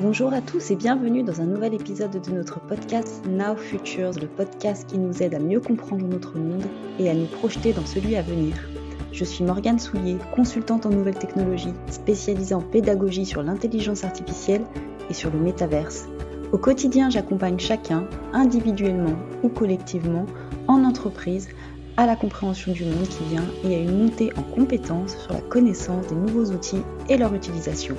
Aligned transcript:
Bonjour 0.00 0.32
à 0.32 0.40
tous 0.40 0.70
et 0.70 0.76
bienvenue 0.76 1.24
dans 1.24 1.40
un 1.40 1.46
nouvel 1.46 1.74
épisode 1.74 2.22
de 2.22 2.30
notre 2.30 2.60
podcast 2.60 3.20
Now 3.26 3.56
Futures, 3.56 4.12
le 4.12 4.28
podcast 4.28 4.88
qui 4.88 4.96
nous 4.96 5.24
aide 5.24 5.34
à 5.34 5.40
mieux 5.40 5.58
comprendre 5.58 6.06
notre 6.06 6.38
monde 6.38 6.62
et 7.00 7.10
à 7.10 7.14
nous 7.14 7.26
projeter 7.26 7.72
dans 7.72 7.84
celui 7.84 8.14
à 8.14 8.22
venir. 8.22 8.54
Je 9.10 9.24
suis 9.24 9.42
Morgane 9.42 9.80
Soulier, 9.80 10.16
consultante 10.36 10.86
en 10.86 10.90
nouvelles 10.90 11.18
technologies, 11.18 11.74
spécialisée 11.90 12.54
en 12.54 12.60
pédagogie 12.60 13.26
sur 13.26 13.42
l'intelligence 13.42 14.04
artificielle 14.04 14.64
et 15.10 15.14
sur 15.14 15.32
le 15.32 15.40
métaverse. 15.40 16.06
Au 16.52 16.58
quotidien, 16.58 17.10
j'accompagne 17.10 17.58
chacun, 17.58 18.06
individuellement 18.32 19.16
ou 19.42 19.48
collectivement, 19.48 20.26
en 20.68 20.84
entreprise, 20.84 21.48
à 21.96 22.06
la 22.06 22.14
compréhension 22.14 22.70
du 22.70 22.84
monde 22.84 23.08
qui 23.08 23.24
vient 23.24 23.44
et 23.64 23.74
à 23.74 23.80
une 23.80 24.04
montée 24.04 24.30
en 24.36 24.42
compétences 24.42 25.16
sur 25.16 25.32
la 25.32 25.40
connaissance 25.40 26.06
des 26.06 26.14
nouveaux 26.14 26.52
outils 26.52 26.82
et 27.08 27.16
leur 27.16 27.34
utilisation. 27.34 27.96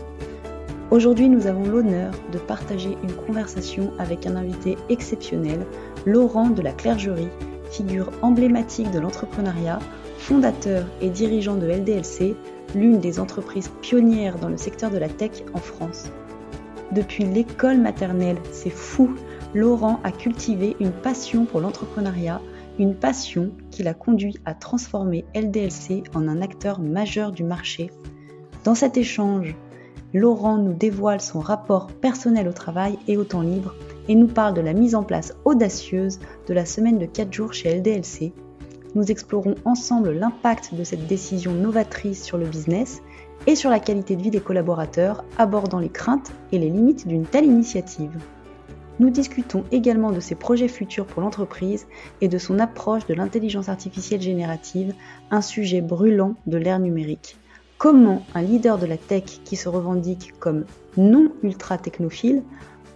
Aujourd'hui, 0.91 1.29
nous 1.29 1.45
avons 1.45 1.65
l'honneur 1.65 2.11
de 2.31 2.39
partager 2.39 2.97
une 3.03 3.13
conversation 3.13 3.93
avec 3.99 4.25
un 4.25 4.35
invité 4.35 4.75
exceptionnel, 4.89 5.67
Laurent 6.07 6.49
de 6.49 6.63
la 6.63 6.71
Clergerie, 6.71 7.29
figure 7.69 8.09
emblématique 8.23 8.89
de 8.89 8.97
l'entrepreneuriat, 8.97 9.77
fondateur 10.17 10.87
et 10.99 11.11
dirigeant 11.11 11.57
de 11.57 11.67
LDLC, 11.67 12.35
l'une 12.73 12.99
des 12.99 13.19
entreprises 13.19 13.69
pionnières 13.81 14.39
dans 14.39 14.49
le 14.49 14.57
secteur 14.57 14.89
de 14.89 14.97
la 14.97 15.09
tech 15.09 15.43
en 15.53 15.59
France. 15.59 16.05
Depuis 16.91 17.23
l'école 17.23 17.77
maternelle, 17.77 18.39
c'est 18.51 18.71
fou, 18.71 19.13
Laurent 19.53 19.99
a 20.03 20.11
cultivé 20.11 20.75
une 20.79 20.91
passion 20.91 21.45
pour 21.45 21.59
l'entrepreneuriat, 21.59 22.41
une 22.79 22.95
passion 22.95 23.51
qui 23.69 23.83
l'a 23.83 23.93
conduit 23.93 24.39
à 24.45 24.55
transformer 24.55 25.23
LDLC 25.35 26.01
en 26.15 26.27
un 26.27 26.41
acteur 26.41 26.79
majeur 26.79 27.31
du 27.31 27.43
marché. 27.43 27.91
Dans 28.63 28.73
cet 28.73 28.97
échange, 28.97 29.55
Laurent 30.13 30.57
nous 30.57 30.73
dévoile 30.73 31.21
son 31.21 31.39
rapport 31.39 31.85
personnel 31.87 32.47
au 32.47 32.51
travail 32.51 32.97
et 33.07 33.15
au 33.15 33.23
temps 33.23 33.41
libre 33.43 33.75
et 34.07 34.15
nous 34.15 34.27
parle 34.27 34.55
de 34.55 34.61
la 34.61 34.73
mise 34.73 34.95
en 34.95 35.03
place 35.03 35.35
audacieuse 35.45 36.19
de 36.47 36.53
la 36.55 36.65
semaine 36.65 36.97
de 36.97 37.05
4 37.05 37.31
jours 37.31 37.53
chez 37.53 37.77
LDLC. 37.77 38.33
Nous 38.95 39.11
explorons 39.11 39.53
ensemble 39.65 40.13
l'impact 40.13 40.73
de 40.73 40.83
cette 40.83 41.05
décision 41.05 41.53
novatrice 41.53 42.23
sur 42.23 42.39
le 42.39 42.47
business 42.47 43.03
et 43.45 43.55
sur 43.55 43.69
la 43.69 43.79
qualité 43.79 44.15
de 44.15 44.23
vie 44.23 44.31
des 44.31 44.39
collaborateurs, 44.39 45.23
abordant 45.37 45.77
les 45.77 45.89
craintes 45.89 46.31
et 46.51 46.57
les 46.57 46.71
limites 46.71 47.07
d'une 47.07 47.27
telle 47.27 47.45
initiative. 47.45 48.17
Nous 48.99 49.11
discutons 49.11 49.63
également 49.71 50.11
de 50.11 50.19
ses 50.19 50.33
projets 50.33 50.67
futurs 50.67 51.05
pour 51.05 51.21
l'entreprise 51.21 51.85
et 52.19 52.27
de 52.27 52.37
son 52.39 52.57
approche 52.57 53.05
de 53.05 53.13
l'intelligence 53.13 53.69
artificielle 53.69 54.21
générative, 54.21 54.95
un 55.29 55.41
sujet 55.41 55.81
brûlant 55.81 56.33
de 56.47 56.57
l'ère 56.57 56.79
numérique. 56.79 57.37
Comment 57.79 58.25
un 58.35 58.41
leader 58.41 58.77
de 58.77 58.85
la 58.85 58.97
tech 58.97 59.39
qui 59.45 59.55
se 59.55 59.69
revendique 59.69 60.33
comme 60.37 60.65
non 60.97 61.31
ultra 61.43 61.77
technophile 61.77 62.43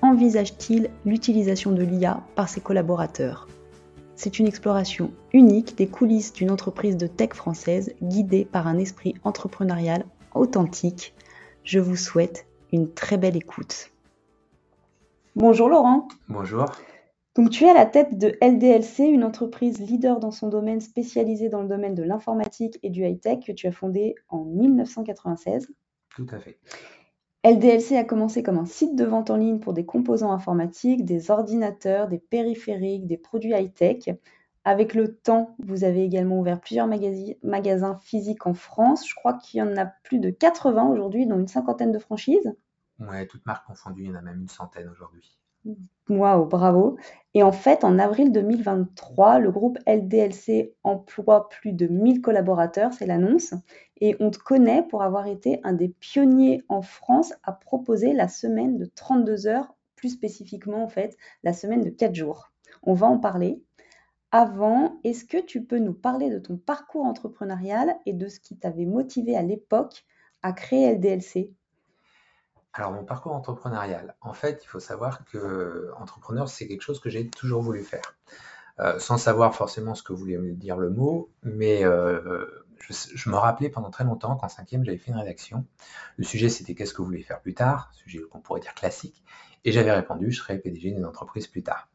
envisage-t-il 0.01 0.89
l'utilisation 1.05 1.71
de 1.71 1.83
l'IA 1.83 2.21
par 2.35 2.49
ses 2.49 2.59
collaborateurs? 2.59 3.47
C'est 4.17 4.39
une 4.39 4.45
exploration 4.45 5.13
unique 5.31 5.77
des 5.77 5.87
coulisses 5.87 6.33
d'une 6.33 6.51
entreprise 6.51 6.97
de 6.97 7.07
tech 7.07 7.29
française 7.29 7.93
guidée 8.01 8.43
par 8.43 8.67
un 8.67 8.77
esprit 8.77 9.15
entrepreneurial 9.23 10.03
authentique. 10.35 11.15
Je 11.63 11.79
vous 11.79 11.95
souhaite 11.95 12.45
une 12.73 12.91
très 12.91 13.17
belle 13.17 13.37
écoute. 13.37 13.89
Bonjour 15.37 15.69
Laurent. 15.69 16.09
Bonjour. 16.27 16.65
Donc 17.35 17.49
tu 17.49 17.63
es 17.63 17.69
à 17.69 17.73
la 17.73 17.87
tête 17.87 18.17
de 18.17 18.37
LDLC, 18.41 18.99
une 18.99 19.23
entreprise 19.23 19.79
leader 19.79 20.19
dans 20.19 20.29
son 20.29 20.49
domaine 20.49 20.81
spécialisée 20.81 21.49
dans 21.49 21.63
le 21.63 21.67
domaine 21.67 21.95
de 21.95 22.03
l'informatique 22.03 22.77
et 22.83 22.91
du 22.91 23.03
high-tech 23.05 23.39
que 23.45 23.51
tu 23.51 23.65
as 23.65 23.71
fondée 23.71 24.13
en 24.29 24.43
1996. 24.43 25.71
Tout 26.09 26.27
à 26.29 26.39
fait. 26.39 26.59
LDLC 27.43 27.97
a 27.97 28.03
commencé 28.03 28.43
comme 28.43 28.59
un 28.59 28.65
site 28.65 28.95
de 28.95 29.03
vente 29.03 29.31
en 29.31 29.35
ligne 29.35 29.59
pour 29.59 29.73
des 29.73 29.85
composants 29.85 30.31
informatiques, 30.31 31.03
des 31.05 31.31
ordinateurs, 31.31 32.07
des 32.07 32.19
périphériques, 32.19 33.07
des 33.07 33.17
produits 33.17 33.51
high-tech. 33.51 34.09
Avec 34.63 34.93
le 34.93 35.15
temps, 35.15 35.55
vous 35.59 35.83
avez 35.83 36.05
également 36.05 36.39
ouvert 36.39 36.61
plusieurs 36.61 36.87
magasins 36.87 37.99
physiques 38.01 38.45
en 38.45 38.53
France. 38.53 39.09
Je 39.09 39.15
crois 39.15 39.33
qu'il 39.33 39.57
y 39.57 39.63
en 39.63 39.75
a 39.75 39.85
plus 39.85 40.19
de 40.19 40.29
80 40.29 40.87
aujourd'hui, 40.87 41.25
dont 41.25 41.39
une 41.39 41.49
cinquantaine 41.49 41.91
de 41.91 41.99
franchises. 41.99 42.53
Ouais, 42.99 43.27
toutes 43.27 43.45
marques 43.45 43.67
confondues, 43.67 44.03
il 44.03 44.09
y 44.09 44.11
en 44.11 44.15
a 44.15 44.21
même 44.21 44.39
une 44.39 44.47
centaine 44.47 44.87
aujourd'hui. 44.87 45.37
Waouh, 46.09 46.45
bravo. 46.45 46.97
Et 47.33 47.43
en 47.43 47.51
fait, 47.53 47.83
en 47.83 47.97
avril 47.97 48.31
2023, 48.31 49.39
le 49.39 49.51
groupe 49.51 49.79
LDLC 49.87 50.75
emploie 50.83 51.47
plus 51.49 51.71
de 51.71 51.87
1000 51.87 52.21
collaborateurs, 52.21 52.91
c'est 52.93 53.05
l'annonce. 53.05 53.53
Et 54.01 54.15
on 54.19 54.29
te 54.29 54.37
connaît 54.37 54.83
pour 54.83 55.01
avoir 55.03 55.27
été 55.27 55.59
un 55.63 55.73
des 55.73 55.87
pionniers 55.89 56.63
en 56.67 56.81
France 56.81 57.33
à 57.43 57.53
proposer 57.53 58.13
la 58.13 58.27
semaine 58.27 58.77
de 58.77 58.85
32 58.85 59.47
heures, 59.47 59.73
plus 59.95 60.09
spécifiquement 60.09 60.83
en 60.83 60.89
fait, 60.89 61.17
la 61.43 61.53
semaine 61.53 61.81
de 61.81 61.89
4 61.89 62.13
jours. 62.13 62.51
On 62.83 62.93
va 62.93 63.07
en 63.07 63.17
parler. 63.17 63.63
Avant, 64.31 64.99
est-ce 65.05 65.23
que 65.25 65.37
tu 65.37 65.63
peux 65.63 65.79
nous 65.79 65.93
parler 65.93 66.29
de 66.29 66.39
ton 66.39 66.57
parcours 66.57 67.05
entrepreneurial 67.05 67.95
et 68.05 68.13
de 68.13 68.27
ce 68.27 68.39
qui 68.41 68.57
t'avait 68.57 68.85
motivé 68.85 69.37
à 69.37 69.41
l'époque 69.43 70.03
à 70.41 70.51
créer 70.51 70.93
LDLC 70.95 71.53
alors, 72.73 72.91
mon 72.91 73.03
parcours 73.03 73.33
entrepreneurial, 73.33 74.15
en 74.21 74.33
fait, 74.33 74.61
il 74.63 74.67
faut 74.67 74.79
savoir 74.79 75.25
que 75.25 75.91
entrepreneur, 75.99 76.49
c'est 76.49 76.67
quelque 76.67 76.81
chose 76.81 76.99
que 76.99 77.09
j'ai 77.09 77.29
toujours 77.29 77.61
voulu 77.61 77.83
faire. 77.83 78.15
Euh, 78.79 78.97
sans 78.97 79.19
savoir 79.19 79.53
forcément 79.53 79.93
ce 79.93 80.01
que 80.01 80.13
voulait 80.13 80.39
dire 80.53 80.77
le 80.77 80.89
mot, 80.89 81.29
mais 81.43 81.85
euh, 81.85 82.65
je, 82.79 83.29
me 83.29 83.35
rappelais 83.35 83.69
pendant 83.69 83.91
très 83.91 84.03
longtemps 84.03 84.35
qu'en 84.35 84.49
cinquième, 84.49 84.83
j'avais 84.83 84.97
fait 84.97 85.11
une 85.11 85.17
rédaction. 85.17 85.65
Le 86.17 86.23
sujet, 86.23 86.49
c'était 86.49 86.73
qu'est-ce 86.73 86.93
que 86.93 86.97
vous 86.97 87.05
voulez 87.05 87.21
faire 87.21 87.39
plus 87.39 87.53
tard, 87.53 87.91
sujet 87.93 88.19
qu'on 88.31 88.39
pourrait 88.39 88.61
dire 88.61 88.73
classique, 88.73 89.23
et 89.63 89.71
j'avais 89.71 89.91
répondu, 89.91 90.31
je 90.31 90.39
serai 90.39 90.57
PDG 90.57 90.91
d'une 90.91 91.05
entreprise 91.05 91.45
plus 91.45 91.61
tard. 91.61 91.87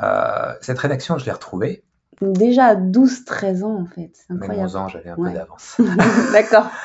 Euh, 0.00 0.54
cette 0.60 0.78
rédaction, 0.78 1.18
je 1.18 1.24
l'ai 1.24 1.32
retrouvée, 1.32 1.82
déjà 2.20 2.66
à 2.66 2.74
12-13 2.76 3.64
ans, 3.64 3.80
en 3.82 3.86
fait. 3.86 4.10
C'est 4.14 4.32
incroyable. 4.32 4.56
Même 4.56 4.66
11 4.66 4.76
ans, 4.76 4.88
j'avais 4.88 5.10
un 5.10 5.16
peu 5.16 5.30
d'avance. 5.30 5.80
D'accord. 6.32 6.68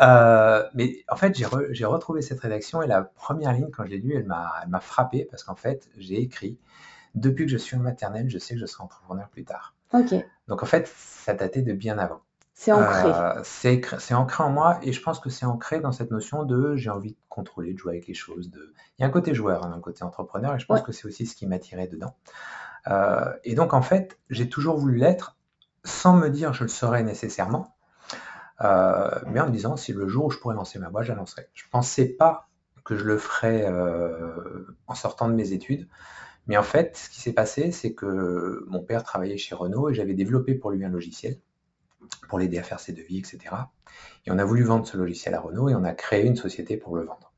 Euh, 0.00 0.62
mais 0.74 1.04
en 1.08 1.16
fait, 1.16 1.36
j'ai 1.36 1.84
retrouvé 1.84 2.22
cette 2.22 2.38
rédaction 2.38 2.80
et 2.80 2.86
la 2.86 3.02
première 3.02 3.52
ligne, 3.52 3.70
quand 3.72 3.84
je 3.84 3.90
l'ai 3.90 3.98
lue, 3.98 4.14
elle 4.14 4.26
m'a 4.26 4.80
frappé 4.80 5.26
parce 5.28 5.42
qu'en 5.42 5.56
fait, 5.56 5.88
j'ai 5.96 6.20
écrit 6.20 6.56
Depuis 7.16 7.46
que 7.46 7.50
je 7.50 7.56
suis 7.56 7.76
en 7.76 7.80
maternelle, 7.80 8.30
je 8.30 8.38
sais 8.38 8.54
que 8.54 8.60
je 8.60 8.66
serai 8.66 8.84
entrepreneur 8.84 9.28
plus 9.28 9.44
tard. 9.44 9.74
Ok. 9.92 10.14
Donc 10.46 10.62
en 10.62 10.66
fait, 10.66 10.86
ça 10.86 11.34
datait 11.34 11.62
de 11.62 11.72
bien 11.72 11.98
avant. 11.98 12.20
C'est 12.54 12.72
ancré. 12.72 13.10
Euh, 13.12 13.40
c'est 13.44 14.14
ancré 14.14 14.42
en 14.42 14.50
moi 14.50 14.80
et 14.82 14.92
je 14.92 15.00
pense 15.00 15.20
que 15.20 15.30
c'est 15.30 15.46
ancré 15.46 15.78
dans 15.78 15.92
cette 15.92 16.10
notion 16.10 16.42
de 16.42 16.74
j'ai 16.74 16.90
envie 16.90 17.12
de 17.12 17.18
contrôler, 17.28 17.72
de 17.72 17.78
jouer 17.78 17.92
avec 17.92 18.08
les 18.08 18.14
choses. 18.14 18.50
De... 18.50 18.72
Il 18.98 19.02
y 19.02 19.04
a 19.04 19.08
un 19.08 19.10
côté 19.10 19.32
joueur, 19.32 19.64
hein, 19.64 19.72
un 19.76 19.80
côté 19.80 20.02
entrepreneur 20.02 20.56
et 20.56 20.58
je 20.58 20.66
pense 20.66 20.82
que 20.82 20.90
c'est 20.90 21.06
aussi 21.06 21.26
ce 21.26 21.36
qui 21.36 21.46
m'attirait 21.46 21.86
dedans. 21.86 22.16
Euh, 22.88 23.32
et 23.44 23.54
donc, 23.54 23.74
en 23.74 23.82
fait, 23.82 24.18
j'ai 24.30 24.48
toujours 24.48 24.76
voulu 24.78 24.96
l'être 24.96 25.36
sans 25.84 26.14
me 26.14 26.28
dire 26.28 26.52
je 26.52 26.64
le 26.64 26.68
serais 26.68 27.02
nécessairement, 27.02 27.74
euh, 28.62 29.10
mais 29.26 29.40
en 29.40 29.46
me 29.46 29.52
disant 29.52 29.76
si 29.76 29.92
le 29.92 30.08
jour 30.08 30.26
où 30.26 30.30
je 30.30 30.38
pourrais 30.38 30.54
lancer 30.54 30.78
ma 30.78 30.90
boîte, 30.90 31.04
je 31.04 31.12
la 31.12 31.18
lancerai. 31.18 31.48
Je 31.54 31.64
ne 31.64 31.70
pensais 31.70 32.06
pas 32.06 32.48
que 32.84 32.96
je 32.96 33.04
le 33.04 33.18
ferais 33.18 33.66
euh, 33.66 34.66
en 34.86 34.94
sortant 34.94 35.28
de 35.28 35.34
mes 35.34 35.52
études. 35.52 35.88
Mais 36.46 36.56
en 36.56 36.62
fait, 36.62 36.96
ce 36.96 37.10
qui 37.10 37.20
s'est 37.20 37.34
passé, 37.34 37.72
c'est 37.72 37.92
que 37.92 38.64
mon 38.68 38.80
père 38.80 39.04
travaillait 39.04 39.36
chez 39.36 39.54
Renault 39.54 39.90
et 39.90 39.94
j'avais 39.94 40.14
développé 40.14 40.54
pour 40.54 40.70
lui 40.70 40.82
un 40.84 40.88
logiciel 40.88 41.36
pour 42.28 42.38
l'aider 42.38 42.58
à 42.58 42.62
faire 42.62 42.80
ses 42.80 42.92
devis, 42.92 43.18
etc. 43.18 43.54
Et 44.24 44.30
on 44.30 44.38
a 44.38 44.44
voulu 44.44 44.62
vendre 44.62 44.86
ce 44.86 44.96
logiciel 44.96 45.34
à 45.34 45.40
Renault 45.40 45.68
et 45.68 45.74
on 45.74 45.84
a 45.84 45.92
créé 45.92 46.24
une 46.24 46.36
société 46.36 46.78
pour 46.78 46.96
le 46.96 47.04
vendre. 47.04 47.32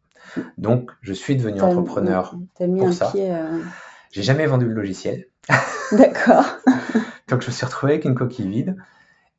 Donc, 0.59 0.93
je 1.01 1.13
suis 1.13 1.35
devenu 1.35 1.61
entrepreneur 1.61 2.35
pour 2.57 2.93
ça. 2.93 3.13
J'ai 4.11 4.23
jamais 4.23 4.47
vendu 4.47 4.67
le 4.67 4.75
logiciel. 4.75 5.27
D'accord. 5.93 6.45
Donc 7.29 7.43
je 7.43 7.47
me 7.47 7.53
suis 7.53 7.65
retrouvé 7.65 7.93
avec 7.95 8.05
une 8.05 8.15
coquille 8.15 8.49
vide. 8.49 8.77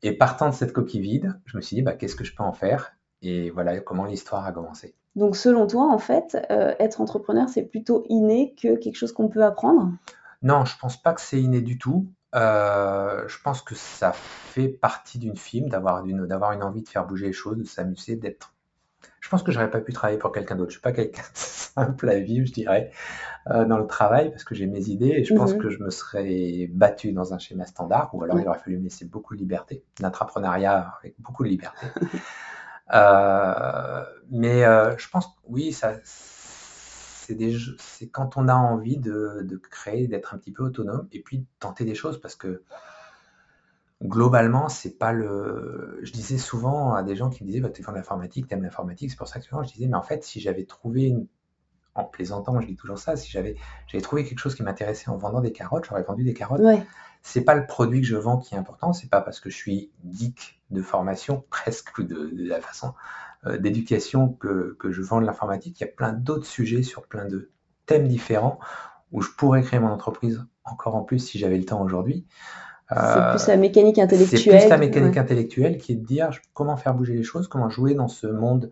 Et 0.02 0.12
partant 0.16 0.48
de 0.48 0.54
cette 0.54 0.72
coquille 0.72 1.00
vide, 1.00 1.38
je 1.44 1.56
me 1.56 1.62
suis 1.62 1.76
dit, 1.76 1.82
bah, 1.82 1.92
qu'est-ce 1.92 2.16
que 2.16 2.24
je 2.24 2.34
peux 2.34 2.42
en 2.42 2.52
faire? 2.52 2.94
Et 3.20 3.50
voilà 3.50 3.78
comment 3.80 4.04
l'histoire 4.04 4.44
a 4.44 4.52
commencé. 4.52 4.94
Donc 5.14 5.36
selon 5.36 5.66
toi, 5.66 5.92
en 5.92 5.98
fait, 5.98 6.36
euh, 6.50 6.74
être 6.80 7.00
entrepreneur, 7.00 7.48
c'est 7.48 7.62
plutôt 7.62 8.04
inné 8.08 8.54
que 8.60 8.76
quelque 8.76 8.96
chose 8.96 9.12
qu'on 9.12 9.28
peut 9.28 9.44
apprendre? 9.44 9.92
Non, 10.42 10.64
je 10.64 10.76
pense 10.78 11.00
pas 11.00 11.12
que 11.12 11.20
c'est 11.20 11.40
inné 11.40 11.60
du 11.60 11.78
tout. 11.78 12.08
Euh, 12.34 13.28
je 13.28 13.36
pense 13.44 13.60
que 13.60 13.74
ça 13.74 14.12
fait 14.12 14.68
partie 14.68 15.18
d'une 15.18 15.36
film, 15.36 15.68
d'avoir 15.68 16.04
une, 16.04 16.26
d'avoir 16.26 16.52
une 16.52 16.62
envie 16.62 16.82
de 16.82 16.88
faire 16.88 17.06
bouger 17.06 17.26
les 17.26 17.32
choses, 17.32 17.58
de 17.58 17.64
s'amuser, 17.64 18.16
d'être 18.16 18.51
je 19.22 19.28
pense 19.28 19.44
que 19.44 19.52
j'aurais 19.52 19.70
pas 19.70 19.80
pu 19.80 19.92
travailler 19.92 20.18
pour 20.18 20.32
quelqu'un 20.32 20.56
d'autre. 20.56 20.70
Je 20.70 20.74
suis 20.74 20.82
pas 20.82 20.92
quelqu'un 20.92 21.22
de 21.22 21.28
simple 21.34 22.10
à 22.10 22.18
vivre, 22.18 22.46
je 22.46 22.52
dirais, 22.52 22.90
euh, 23.48 23.64
dans 23.64 23.78
le 23.78 23.86
travail 23.86 24.30
parce 24.30 24.44
que 24.44 24.54
j'ai 24.54 24.66
mes 24.66 24.88
idées 24.88 25.14
et 25.16 25.24
je 25.24 25.34
pense 25.34 25.54
mhm. 25.54 25.58
que 25.58 25.70
je 25.70 25.78
me 25.78 25.90
serais 25.90 26.68
battu 26.72 27.12
dans 27.12 27.32
un 27.32 27.38
schéma 27.38 27.64
standard 27.64 28.10
ou 28.14 28.22
alors 28.24 28.38
il 28.40 28.46
aurait 28.46 28.58
fallu 28.58 28.78
me 28.78 28.82
laisser 28.82 29.04
beaucoup 29.04 29.34
de 29.34 29.40
liberté, 29.40 29.84
d'entrepreneuriat 30.00 30.94
avec 30.98 31.14
beaucoup 31.18 31.44
de 31.44 31.48
liberté. 31.48 31.86
Euh, 32.94 34.04
mais 34.28 34.64
euh, 34.64 34.94
je 34.98 35.08
pense, 35.08 35.26
oui, 35.44 35.72
ça, 35.72 35.94
c'est 36.04 37.38
quand 38.10 38.36
on 38.36 38.48
a 38.48 38.54
envie 38.54 38.98
de, 38.98 39.38
de 39.44 39.56
créer, 39.56 40.08
d'être 40.08 40.34
un 40.34 40.36
petit 40.36 40.52
peu 40.52 40.64
autonome 40.64 41.08
et 41.10 41.22
puis 41.22 41.38
de 41.38 41.46
tenter 41.58 41.86
des 41.86 41.94
choses 41.94 42.20
parce 42.20 42.34
que 42.34 42.64
globalement, 44.02 44.68
c'est 44.68 44.98
pas 44.98 45.12
le. 45.12 45.98
Je 46.02 46.12
disais 46.12 46.38
souvent 46.38 46.94
à 46.94 47.02
des 47.02 47.16
gens 47.16 47.30
qui 47.30 47.44
me 47.44 47.48
disaient 47.48 47.60
bah, 47.60 47.70
Tu 47.70 47.82
fais 47.82 47.90
de 47.90 47.96
l'informatique, 47.96 48.48
tu 48.48 48.54
aimes 48.54 48.62
l'informatique, 48.62 49.10
c'est 49.10 49.16
pour 49.16 49.28
ça 49.28 49.38
que 49.38 49.44
souvent 49.44 49.62
je 49.62 49.72
disais 49.72 49.86
Mais 49.86 49.96
en 49.96 50.02
fait, 50.02 50.24
si 50.24 50.40
j'avais 50.40 50.64
trouvé 50.64 51.14
en 51.94 52.04
plaisantant, 52.04 52.60
je 52.60 52.66
dis 52.66 52.76
toujours 52.76 52.98
ça, 52.98 53.16
si 53.16 53.30
j'avais 53.30 53.56
trouvé 54.02 54.24
quelque 54.24 54.38
chose 54.38 54.54
qui 54.54 54.62
m'intéressait 54.62 55.10
en 55.10 55.18
vendant 55.18 55.40
des 55.40 55.52
carottes, 55.52 55.84
j'aurais 55.88 56.02
vendu 56.02 56.24
des 56.24 56.34
carottes. 56.34 56.60
Ouais. 56.60 56.84
C'est 57.22 57.42
pas 57.42 57.54
le 57.54 57.66
produit 57.66 58.00
que 58.00 58.06
je 58.06 58.16
vends 58.16 58.38
qui 58.38 58.54
est 58.54 58.58
important, 58.58 58.92
c'est 58.92 59.10
pas 59.10 59.20
parce 59.20 59.38
que 59.40 59.50
je 59.50 59.56
suis 59.56 59.92
geek 60.10 60.60
de 60.70 60.82
formation, 60.82 61.44
presque, 61.50 61.96
ou 61.98 62.02
de, 62.02 62.30
la 62.34 62.60
façon 62.60 62.94
euh, 63.46 63.58
d'éducation 63.58 64.32
que, 64.32 64.76
que 64.78 64.90
je 64.90 65.02
vends 65.02 65.20
de 65.20 65.26
l'informatique. 65.26 65.78
Il 65.80 65.84
y 65.84 65.86
a 65.86 65.92
plein 65.92 66.12
d'autres 66.12 66.46
sujets 66.46 66.82
sur 66.82 67.06
plein 67.06 67.26
de 67.26 67.50
thèmes 67.86 68.08
différents 68.08 68.58
où 69.12 69.20
je 69.20 69.30
pourrais 69.30 69.62
créer 69.62 69.78
mon 69.78 69.90
entreprise 69.90 70.44
encore 70.64 70.94
en 70.94 71.02
plus 71.02 71.18
si 71.18 71.38
j'avais 71.38 71.58
le 71.58 71.64
temps 71.64 71.82
aujourd'hui. 71.82 72.26
C'est 72.90 73.30
plus 73.30 73.48
la 73.48 73.56
mécanique 73.56 73.98
intellectuelle. 73.98 74.40
C'est 74.40 74.58
plus 74.58 74.68
la 74.68 74.78
mécanique 74.78 75.16
intellectuelle 75.16 75.78
qui 75.78 75.92
est 75.92 75.96
de 75.96 76.06
dire 76.06 76.30
comment 76.54 76.76
faire 76.76 76.94
bouger 76.94 77.14
les 77.14 77.22
choses, 77.22 77.48
comment 77.48 77.70
jouer 77.70 77.94
dans 77.94 78.08
ce 78.08 78.26
monde 78.26 78.70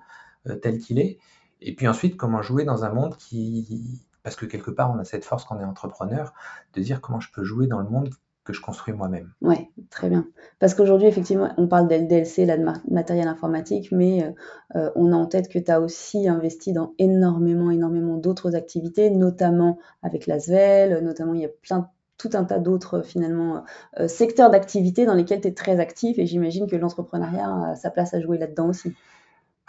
euh, 0.48 0.56
tel 0.56 0.78
qu'il 0.78 0.98
est. 0.98 1.18
Et 1.60 1.74
puis 1.74 1.88
ensuite, 1.88 2.16
comment 2.16 2.42
jouer 2.42 2.64
dans 2.64 2.84
un 2.84 2.92
monde 2.92 3.16
qui... 3.16 4.02
Parce 4.22 4.36
que 4.36 4.46
quelque 4.46 4.70
part, 4.70 4.92
on 4.94 4.98
a 4.98 5.04
cette 5.04 5.24
force 5.24 5.44
quand 5.44 5.56
on 5.56 5.60
est 5.60 5.64
entrepreneur, 5.64 6.34
de 6.74 6.80
dire 6.82 7.00
comment 7.00 7.20
je 7.20 7.28
peux 7.32 7.44
jouer 7.44 7.66
dans 7.66 7.78
le 7.78 7.88
monde 7.88 8.10
que 8.44 8.52
je 8.52 8.60
construis 8.60 8.94
moi-même. 8.94 9.32
Oui, 9.42 9.68
très 9.90 10.08
bien. 10.08 10.26
Parce 10.58 10.74
qu'aujourd'hui, 10.74 11.08
effectivement, 11.08 11.52
on 11.56 11.68
parle 11.68 11.88
d'LDLC, 11.88 12.46
là, 12.46 12.56
de 12.56 12.64
matériel 12.90 13.28
informatique, 13.28 13.92
mais 13.92 14.24
euh, 14.24 14.30
euh, 14.76 14.90
on 14.94 15.12
a 15.12 15.16
en 15.16 15.26
tête 15.26 15.48
que 15.48 15.58
tu 15.58 15.70
as 15.70 15.80
aussi 15.80 16.28
investi 16.28 16.72
dans 16.72 16.94
énormément, 16.98 17.70
énormément 17.70 18.16
d'autres 18.16 18.56
activités, 18.56 19.10
notamment 19.10 19.78
avec 20.02 20.26
l'ASVEL, 20.26 21.02
notamment 21.02 21.34
il 21.34 21.42
y 21.42 21.46
a 21.46 21.50
plein 21.62 21.90
tout 22.20 22.30
un 22.34 22.44
tas 22.44 22.58
d'autres 22.58 23.02
finalement 23.02 23.64
secteurs 24.06 24.50
d'activité 24.50 25.06
dans 25.06 25.14
lesquels 25.14 25.40
tu 25.40 25.48
es 25.48 25.54
très 25.54 25.80
actif 25.80 26.18
et 26.18 26.26
j'imagine 26.26 26.66
que 26.66 26.76
l'entrepreneuriat 26.76 27.70
a 27.70 27.74
sa 27.76 27.90
place 27.90 28.12
à 28.12 28.20
jouer 28.20 28.36
là-dedans 28.36 28.68
aussi. 28.68 28.94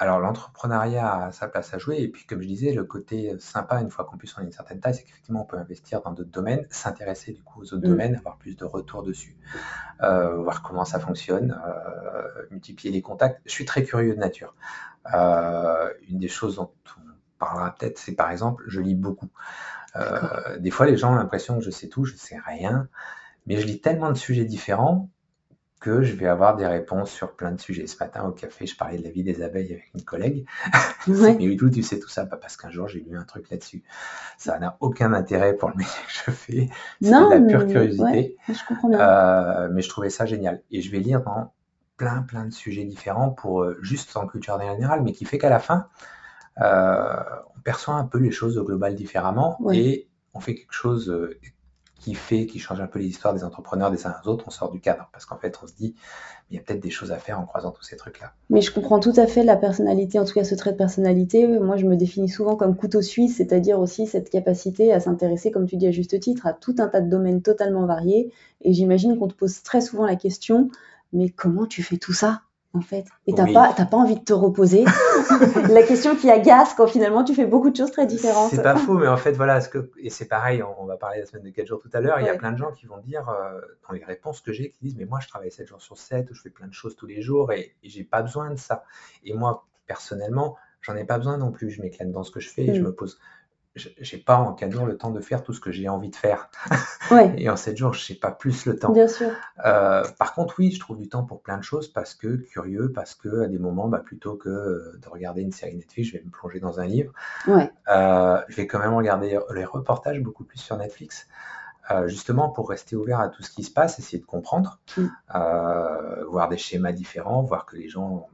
Alors 0.01 0.19
l'entrepreneuriat 0.19 1.25
a 1.25 1.31
sa 1.31 1.47
place 1.47 1.75
à 1.75 1.77
jouer 1.77 2.01
et 2.01 2.07
puis 2.07 2.25
comme 2.25 2.41
je 2.41 2.47
disais, 2.47 2.73
le 2.73 2.83
côté 2.83 3.35
sympa 3.37 3.79
une 3.81 3.91
fois 3.91 4.03
qu'on 4.03 4.17
puisse 4.17 4.35
en 4.35 4.41
une 4.41 4.51
certaine 4.51 4.79
taille, 4.79 4.95
c'est 4.95 5.03
qu'effectivement 5.03 5.43
on 5.43 5.45
peut 5.45 5.59
investir 5.59 6.01
dans 6.01 6.11
d'autres 6.11 6.31
domaines, 6.31 6.65
s'intéresser 6.71 7.33
du 7.33 7.43
coup 7.43 7.61
aux 7.61 7.65
autres 7.75 7.85
mmh. 7.85 7.91
domaines, 7.91 8.15
avoir 8.15 8.39
plus 8.39 8.55
de 8.57 8.65
retours 8.65 9.03
dessus, 9.03 9.37
euh, 10.01 10.37
voir 10.37 10.63
comment 10.63 10.85
ça 10.85 10.99
fonctionne, 10.99 11.55
euh, 11.67 12.47
multiplier 12.49 12.91
les 12.91 13.03
contacts. 13.03 13.41
Je 13.45 13.51
suis 13.51 13.65
très 13.65 13.83
curieux 13.83 14.15
de 14.15 14.19
nature. 14.19 14.55
Euh, 15.13 15.93
une 16.09 16.17
des 16.17 16.29
choses 16.29 16.55
dont 16.55 16.71
on 16.97 17.01
parlera 17.37 17.75
peut-être, 17.75 17.99
c'est 17.99 18.15
par 18.15 18.31
exemple, 18.31 18.63
je 18.65 18.81
lis 18.81 18.95
beaucoup. 18.95 19.29
Des 20.59 20.71
fois 20.71 20.85
les 20.85 20.97
gens 20.97 21.13
ont 21.13 21.15
l'impression 21.15 21.57
que 21.57 21.63
je 21.63 21.71
sais 21.71 21.87
tout, 21.87 22.05
je 22.05 22.13
ne 22.13 22.17
sais 22.17 22.37
rien, 22.45 22.87
mais 23.45 23.57
je 23.57 23.65
lis 23.65 23.81
tellement 23.81 24.11
de 24.11 24.17
sujets 24.17 24.45
différents 24.45 25.09
que 25.81 26.03
je 26.03 26.13
vais 26.13 26.27
avoir 26.27 26.55
des 26.55 26.67
réponses 26.67 27.11
sur 27.11 27.35
plein 27.35 27.51
de 27.51 27.59
sujets. 27.59 27.87
Ce 27.87 27.97
matin, 27.97 28.23
au 28.23 28.31
café, 28.31 28.67
je 28.67 28.77
parlais 28.77 28.99
de 28.99 29.03
la 29.03 29.09
vie 29.09 29.23
des 29.23 29.41
abeilles 29.41 29.73
avec 29.73 29.91
une 29.95 30.03
collègue. 30.03 30.45
mais 31.07 31.55
d'où 31.55 31.71
tu 31.71 31.81
sais 31.81 31.99
tout 31.99 32.07
ça 32.07 32.27
Parce 32.27 32.55
qu'un 32.55 32.69
jour, 32.69 32.87
j'ai 32.87 32.99
lu 32.99 33.17
un 33.17 33.23
truc 33.23 33.49
là-dessus. 33.49 33.83
Ça 34.37 34.59
n'a 34.59 34.77
aucun 34.79 35.11
intérêt 35.11 35.55
pour 35.55 35.69
le 35.69 35.75
métier 35.75 35.99
que 36.05 36.13
je 36.13 36.31
fais. 36.31 36.69
C'est 37.01 37.09
de 37.09 37.29
la 37.31 37.41
pure 37.41 37.67
curiosité. 37.67 38.37
je 38.47 38.65
comprends 38.67 38.89
bien. 38.89 38.99
Euh, 38.99 39.69
mais 39.71 39.81
je 39.81 39.89
trouvais 39.89 40.11
ça 40.11 40.27
génial. 40.27 40.61
Et 40.69 40.81
je 40.81 40.91
vais 40.91 40.99
lire 40.99 41.23
dans 41.23 41.51
plein, 41.97 42.21
plein 42.21 42.45
de 42.45 42.53
sujets 42.53 42.85
différents 42.85 43.31
pour 43.31 43.63
euh, 43.63 43.79
juste 43.81 44.15
en 44.15 44.27
culture 44.27 44.61
générale, 44.61 45.01
mais 45.01 45.13
qui 45.13 45.25
fait 45.25 45.39
qu'à 45.39 45.49
la 45.49 45.59
fin, 45.59 45.87
euh, 45.87 46.20
on 46.57 47.59
perçoit 47.63 47.95
un 47.95 48.05
peu 48.05 48.19
les 48.19 48.31
choses 48.31 48.57
au 48.57 48.63
global 48.63 48.95
différemment 48.95 49.57
et 49.71 50.07
on 50.33 50.39
fait 50.39 50.55
quelque 50.55 50.73
chose 50.73 51.13
qui 52.01 52.15
fait, 52.15 52.47
qui 52.47 52.57
change 52.57 52.81
un 52.81 52.87
peu 52.87 52.97
les 52.97 53.05
histoires 53.05 53.33
des 53.33 53.43
entrepreneurs 53.43 53.91
des 53.91 54.07
uns 54.07 54.15
aux 54.25 54.29
autres, 54.29 54.45
on 54.47 54.49
sort 54.49 54.71
du 54.71 54.81
cadre. 54.81 55.07
Parce 55.11 55.25
qu'en 55.25 55.37
fait, 55.37 55.59
on 55.61 55.67
se 55.67 55.73
dit, 55.73 55.93
il 56.49 56.57
y 56.57 56.59
a 56.59 56.63
peut-être 56.63 56.79
des 56.79 56.89
choses 56.89 57.11
à 57.11 57.17
faire 57.17 57.39
en 57.39 57.45
croisant 57.45 57.69
tous 57.69 57.83
ces 57.83 57.95
trucs-là. 57.95 58.33
Mais 58.49 58.61
je 58.61 58.73
comprends 58.73 58.99
tout 58.99 59.13
à 59.17 59.27
fait 59.27 59.43
la 59.43 59.55
personnalité, 59.55 60.17
en 60.17 60.25
tout 60.25 60.33
cas 60.33 60.43
ce 60.43 60.55
trait 60.55 60.71
de 60.71 60.77
personnalité. 60.77 61.47
Moi, 61.59 61.77
je 61.77 61.85
me 61.85 61.95
définis 61.95 62.27
souvent 62.27 62.55
comme 62.55 62.75
couteau 62.75 63.03
suisse, 63.03 63.37
c'est-à-dire 63.37 63.79
aussi 63.79 64.07
cette 64.07 64.31
capacité 64.31 64.91
à 64.91 64.99
s'intéresser, 64.99 65.51
comme 65.51 65.67
tu 65.67 65.77
dis 65.77 65.85
à 65.85 65.91
juste 65.91 66.19
titre, 66.19 66.47
à 66.47 66.53
tout 66.53 66.75
un 66.79 66.87
tas 66.87 67.01
de 67.01 67.09
domaines 67.09 67.43
totalement 67.43 67.85
variés. 67.85 68.33
Et 68.61 68.73
j'imagine 68.73 69.19
qu'on 69.19 69.27
te 69.27 69.35
pose 69.35 69.61
très 69.61 69.81
souvent 69.81 70.07
la 70.07 70.15
question, 70.15 70.71
mais 71.13 71.29
comment 71.29 71.67
tu 71.67 71.83
fais 71.83 71.97
tout 71.97 72.13
ça? 72.13 72.41
En 72.73 72.81
fait. 72.81 73.05
Et 73.27 73.33
t'as 73.33 73.51
pas, 73.51 73.73
pas 73.73 73.97
envie 73.97 74.15
de 74.15 74.23
te 74.23 74.33
reposer. 74.33 74.85
la 75.69 75.83
question 75.83 76.15
qui 76.15 76.29
agace 76.29 76.73
quand 76.73 76.87
finalement 76.87 77.23
tu 77.23 77.33
fais 77.33 77.45
beaucoup 77.45 77.69
de 77.69 77.75
choses 77.75 77.91
très 77.91 78.05
différentes. 78.05 78.51
C'est 78.51 78.63
pas 78.63 78.75
faux, 78.75 78.93
mais 78.93 79.07
en 79.07 79.17
fait, 79.17 79.33
voilà, 79.33 79.61
ce 79.61 79.69
que, 79.69 79.91
et 79.97 80.09
c'est 80.09 80.27
pareil, 80.27 80.63
on, 80.63 80.85
va 80.85 80.97
parler 80.97 81.19
la 81.19 81.25
semaine 81.25 81.43
de 81.43 81.49
4 81.49 81.67
jours 81.67 81.81
tout 81.81 81.89
à 81.93 81.99
l'heure, 81.99 82.19
il 82.19 82.25
y 82.25 82.29
a 82.29 82.35
plein 82.35 82.51
de 82.51 82.57
gens 82.57 82.71
qui 82.71 82.85
vont 82.85 82.99
dire, 82.99 83.27
euh, 83.29 83.59
dans 83.87 83.93
les 83.93 84.03
réponses 84.03 84.41
que 84.41 84.53
j'ai, 84.53 84.69
qui 84.69 84.79
disent, 84.81 84.95
mais 84.97 85.05
moi 85.05 85.19
je 85.21 85.27
travaille 85.27 85.51
7 85.51 85.67
jours 85.67 85.81
sur 85.81 85.97
7, 85.97 86.29
je 86.31 86.41
fais 86.41 86.49
plein 86.49 86.67
de 86.67 86.73
choses 86.73 86.95
tous 86.95 87.07
les 87.07 87.21
jours 87.21 87.51
et, 87.51 87.75
j'ai 87.83 88.03
pas 88.03 88.21
besoin 88.21 88.51
de 88.51 88.57
ça. 88.57 88.83
Et 89.23 89.33
moi, 89.33 89.65
personnellement, 89.85 90.55
j'en 90.81 90.95
ai 90.95 91.03
pas 91.03 91.17
besoin 91.17 91.37
non 91.37 91.51
plus. 91.51 91.69
Je 91.69 91.81
m'éclate 91.81 92.11
dans 92.11 92.23
ce 92.23 92.31
que 92.31 92.39
je 92.39 92.49
fais 92.49 92.63
et 92.63 92.75
je 92.75 92.81
mm. 92.81 92.85
me 92.85 92.93
pose 92.93 93.19
j'ai 93.75 94.17
pas 94.17 94.35
en 94.35 94.53
4 94.53 94.71
jours 94.71 94.85
le 94.85 94.97
temps 94.97 95.11
de 95.11 95.21
faire 95.21 95.43
tout 95.43 95.53
ce 95.53 95.61
que 95.61 95.71
j'ai 95.71 95.87
envie 95.87 96.09
de 96.09 96.15
faire. 96.15 96.49
et 97.37 97.49
en 97.49 97.55
7 97.55 97.77
jours, 97.77 97.93
je 97.93 98.11
n'ai 98.11 98.19
pas 98.19 98.31
plus 98.31 98.65
le 98.65 98.77
temps. 98.77 98.91
Bien 98.91 99.07
sûr. 99.07 99.29
Euh, 99.65 100.03
par 100.19 100.33
contre, 100.33 100.55
oui, 100.59 100.71
je 100.71 100.79
trouve 100.79 100.97
du 100.97 101.07
temps 101.07 101.23
pour 101.23 101.41
plein 101.41 101.57
de 101.57 101.63
choses 101.63 101.87
parce 101.87 102.13
que 102.13 102.35
curieux, 102.35 102.91
parce 102.91 103.15
que 103.15 103.43
à 103.43 103.47
des 103.47 103.57
moments, 103.57 103.87
bah, 103.87 103.99
plutôt 103.99 104.35
que 104.35 104.97
de 104.97 105.09
regarder 105.09 105.41
une 105.41 105.53
série 105.53 105.75
Netflix, 105.75 106.09
je 106.09 106.17
vais 106.17 106.23
me 106.23 106.29
plonger 106.29 106.59
dans 106.59 106.81
un 106.81 106.85
livre. 106.85 107.13
Ouais. 107.47 107.71
Euh, 107.87 108.41
je 108.49 108.55
vais 108.57 108.67
quand 108.67 108.79
même 108.79 108.93
regarder 108.93 109.39
les 109.53 109.65
reportages 109.65 110.19
beaucoup 110.19 110.43
plus 110.43 110.59
sur 110.59 110.75
Netflix. 110.77 111.27
Euh, 111.89 112.07
justement 112.07 112.49
pour 112.49 112.69
rester 112.69 112.95
ouvert 112.95 113.19
à 113.19 113.29
tout 113.29 113.41
ce 113.41 113.49
qui 113.49 113.63
se 113.63 113.71
passe, 113.71 113.99
essayer 113.99 114.19
de 114.19 114.25
comprendre, 114.25 114.79
mm. 114.97 115.07
voir 116.29 116.49
des 116.49 116.57
schémas 116.57 116.91
différents, 116.91 117.41
voir 117.41 117.65
que 117.65 117.77
les 117.77 117.87
gens 117.87 118.27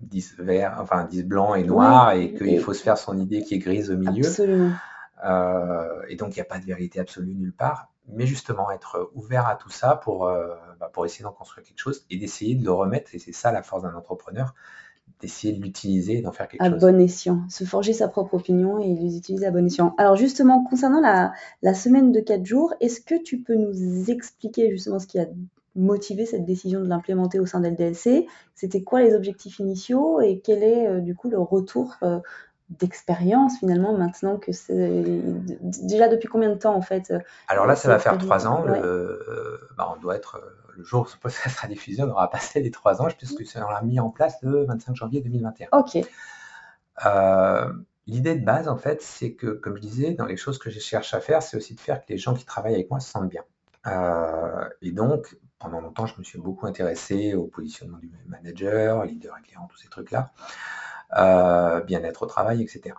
10 0.00 0.36
vert, 0.38 0.78
enfin 0.80 1.04
10 1.04 1.24
blanc 1.24 1.54
et 1.54 1.64
noir, 1.64 2.12
et 2.12 2.34
qu'il 2.34 2.60
faut 2.60 2.74
se 2.74 2.82
faire 2.82 2.98
son 2.98 3.18
idée 3.18 3.42
qui 3.42 3.54
est 3.54 3.58
grise 3.58 3.90
au 3.90 3.96
milieu. 3.96 4.26
Absolument. 4.26 4.72
Euh, 5.24 6.02
et 6.08 6.16
donc 6.16 6.30
il 6.30 6.38
n'y 6.38 6.42
a 6.42 6.46
pas 6.46 6.58
de 6.58 6.64
vérité 6.64 7.00
absolue 7.00 7.34
nulle 7.34 7.52
part. 7.52 7.88
Mais 8.12 8.26
justement, 8.26 8.70
être 8.70 9.10
ouvert 9.14 9.46
à 9.46 9.54
tout 9.54 9.70
ça 9.70 9.94
pour, 9.94 10.26
euh, 10.26 10.48
bah, 10.80 10.90
pour 10.92 11.04
essayer 11.04 11.22
d'en 11.22 11.32
construire 11.32 11.64
quelque 11.64 11.78
chose 11.78 12.04
et 12.10 12.16
d'essayer 12.16 12.56
de 12.56 12.64
le 12.64 12.72
remettre, 12.72 13.14
et 13.14 13.18
c'est 13.18 13.32
ça 13.32 13.52
la 13.52 13.62
force 13.62 13.82
d'un 13.82 13.94
entrepreneur, 13.94 14.54
d'essayer 15.20 15.52
de 15.52 15.62
l'utiliser 15.62 16.18
et 16.18 16.22
d'en 16.22 16.32
faire 16.32 16.48
quelque 16.48 16.64
chose. 16.64 16.74
À 16.74 16.76
bon 16.76 17.00
escient, 17.00 17.44
se 17.48 17.64
forger 17.64 17.92
sa 17.92 18.08
propre 18.08 18.34
opinion 18.34 18.80
et 18.80 18.94
les 18.94 19.16
utiliser 19.16 19.46
à 19.46 19.50
bon 19.52 19.64
escient. 19.64 19.94
Alors 19.98 20.16
justement, 20.16 20.64
concernant 20.64 21.00
la, 21.00 21.32
la 21.62 21.74
semaine 21.74 22.10
de 22.10 22.20
4 22.20 22.44
jours, 22.44 22.74
est-ce 22.80 23.00
que 23.00 23.14
tu 23.22 23.38
peux 23.38 23.54
nous 23.54 24.10
expliquer 24.10 24.70
justement 24.70 24.98
ce 24.98 25.06
qui 25.06 25.20
a 25.20 25.26
motiver 25.76 26.26
cette 26.26 26.44
décision 26.44 26.80
de 26.80 26.88
l'implémenter 26.88 27.38
au 27.38 27.46
sein 27.46 27.60
d'LDLC 27.60 28.26
C'était 28.54 28.82
quoi 28.82 29.00
les 29.00 29.14
objectifs 29.14 29.58
initiaux 29.58 30.20
et 30.20 30.40
quel 30.40 30.62
est 30.62 30.86
euh, 30.86 31.00
du 31.00 31.14
coup 31.14 31.30
le 31.30 31.38
retour 31.38 31.94
euh, 32.02 32.18
d'expérience 32.70 33.58
finalement 33.58 33.96
maintenant 33.96 34.36
que 34.36 34.52
c'est 34.52 35.02
déjà 35.82 36.08
depuis 36.08 36.28
combien 36.28 36.50
de 36.50 36.54
temps 36.54 36.74
en 36.74 36.82
fait 36.82 37.10
euh, 37.10 37.18
Alors 37.48 37.66
là, 37.66 37.74
ça 37.74 37.88
va 37.88 37.98
faire 37.98 38.16
trois 38.16 38.46
ans. 38.46 38.64
Bah, 39.76 39.92
on 39.96 40.00
doit 40.00 40.16
être 40.16 40.40
le 40.76 40.84
jour 40.84 41.08
où 41.24 41.28
ça 41.28 41.50
sera 41.50 41.68
diffusé, 41.68 42.02
on 42.02 42.10
aura 42.10 42.30
passé 42.30 42.60
les 42.60 42.70
trois 42.70 43.02
ans 43.02 43.08
puisque 43.16 43.44
ça 43.44 43.60
l'a 43.60 43.82
mis 43.82 43.98
en 43.98 44.10
place 44.10 44.36
le 44.42 44.64
25 44.64 44.94
janvier 44.94 45.20
2021. 45.20 45.68
Ok. 45.72 45.98
L'idée 48.06 48.34
de 48.34 48.44
base, 48.44 48.66
en 48.66 48.76
fait, 48.76 49.02
c'est 49.02 49.34
que, 49.34 49.46
comme 49.46 49.76
je 49.76 49.82
disais, 49.82 50.14
dans 50.14 50.24
les 50.24 50.36
choses 50.36 50.58
que 50.58 50.68
je 50.68 50.80
cherche 50.80 51.14
à 51.14 51.20
faire, 51.20 51.42
c'est 51.44 51.56
aussi 51.56 51.74
de 51.76 51.80
faire 51.80 52.00
que 52.00 52.06
les 52.08 52.18
gens 52.18 52.34
qui 52.34 52.44
travaillent 52.44 52.74
avec 52.74 52.90
moi 52.90 52.98
se 52.98 53.08
sentent 53.08 53.28
bien. 53.28 53.44
et 54.80 54.90
donc, 54.90 55.36
pendant 55.60 55.80
longtemps, 55.80 56.06
je 56.06 56.14
me 56.18 56.24
suis 56.24 56.38
beaucoup 56.38 56.66
intéressé 56.66 57.34
au 57.34 57.46
positionnement 57.46 57.98
du 57.98 58.10
manager, 58.26 59.04
leader 59.04 59.36
éclairant, 59.38 59.68
tous 59.68 59.76
ces 59.76 59.88
trucs-là, 59.88 60.32
euh, 61.16 61.80
bien-être 61.82 62.22
au 62.22 62.26
travail, 62.26 62.62
etc. 62.62 62.96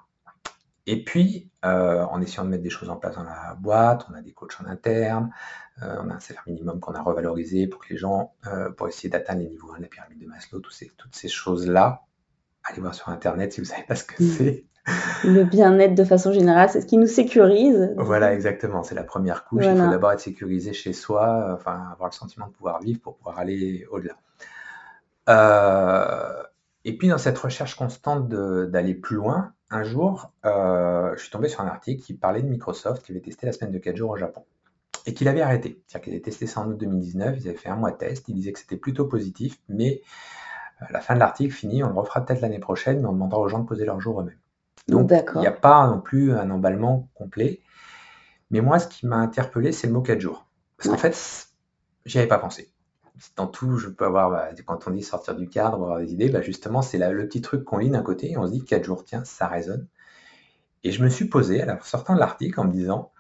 Et 0.86 1.04
puis, 1.04 1.50
euh, 1.66 2.04
en 2.04 2.22
essayant 2.22 2.46
de 2.46 2.50
mettre 2.50 2.64
des 2.64 2.70
choses 2.70 2.90
en 2.90 2.96
place 2.96 3.16
dans 3.16 3.24
la 3.24 3.56
boîte, 3.56 4.06
on 4.10 4.14
a 4.14 4.22
des 4.22 4.32
coachs 4.32 4.62
en 4.62 4.66
interne, 4.66 5.34
euh, 5.82 5.98
on 6.02 6.10
a 6.10 6.14
un 6.14 6.20
salaire 6.20 6.44
minimum 6.48 6.80
qu'on 6.80 6.94
a 6.94 7.02
revalorisé 7.02 7.68
pour 7.68 7.82
que 7.82 7.90
les 7.90 7.98
gens, 7.98 8.36
pour 8.78 8.88
essayer 8.88 9.10
d'atteindre 9.10 9.42
les 9.42 9.50
niveaux 9.50 9.74
1 9.74 9.78
de 9.78 9.82
la 9.84 9.88
pyramide 9.88 10.20
de 10.20 10.28
Maslow, 10.28 10.60
toutes 10.60 10.74
ces, 10.74 10.90
toutes 10.98 11.16
ces 11.16 11.28
choses-là. 11.28 12.04
Allez 12.64 12.80
voir 12.80 12.94
sur 12.94 13.10
Internet 13.10 13.54
si 13.54 13.62
vous 13.62 13.66
ne 13.66 13.72
savez 13.72 13.84
pas 13.84 13.96
ce 13.96 14.04
que 14.04 14.22
mmh. 14.24 14.28
c'est 14.28 14.66
le 15.24 15.44
bien-être 15.44 15.96
de 15.96 16.04
façon 16.04 16.34
générale, 16.34 16.70
c'est 16.70 16.82
ce 16.82 16.86
qui 16.86 16.98
nous 16.98 17.08
sécurise. 17.08 17.94
Voilà, 17.98 18.34
exactement. 18.34 18.84
C'est 18.84 18.96
la 18.96 19.04
première 19.04 19.46
couche. 19.46 19.66
Il 19.66 19.78
faut 19.78 19.90
d'abord 19.90 20.12
être 20.12 20.20
sécurisé 20.20 20.74
chez 20.74 20.94
soi, 20.94 21.52
enfin 21.54 21.90
avoir 21.92 22.10
le 22.10 22.16
sentiment 22.16 22.48
de 22.48 22.54
pouvoir 22.54 22.82
vivre 22.82 23.00
pour 23.00 23.16
pouvoir 23.16 23.40
aller 23.40 23.86
au-delà. 23.92 24.16
Euh, 25.30 26.44
et 26.84 26.98
puis 26.98 27.08
dans 27.08 27.18
cette 27.18 27.38
recherche 27.38 27.76
constante 27.76 28.28
d'aller 28.28 28.96
plus 28.96 29.16
loin, 29.16 29.54
un 29.70 29.84
jour, 29.84 30.32
euh, 30.46 31.14
je 31.16 31.22
suis 31.22 31.32
tombé 31.32 31.48
sur 31.48 31.62
un 31.62 31.68
article 31.68 32.02
qui 32.04 32.14
parlait 32.14 32.42
de 32.42 32.48
Microsoft 32.48 33.06
qui 33.06 33.12
avait 33.12 33.22
testé 33.22 33.46
la 33.46 33.54
semaine 33.54 33.72
de 33.72 33.78
4 33.78 33.96
jours 33.96 34.12
au 34.12 34.18
Japon 34.18 34.44
et 35.06 35.14
qu'il 35.14 35.28
avait 35.28 35.42
arrêté. 35.42 35.82
C'est-à-dire 35.88 36.04
qu'ils 36.04 36.14
avaient 36.14 36.22
testé 36.22 36.48
ça 36.48 36.62
en 36.62 36.68
août 36.68 36.78
2019, 36.78 37.38
ils 37.40 37.50
avaient 37.50 37.58
fait 37.58 37.70
un 37.70 37.76
mois 37.76 37.92
de 37.92 37.98
test, 37.98 38.28
ils 38.28 38.36
disaient 38.36 38.52
que 38.52 38.60
c'était 38.60 38.78
plutôt 38.78 39.06
positif, 39.06 39.60
mais 39.70 40.02
à 40.80 40.92
la 40.92 41.00
fin 41.00 41.14
de 41.14 41.20
l'article 41.20 41.54
finit, 41.54 41.84
on 41.84 41.90
le 41.90 41.94
refera 41.94 42.26
peut-être 42.26 42.42
l'année 42.42 42.60
prochaine, 42.60 43.02
mais 43.02 43.08
on 43.08 43.14
demandera 43.14 43.40
aux 43.40 43.48
gens 43.48 43.60
de 43.60 43.68
poser 43.68 43.86
leur 43.86 44.02
jour 44.02 44.22
eux-mêmes. 44.22 44.41
Donc, 44.92 45.12
il 45.36 45.40
n'y 45.40 45.48
a 45.48 45.52
pas 45.52 45.88
non 45.88 46.00
plus 46.00 46.34
un 46.34 46.50
emballement 46.52 47.10
complet. 47.16 47.62
Mais 48.50 48.60
moi, 48.60 48.80
ce 48.80 48.88
qui 48.88 49.08
m'a 49.08 49.16
interpellé, 49.16 49.72
c'est 49.72 49.88
le 49.88 49.94
mot 49.94 50.02
4 50.02 50.20
jours. 50.20 50.46
Parce 50.78 50.90
qu'en 50.90 50.98
fait, 50.98 51.48
j'y 52.06 52.18
avais 52.18 52.28
pas 52.28 52.38
pensé. 52.38 52.74
Dans 53.36 53.48
tout, 53.48 53.78
je 53.78 53.88
peux 53.88 54.06
avoir, 54.06 54.30
bah, 54.30 54.50
quand 54.66 54.88
on 54.88 54.92
dit 54.92 55.04
sortir 55.04 55.36
du 55.36 55.48
cadre, 55.48 55.76
avoir 55.76 56.00
des 56.00 56.12
idées, 56.12 56.30
bah, 56.30 56.42
justement, 56.42 56.82
c'est 56.82 56.98
le 56.98 57.28
petit 57.28 57.42
truc 57.42 57.64
qu'on 57.64 57.78
lit 57.78 57.90
d'un 57.90 58.04
côté 58.04 58.32
et 58.32 58.38
on 58.38 58.46
se 58.46 58.52
dit 58.52 58.66
4 58.66 58.84
jours, 58.84 59.06
tiens, 59.06 59.24
ça 59.24 59.48
résonne. 59.48 59.88
Et 60.84 60.92
je 60.92 61.04
me 61.04 61.10
suis 61.10 61.26
posé, 61.26 61.64
en 61.64 61.80
sortant 61.82 62.16
de 62.16 62.20
l'article, 62.20 62.60
en 62.60 62.66
me 62.66 62.72
disant, 62.72 63.12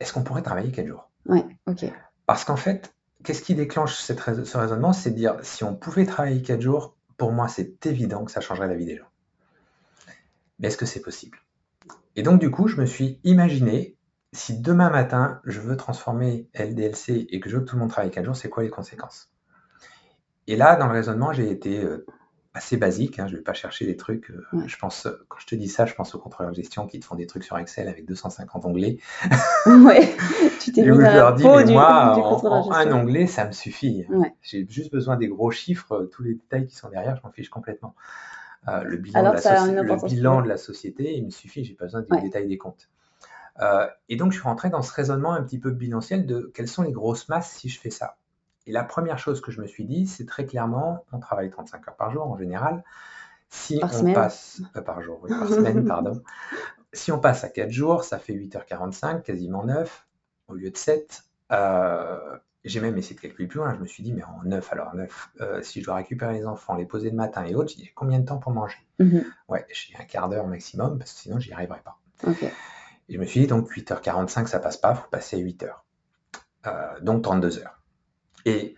est-ce 0.00 0.12
qu'on 0.12 0.24
pourrait 0.24 0.42
travailler 0.42 0.70
4 0.72 0.86
jours? 0.86 1.08
Ouais, 1.26 1.46
ok. 1.66 1.86
Parce 2.26 2.44
qu'en 2.44 2.56
fait, 2.56 2.94
qu'est-ce 3.22 3.42
qui 3.42 3.54
déclenche 3.54 3.94
cette 3.94 4.20
ce 4.20 4.58
raisonnement? 4.58 4.92
C'est 4.92 5.12
de 5.12 5.16
dire, 5.16 5.36
si 5.42 5.64
on 5.64 5.74
pouvait 5.74 6.04
travailler 6.04 6.42
4 6.42 6.60
jours, 6.60 6.96
pour 7.16 7.32
moi, 7.32 7.48
c'est 7.48 7.86
évident 7.86 8.24
que 8.24 8.32
ça 8.32 8.40
changerait 8.40 8.68
la 8.68 8.74
vie 8.74 8.86
des 8.86 8.96
gens. 8.96 9.06
Mais 10.58 10.68
est-ce 10.68 10.76
que 10.76 10.86
c'est 10.86 11.02
possible? 11.02 11.38
Et 12.16 12.22
donc, 12.22 12.40
du 12.40 12.50
coup, 12.50 12.68
je 12.68 12.80
me 12.80 12.86
suis 12.86 13.20
imaginé, 13.24 13.96
si 14.32 14.60
demain 14.60 14.90
matin, 14.90 15.40
je 15.44 15.60
veux 15.60 15.76
transformer 15.76 16.48
LDLC 16.54 17.26
et 17.28 17.40
que 17.40 17.48
je 17.48 17.56
veux 17.56 17.62
que 17.62 17.68
tout 17.68 17.76
le 17.76 17.80
monde 17.80 17.90
travaille 17.90 18.10
4 18.10 18.24
jours, 18.24 18.36
c'est 18.36 18.48
quoi 18.48 18.62
les 18.62 18.70
conséquences? 18.70 19.30
Et 20.46 20.56
là, 20.56 20.76
dans 20.76 20.86
le 20.86 20.92
raisonnement, 20.92 21.32
j'ai 21.32 21.50
été 21.50 21.82
euh, 21.82 22.04
assez 22.52 22.76
basique. 22.76 23.18
Hein, 23.18 23.26
je 23.26 23.32
ne 23.32 23.38
vais 23.38 23.42
pas 23.42 23.52
chercher 23.52 23.84
des 23.86 23.96
trucs. 23.96 24.30
Euh, 24.30 24.66
je 24.66 24.76
pense, 24.76 25.08
quand 25.28 25.38
je 25.38 25.46
te 25.46 25.54
dis 25.54 25.68
ça, 25.68 25.86
je 25.86 25.94
pense 25.94 26.14
aux 26.14 26.18
contrôleurs 26.18 26.52
de 26.52 26.56
gestion 26.56 26.86
qui 26.86 27.00
te 27.00 27.04
font 27.04 27.16
des 27.16 27.26
trucs 27.26 27.44
sur 27.44 27.58
Excel 27.58 27.88
avec 27.88 28.06
250 28.06 28.64
onglets. 28.64 28.98
Ouais, 29.66 30.14
tu 30.60 30.72
t'es 30.72 30.82
Et 30.82 30.90
mis 30.90 30.96
je 30.96 31.00
leur 31.00 31.34
dis, 31.34 31.44
mais 31.44 31.64
du, 31.64 31.72
moi, 31.72 32.12
du 32.14 32.20
en, 32.20 32.70
un 32.70 32.92
onglet, 32.92 33.26
ça 33.26 33.46
me 33.46 33.52
suffit. 33.52 34.04
Ouais. 34.10 34.34
J'ai 34.42 34.66
juste 34.68 34.92
besoin 34.92 35.16
des 35.16 35.26
gros 35.26 35.50
chiffres, 35.50 35.92
euh, 35.92 36.06
tous 36.06 36.22
les 36.22 36.34
détails 36.34 36.66
qui 36.66 36.76
sont 36.76 36.90
derrière, 36.90 37.16
je 37.16 37.22
m'en 37.22 37.32
fiche 37.32 37.48
complètement. 37.48 37.94
Euh, 38.68 38.82
le 38.82 38.96
bilan, 38.96 39.20
Alors 39.20 39.34
de 39.34 39.40
la, 39.44 39.82
le 39.82 40.06
bilan 40.08 40.42
de 40.42 40.48
la 40.48 40.56
société, 40.56 41.14
il 41.16 41.24
me 41.26 41.30
suffit, 41.30 41.64
j'ai 41.64 41.74
pas 41.74 41.84
besoin 41.84 42.02
du 42.02 42.12
Ouais. 42.12 42.22
détail 42.22 42.48
des 42.48 42.58
comptes. 42.58 42.88
Euh, 43.60 43.86
et 44.08 44.16
donc, 44.16 44.32
je 44.32 44.38
suis 44.38 44.44
rentré 44.48 44.70
dans 44.70 44.82
ce 44.82 44.92
raisonnement 44.92 45.32
un 45.32 45.42
petit 45.42 45.58
peu 45.58 45.70
bilanciel 45.70 46.26
de 46.26 46.50
quelles 46.54 46.68
sont 46.68 46.82
les 46.82 46.92
grosses 46.92 47.28
masses 47.28 47.50
si 47.50 47.68
je 47.68 47.78
fais 47.80 47.90
ça. 47.90 48.16
Et 48.66 48.72
la 48.72 48.82
première 48.84 49.18
chose 49.18 49.40
que 49.40 49.52
je 49.52 49.60
me 49.60 49.66
suis 49.66 49.84
dit, 49.84 50.06
c'est 50.06 50.26
très 50.26 50.46
clairement, 50.46 51.04
on 51.12 51.18
travaille 51.18 51.50
35 51.50 51.86
heures 51.88 51.96
par 51.96 52.10
jour 52.10 52.26
en 52.26 52.36
général. 52.36 52.82
Si 53.50 53.78
Par 53.78 53.94
on 53.94 53.98
semaine. 53.98 54.14
passe, 54.14 54.62
euh, 54.76 54.80
par 54.82 55.02
jour, 55.02 55.20
oui, 55.22 55.30
par 55.30 55.46
semaine, 55.48 55.84
pardon. 55.86 56.22
Si 56.92 57.12
on 57.12 57.20
passe 57.20 57.44
à 57.44 57.48
4 57.50 57.70
jours, 57.70 58.04
ça 58.04 58.18
fait 58.18 58.32
8h45, 58.32 59.22
quasiment 59.22 59.64
9, 59.64 60.06
au 60.48 60.54
lieu 60.54 60.70
de 60.70 60.76
7. 60.76 61.22
Euh, 61.52 62.38
j'ai 62.64 62.80
même 62.80 62.96
essayé 62.96 63.14
de 63.16 63.20
calculer 63.20 63.46
plus 63.46 63.58
loin. 63.58 63.74
Je 63.74 63.80
me 63.80 63.86
suis 63.86 64.02
dit, 64.02 64.12
mais 64.12 64.24
en 64.24 64.42
9, 64.44 64.72
alors 64.72 64.94
9, 64.94 65.30
euh, 65.40 65.62
si 65.62 65.80
je 65.80 65.84
dois 65.86 65.96
récupérer 65.96 66.32
les 66.34 66.46
enfants, 66.46 66.74
les 66.74 66.86
poser 66.86 67.10
le 67.10 67.16
matin 67.16 67.44
et 67.44 67.54
autres, 67.54 67.72
j'ai 67.76 67.92
combien 67.94 68.18
de 68.20 68.24
temps 68.24 68.38
pour 68.38 68.52
manger? 68.52 68.78
Mhm. 68.98 69.24
Ouais, 69.48 69.66
j'ai 69.72 69.94
un 69.96 70.04
quart 70.04 70.28
d'heure 70.28 70.46
maximum, 70.46 70.98
parce 70.98 71.12
que 71.12 71.18
sinon, 71.20 71.38
j'y 71.38 71.52
arriverai 71.52 71.80
pas. 71.80 71.98
Et 73.08 73.14
je 73.14 73.18
me 73.18 73.26
suis 73.26 73.40
dit, 73.40 73.46
donc 73.46 73.70
8h45, 73.70 74.46
ça 74.46 74.58
passe 74.60 74.78
pas, 74.78 74.92
il 74.92 74.96
faut 75.02 75.08
passer 75.10 75.36
à 75.36 75.40
8h. 75.40 75.68
Euh, 76.66 77.00
donc 77.00 77.22
32 77.22 77.58
heures. 77.58 77.78
Et 78.46 78.76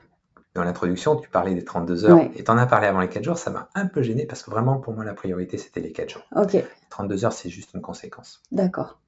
dans 0.55 0.64
l'introduction, 0.64 1.14
tu 1.16 1.28
parlais 1.28 1.55
des 1.55 1.64
32 1.64 2.07
heures, 2.07 2.16
Ouais. 2.16 2.31
et 2.35 2.43
tu 2.43 2.50
en 2.50 2.59
as 2.59 2.66
parlé 2.66 2.88
avant 2.88 3.00
les 3.00 3.09
4 3.09 3.23
jours, 3.23 3.38
ça 3.38 3.50
m'a 3.50 3.69
un 3.76 3.87
peu 3.87 4.02
gêné, 4.02 4.26
parce 4.26 4.43
que 4.43 4.50
vraiment, 4.50 4.78
pour 4.81 4.95
moi, 4.95 5.05
la 5.05 5.14
priorité, 5.14 5.59
c'était 5.59 5.81
les 5.81 5.93
4 5.93 6.09
jours. 6.11 6.26
Ok. 6.35 6.57
32 6.90 7.25
heures, 7.25 7.33
c'est 7.33 7.50
juste 7.50 7.73
une 7.75 7.83
conséquence 7.83 8.43
D'accord. 8.50 8.99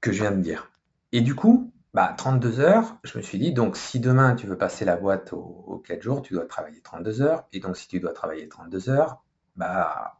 que 0.00 0.12
je 0.12 0.20
viens 0.22 0.30
de 0.32 0.40
dire. 0.42 0.70
Et 1.12 1.20
du 1.22 1.34
coup, 1.34 1.72
bah, 1.96 2.12
32 2.14 2.60
heures, 2.60 2.96
je 3.04 3.16
me 3.16 3.22
suis 3.22 3.38
dit, 3.38 3.54
donc 3.54 3.74
si 3.74 4.00
demain 4.00 4.34
tu 4.34 4.46
veux 4.46 4.58
passer 4.58 4.84
la 4.84 4.96
boîte 4.96 5.32
aux, 5.32 5.64
aux 5.66 5.78
4 5.78 6.02
jours, 6.02 6.20
tu 6.20 6.34
dois 6.34 6.44
travailler 6.44 6.82
32 6.82 7.22
heures. 7.22 7.44
Et 7.54 7.58
donc 7.58 7.78
si 7.78 7.88
tu 7.88 8.00
dois 8.00 8.12
travailler 8.12 8.46
32 8.50 8.90
heures, 8.90 9.22
bah, 9.56 10.18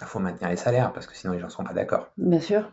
il 0.00 0.06
faut 0.06 0.18
maintenir 0.18 0.48
les 0.48 0.56
salaires 0.56 0.94
parce 0.94 1.06
que 1.06 1.14
sinon 1.14 1.34
les 1.34 1.40
gens 1.40 1.48
ne 1.48 1.50
seront 1.50 1.64
pas 1.64 1.74
d'accord. 1.74 2.08
Bien 2.16 2.40
sûr. 2.40 2.72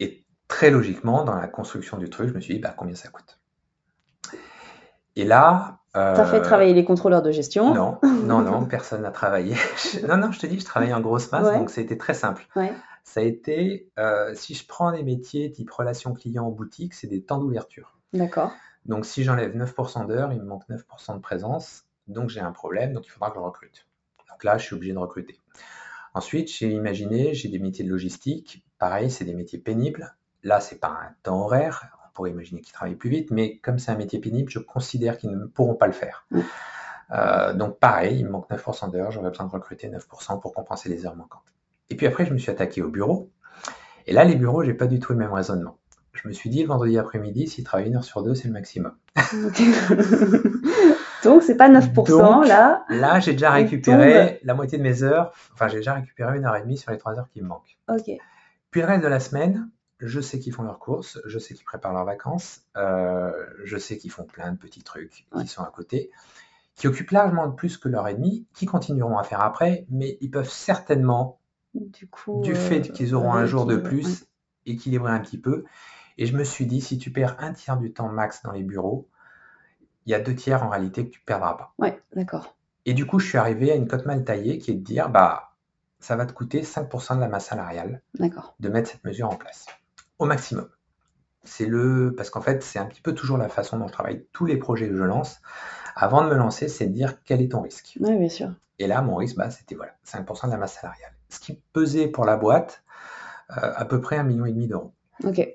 Et 0.00 0.24
très 0.48 0.70
logiquement, 0.70 1.22
dans 1.22 1.36
la 1.36 1.46
construction 1.46 1.98
du 1.98 2.10
truc, 2.10 2.30
je 2.30 2.34
me 2.34 2.40
suis 2.40 2.54
dit, 2.54 2.60
bah, 2.60 2.74
combien 2.76 2.96
ça 2.96 3.08
coûte? 3.10 3.38
Et 5.14 5.24
là. 5.24 5.78
T'as 5.92 6.24
fait 6.26 6.38
euh, 6.38 6.42
travailler 6.42 6.74
les 6.74 6.84
contrôleurs 6.84 7.22
de 7.22 7.30
gestion? 7.30 7.74
Non, 7.74 7.98
non, 8.02 8.40
non, 8.40 8.66
personne 8.66 9.02
n'a 9.02 9.12
travaillé. 9.12 9.54
Non, 10.08 10.16
non, 10.16 10.32
je 10.32 10.40
te 10.40 10.46
dis, 10.46 10.58
je 10.58 10.64
travaillais 10.64 10.92
en 10.92 11.00
grosse 11.00 11.30
masse, 11.30 11.46
Ouais. 11.46 11.58
donc 11.58 11.78
été 11.78 11.96
très 11.96 12.14
simple. 12.14 12.44
Ouais. 12.56 12.72
Ça 13.08 13.20
a 13.20 13.22
été, 13.22 13.90
euh, 13.98 14.34
si 14.34 14.52
je 14.52 14.66
prends 14.66 14.92
des 14.92 15.02
métiers 15.02 15.50
type 15.50 15.70
relation 15.70 16.12
client 16.12 16.44
en 16.44 16.50
boutique, 16.50 16.92
c'est 16.92 17.06
des 17.06 17.22
temps 17.22 17.38
d'ouverture. 17.38 17.98
D'accord. 18.12 18.52
Donc 18.84 19.06
si 19.06 19.24
j'enlève 19.24 19.56
9% 19.56 20.06
d'heures, 20.06 20.30
il 20.30 20.40
me 20.40 20.44
manque 20.44 20.68
9% 20.68 21.14
de 21.14 21.20
présence, 21.20 21.86
donc 22.06 22.28
j'ai 22.28 22.40
un 22.40 22.52
problème, 22.52 22.92
donc 22.92 23.06
il 23.06 23.08
faudra 23.08 23.30
que 23.30 23.36
je 23.36 23.40
recrute. 23.40 23.86
Donc 24.28 24.44
là, 24.44 24.58
je 24.58 24.66
suis 24.66 24.74
obligé 24.74 24.92
de 24.92 24.98
recruter. 24.98 25.40
Ensuite, 26.12 26.52
j'ai 26.52 26.70
imaginé, 26.70 27.32
j'ai 27.32 27.48
des 27.48 27.58
métiers 27.58 27.82
de 27.82 27.88
logistique, 27.88 28.62
pareil, 28.78 29.10
c'est 29.10 29.24
des 29.24 29.34
métiers 29.34 29.58
pénibles. 29.58 30.14
Là, 30.42 30.60
c'est 30.60 30.78
pas 30.78 30.88
un 30.88 31.14
temps 31.22 31.40
horaire, 31.40 31.90
on 32.06 32.12
pourrait 32.12 32.30
imaginer 32.30 32.60
qu'ils 32.60 32.74
travaillent 32.74 32.94
plus 32.94 33.08
vite, 33.08 33.30
mais 33.30 33.56
comme 33.60 33.78
c'est 33.78 33.90
un 33.90 33.96
métier 33.96 34.20
pénible, 34.20 34.50
je 34.50 34.58
considère 34.58 35.16
qu'ils 35.16 35.30
ne 35.30 35.46
pourront 35.46 35.76
pas 35.76 35.86
le 35.86 35.94
faire. 35.94 36.26
Mm. 36.30 36.40
Euh, 37.12 37.54
donc 37.54 37.78
pareil, 37.78 38.18
il 38.18 38.26
me 38.26 38.32
manque 38.32 38.50
9% 38.50 38.90
d'heures, 38.90 39.10
j'aurais 39.12 39.30
besoin 39.30 39.46
de 39.46 39.52
recruter 39.52 39.88
9% 39.88 40.40
pour 40.40 40.52
compenser 40.52 40.90
les 40.90 41.06
heures 41.06 41.16
manquantes. 41.16 41.54
Et 41.90 41.96
puis 41.96 42.06
après, 42.06 42.26
je 42.26 42.32
me 42.32 42.38
suis 42.38 42.50
attaqué 42.50 42.82
au 42.82 42.90
bureau. 42.90 43.30
Et 44.06 44.12
là, 44.12 44.24
les 44.24 44.36
bureaux, 44.36 44.62
j'ai 44.62 44.74
pas 44.74 44.86
du 44.86 45.00
tout 45.00 45.12
le 45.12 45.18
même 45.18 45.32
raisonnement. 45.32 45.78
Je 46.12 46.26
me 46.26 46.32
suis 46.32 46.50
dit, 46.50 46.62
le 46.62 46.68
vendredi 46.68 46.98
après-midi, 46.98 47.46
s'il 47.46 47.64
travaille 47.64 47.86
une 47.88 47.96
heure 47.96 48.04
sur 48.04 48.22
deux, 48.22 48.34
c'est 48.34 48.48
le 48.48 48.54
maximum. 48.54 48.92
Donc, 51.24 51.42
c'est 51.42 51.56
pas 51.56 51.68
9% 51.68 52.06
Donc, 52.08 52.46
là. 52.46 52.84
Là, 52.88 53.20
j'ai 53.20 53.32
déjà 53.32 53.50
récupéré 53.50 54.40
la 54.44 54.54
moitié 54.54 54.78
de 54.78 54.82
mes 54.82 55.02
heures. 55.02 55.32
Enfin, 55.52 55.68
j'ai 55.68 55.78
déjà 55.78 55.94
récupéré 55.94 56.38
une 56.38 56.44
heure 56.44 56.56
et 56.56 56.62
demie 56.62 56.76
sur 56.78 56.90
les 56.92 56.98
trois 56.98 57.18
heures 57.18 57.28
qui 57.32 57.42
me 57.42 57.48
manquent. 57.48 57.76
Ok. 57.88 58.10
Puis 58.70 58.80
le 58.80 58.86
reste 58.86 59.02
de 59.02 59.08
la 59.08 59.20
semaine, 59.20 59.68
je 60.00 60.20
sais 60.20 60.38
qu'ils 60.38 60.52
font 60.52 60.62
leurs 60.62 60.78
courses, 60.78 61.18
je 61.26 61.38
sais 61.38 61.54
qu'ils 61.54 61.64
préparent 61.64 61.92
leurs 61.94 62.04
vacances, 62.04 62.60
euh, 62.76 63.32
je 63.64 63.76
sais 63.78 63.96
qu'ils 63.98 64.10
font 64.12 64.24
plein 64.24 64.52
de 64.52 64.58
petits 64.58 64.82
trucs 64.82 65.26
Ouais. 65.32 65.42
qui 65.42 65.48
sont 65.48 65.62
à 65.62 65.72
côté, 65.74 66.10
qui 66.76 66.86
occupent 66.86 67.10
largement 67.10 67.50
plus 67.50 67.76
que 67.78 67.88
l'heure 67.88 68.06
et 68.06 68.14
demie, 68.14 68.46
qui 68.54 68.66
continueront 68.66 69.18
à 69.18 69.24
faire 69.24 69.40
après, 69.40 69.86
mais 69.90 70.18
ils 70.20 70.30
peuvent 70.30 70.48
certainement, 70.50 71.37
Du 71.74 72.08
coup. 72.08 72.40
du 72.42 72.52
euh, 72.52 72.54
fait 72.54 72.82
qu'ils 72.92 73.14
auront 73.14 73.34
un 73.34 73.46
jour 73.46 73.66
de 73.66 73.74
rééquilibrer, 73.74 74.02
plus, 74.02 74.26
équilibrer 74.66 75.12
un 75.12 75.20
petit 75.20 75.38
peu. 75.38 75.64
Et 76.16 76.26
je 76.26 76.36
me 76.36 76.44
suis 76.44 76.66
dit, 76.66 76.80
si 76.80 76.98
tu 76.98 77.12
perds 77.12 77.36
un 77.38 77.52
tiers 77.52 77.76
du 77.76 77.92
temps 77.92 78.08
max 78.08 78.42
dans 78.42 78.52
les 78.52 78.62
bureaux, 78.62 79.08
il 80.06 80.12
y 80.12 80.14
a 80.14 80.20
deux 80.20 80.34
tiers 80.34 80.64
en 80.64 80.68
réalité 80.68 81.06
que 81.06 81.10
tu 81.10 81.20
ne 81.20 81.24
perdras 81.24 81.54
pas. 81.54 81.74
Ouais, 81.78 82.00
d'accord. 82.14 82.56
Et 82.86 82.94
du 82.94 83.06
coup, 83.06 83.18
je 83.18 83.28
suis 83.28 83.38
arrivé 83.38 83.70
à 83.70 83.74
une 83.74 83.86
cote 83.86 84.06
mal 84.06 84.24
taillée 84.24 84.58
qui 84.58 84.70
est 84.70 84.74
de 84.74 84.82
dire, 84.82 85.10
bah, 85.10 85.54
ça 86.00 86.16
va 86.16 86.26
te 86.26 86.32
coûter 86.32 86.62
5% 86.62 87.16
de 87.16 87.20
la 87.20 87.28
masse 87.28 87.46
salariale 87.46 88.02
de 88.58 88.68
mettre 88.68 88.90
cette 88.90 89.04
mesure 89.04 89.28
en 89.28 89.36
place, 89.36 89.66
au 90.18 90.24
maximum. 90.24 90.68
C'est 91.44 91.66
le, 91.66 92.14
parce 92.16 92.30
qu'en 92.30 92.40
fait, 92.40 92.62
c'est 92.62 92.78
un 92.78 92.86
petit 92.86 93.02
peu 93.02 93.14
toujours 93.14 93.38
la 93.38 93.48
façon 93.48 93.78
dont 93.78 93.86
je 93.86 93.92
travaille 93.92 94.24
tous 94.32 94.46
les 94.46 94.56
projets 94.56 94.88
que 94.88 94.96
je 94.96 95.04
lance. 95.04 95.40
Avant 95.94 96.22
de 96.24 96.28
me 96.28 96.34
lancer, 96.34 96.68
c'est 96.68 96.86
de 96.86 96.92
dire 96.92 97.22
quel 97.24 97.42
est 97.42 97.52
ton 97.52 97.60
risque? 97.60 97.96
Oui, 98.00 98.16
bien 98.16 98.28
sûr. 98.28 98.52
Et 98.78 98.86
là, 98.86 99.02
mon 99.02 99.16
risque, 99.16 99.36
bah, 99.36 99.50
c'était 99.50 99.74
voilà, 99.74 99.92
5% 100.06 100.46
de 100.46 100.52
la 100.52 100.58
masse 100.58 100.74
salariale. 100.74 101.12
Ce 101.28 101.40
qui 101.40 101.60
pesait 101.72 102.08
pour 102.08 102.24
la 102.24 102.36
boîte 102.36 102.82
euh, 103.50 103.72
à 103.74 103.84
peu 103.84 104.00
près 104.00 104.16
un 104.16 104.24
million 104.24 104.44
et 104.44 104.52
demi 104.52 104.66
d'euros. 104.66 104.92
Ok. 105.24 105.46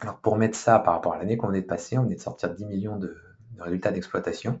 Alors 0.00 0.18
pour 0.18 0.36
mettre 0.36 0.56
ça 0.56 0.78
par 0.78 0.94
rapport 0.94 1.14
à 1.14 1.18
l'année 1.18 1.36
qu'on 1.36 1.48
venait 1.48 1.62
de 1.62 1.66
passer, 1.66 1.96
on 1.98 2.02
venait 2.02 2.16
de 2.16 2.20
sortir 2.20 2.54
10 2.54 2.64
millions 2.66 2.96
de, 2.96 3.16
de 3.56 3.62
résultats 3.62 3.92
d'exploitation. 3.92 4.60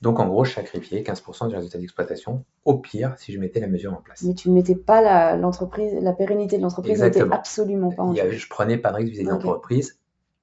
Donc 0.00 0.20
en 0.20 0.28
gros, 0.28 0.44
je 0.44 0.52
sacrifiais 0.52 1.02
15% 1.02 1.48
du 1.48 1.56
résultat 1.56 1.78
d'exploitation, 1.78 2.44
au 2.64 2.78
pire, 2.78 3.14
si 3.18 3.32
je 3.32 3.40
mettais 3.40 3.58
la 3.58 3.66
mesure 3.66 3.92
en 3.94 4.00
place. 4.00 4.22
Mais 4.22 4.34
tu 4.34 4.48
ne 4.48 4.54
mettais 4.54 4.76
pas 4.76 5.00
la, 5.00 5.36
l'entreprise, 5.36 5.92
la 6.00 6.12
pérennité 6.12 6.56
de 6.56 6.62
l'entreprise 6.62 7.02
n'était 7.02 7.20
absolument 7.20 7.90
pas 7.90 8.04
en 8.04 8.14
jeu. 8.14 8.30
je 8.30 8.48
prenais 8.48 8.78
pas 8.78 8.92
de 8.92 8.96
risque 8.96 9.10
vis-à-vis 9.10 9.26
de 9.26 9.32
l'entreprise. 9.32 9.98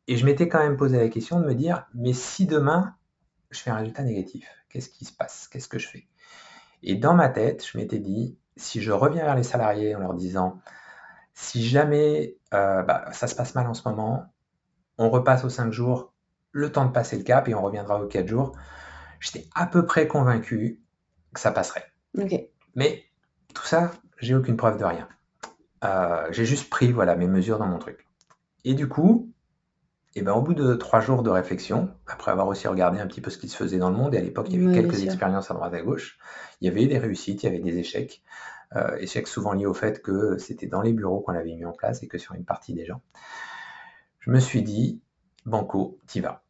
Et 0.07 0.17
je 0.17 0.25
m'étais 0.25 0.49
quand 0.49 0.59
même 0.59 0.75
posé 0.77 0.97
la 0.97 1.07
question 1.07 1.39
de 1.39 1.45
me 1.45 1.55
dire, 1.55 1.87
mais 1.93 2.13
si 2.13 2.45
demain, 2.45 2.95
je 3.49 3.59
fais 3.59 3.71
un 3.71 3.77
résultat 3.77 4.03
négatif, 4.03 4.47
qu'est-ce 4.69 4.89
qui 4.89 5.05
se 5.05 5.13
passe? 5.13 5.47
Qu'est-ce 5.47 5.69
que 5.69 5.79
je 5.79 5.87
fais? 5.87 6.07
Et 6.83 6.95
dans 6.95 7.13
ma 7.13 7.29
tête, 7.29 7.65
je 7.65 7.77
m'étais 7.77 7.99
dit, 7.99 8.37
si 8.57 8.81
je 8.81 8.91
reviens 8.91 9.23
vers 9.23 9.35
les 9.35 9.43
salariés 9.43 9.95
en 9.95 9.99
leur 9.99 10.13
disant, 10.13 10.59
si 11.33 11.65
jamais 11.65 12.37
euh, 12.53 12.83
bah, 12.83 13.05
ça 13.11 13.27
se 13.27 13.35
passe 13.35 13.55
mal 13.55 13.67
en 13.67 13.73
ce 13.73 13.87
moment, 13.87 14.33
on 14.97 15.09
repasse 15.09 15.43
aux 15.43 15.49
5 15.49 15.71
jours, 15.71 16.13
le 16.51 16.71
temps 16.71 16.85
de 16.85 16.91
passer 16.91 17.17
le 17.17 17.23
cap 17.23 17.47
et 17.49 17.55
on 17.55 17.61
reviendra 17.61 18.01
aux 18.01 18.07
4 18.07 18.27
jours, 18.27 18.55
j'étais 19.19 19.45
à 19.53 19.65
peu 19.65 19.85
près 19.85 20.07
convaincu 20.07 20.79
que 21.33 21.39
ça 21.39 21.51
passerait. 21.51 21.91
Mais 22.75 23.03
tout 23.53 23.65
ça, 23.65 23.91
j'ai 24.19 24.35
aucune 24.35 24.55
preuve 24.55 24.77
de 24.77 24.85
rien. 24.85 25.07
Euh, 25.83 26.27
j'ai 26.31 26.45
juste 26.45 26.69
pris 26.69 26.91
voilà, 26.91 27.15
mes 27.15 27.27
mesures 27.27 27.59
dans 27.59 27.67
mon 27.67 27.77
truc. 27.77 28.07
Et 28.63 28.73
du 28.73 28.87
coup, 28.87 29.31
eh 30.15 30.21
ben, 30.21 30.33
au 30.33 30.41
bout 30.41 30.53
de 30.53 30.75
trois 30.75 31.01
jours 31.01 31.23
de 31.23 31.29
réflexion, 31.29 31.89
après 32.07 32.31
avoir 32.31 32.47
aussi 32.47 32.67
regardé 32.67 32.99
un 32.99 33.07
petit 33.07 33.21
peu 33.21 33.29
ce 33.29 33.37
qui 33.37 33.49
se 33.49 33.57
faisait 33.57 33.77
dans 33.77 33.89
le 33.89 33.97
monde, 33.97 34.15
et 34.15 34.17
à 34.17 34.21
l'époque, 34.21 34.47
il 34.49 34.55
y 34.55 34.65
avait 34.65 34.77
Ouais, 34.77 34.81
quelques 34.81 35.03
expériences 35.03 35.51
à 35.51 35.53
droite 35.53 35.73
à 35.73 35.81
gauche, 35.81 36.17
il 36.61 36.67
y 36.67 36.71
avait 36.71 36.83
eu 36.83 36.87
des 36.87 36.97
réussites, 36.97 37.43
il 37.43 37.45
y 37.47 37.49
avait 37.49 37.59
des 37.59 37.77
échecs. 37.77 38.23
Euh, 38.75 38.95
échecs 38.97 39.27
souvent 39.27 39.53
liés 39.53 39.65
au 39.65 39.73
fait 39.73 40.01
que 40.01 40.37
c'était 40.37 40.67
dans 40.67 40.81
les 40.81 40.93
bureaux 40.93 41.19
qu'on 41.21 41.31
l'avait 41.33 41.53
mis 41.53 41.65
en 41.65 41.71
place 41.71 42.01
et 42.01 42.07
que 42.07 42.17
sur 42.17 42.33
une 42.33 42.45
partie 42.45 42.73
des 42.73 42.85
gens. 42.85 43.01
Je 44.19 44.31
me 44.31 44.39
suis 44.39 44.63
dit, 44.63 45.01
Banco, 45.45 45.99
t'y 46.07 46.19
vas. 46.21 46.43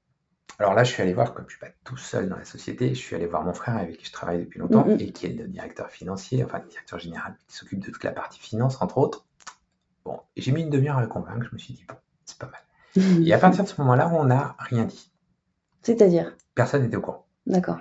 Alors 0.58 0.74
là, 0.74 0.84
je 0.86 0.94
suis 0.94 1.02
allé 1.02 1.14
voir, 1.14 1.34
comme 1.34 1.44
je 1.50 1.56
ne 1.56 1.58
suis 1.58 1.60
pas 1.60 1.74
tout 1.84 1.98
seul 1.98 2.30
dans 2.30 2.38
la 2.38 2.46
société, 2.46 2.90
je 2.90 3.00
suis 3.00 3.16
allé 3.16 3.26
voir 3.26 3.44
mon 3.44 3.54
frère 3.54 3.76
avec 3.78 3.98
qui 3.98 4.06
je 4.06 4.14
travaille 4.14 4.40
depuis 4.40 4.60
longtemps 4.60 4.88
et 4.88 5.12
qui 5.12 5.26
est 5.26 5.30
le 5.34 5.48
directeur 5.48 5.90
financier, 5.90 6.44
enfin 6.46 6.60
le 6.60 6.70
directeur 6.70 6.98
général, 7.00 7.36
qui 7.48 7.56
s'occupe 7.58 7.80
de 7.80 7.92
toute 7.92 8.04
la 8.04 8.12
partie 8.12 8.40
finance, 8.40 8.82
entre 8.82 8.98
autres. 8.98 9.26
Bon, 10.06 10.22
et 10.36 10.42
j'ai 10.42 10.52
mis 10.54 10.62
une 10.62 10.70
demi-heure 10.70 10.98
à 10.98 11.02
le 11.02 11.08
convaincre, 11.08 11.46
je 11.50 11.54
me 11.54 11.58
suis 11.58 11.74
dit, 11.74 11.84
bon, 11.88 11.96
c'est 12.26 12.38
pas 12.38 12.46
mal. 12.46 12.62
Et 13.26 13.34
à 13.34 13.38
partir 13.38 13.64
de 13.64 13.70
ce 13.70 13.80
moment-là, 13.82 14.10
on 14.14 14.26
n'a 14.26 14.56
rien 14.60 14.86
dit. 14.86 15.12
C'est-à-dire? 15.82 16.36
Personne 16.56 16.84
n'était 16.84 16.98
au 16.98 17.02
courant. 17.02 17.26
D'accord. 17.46 17.78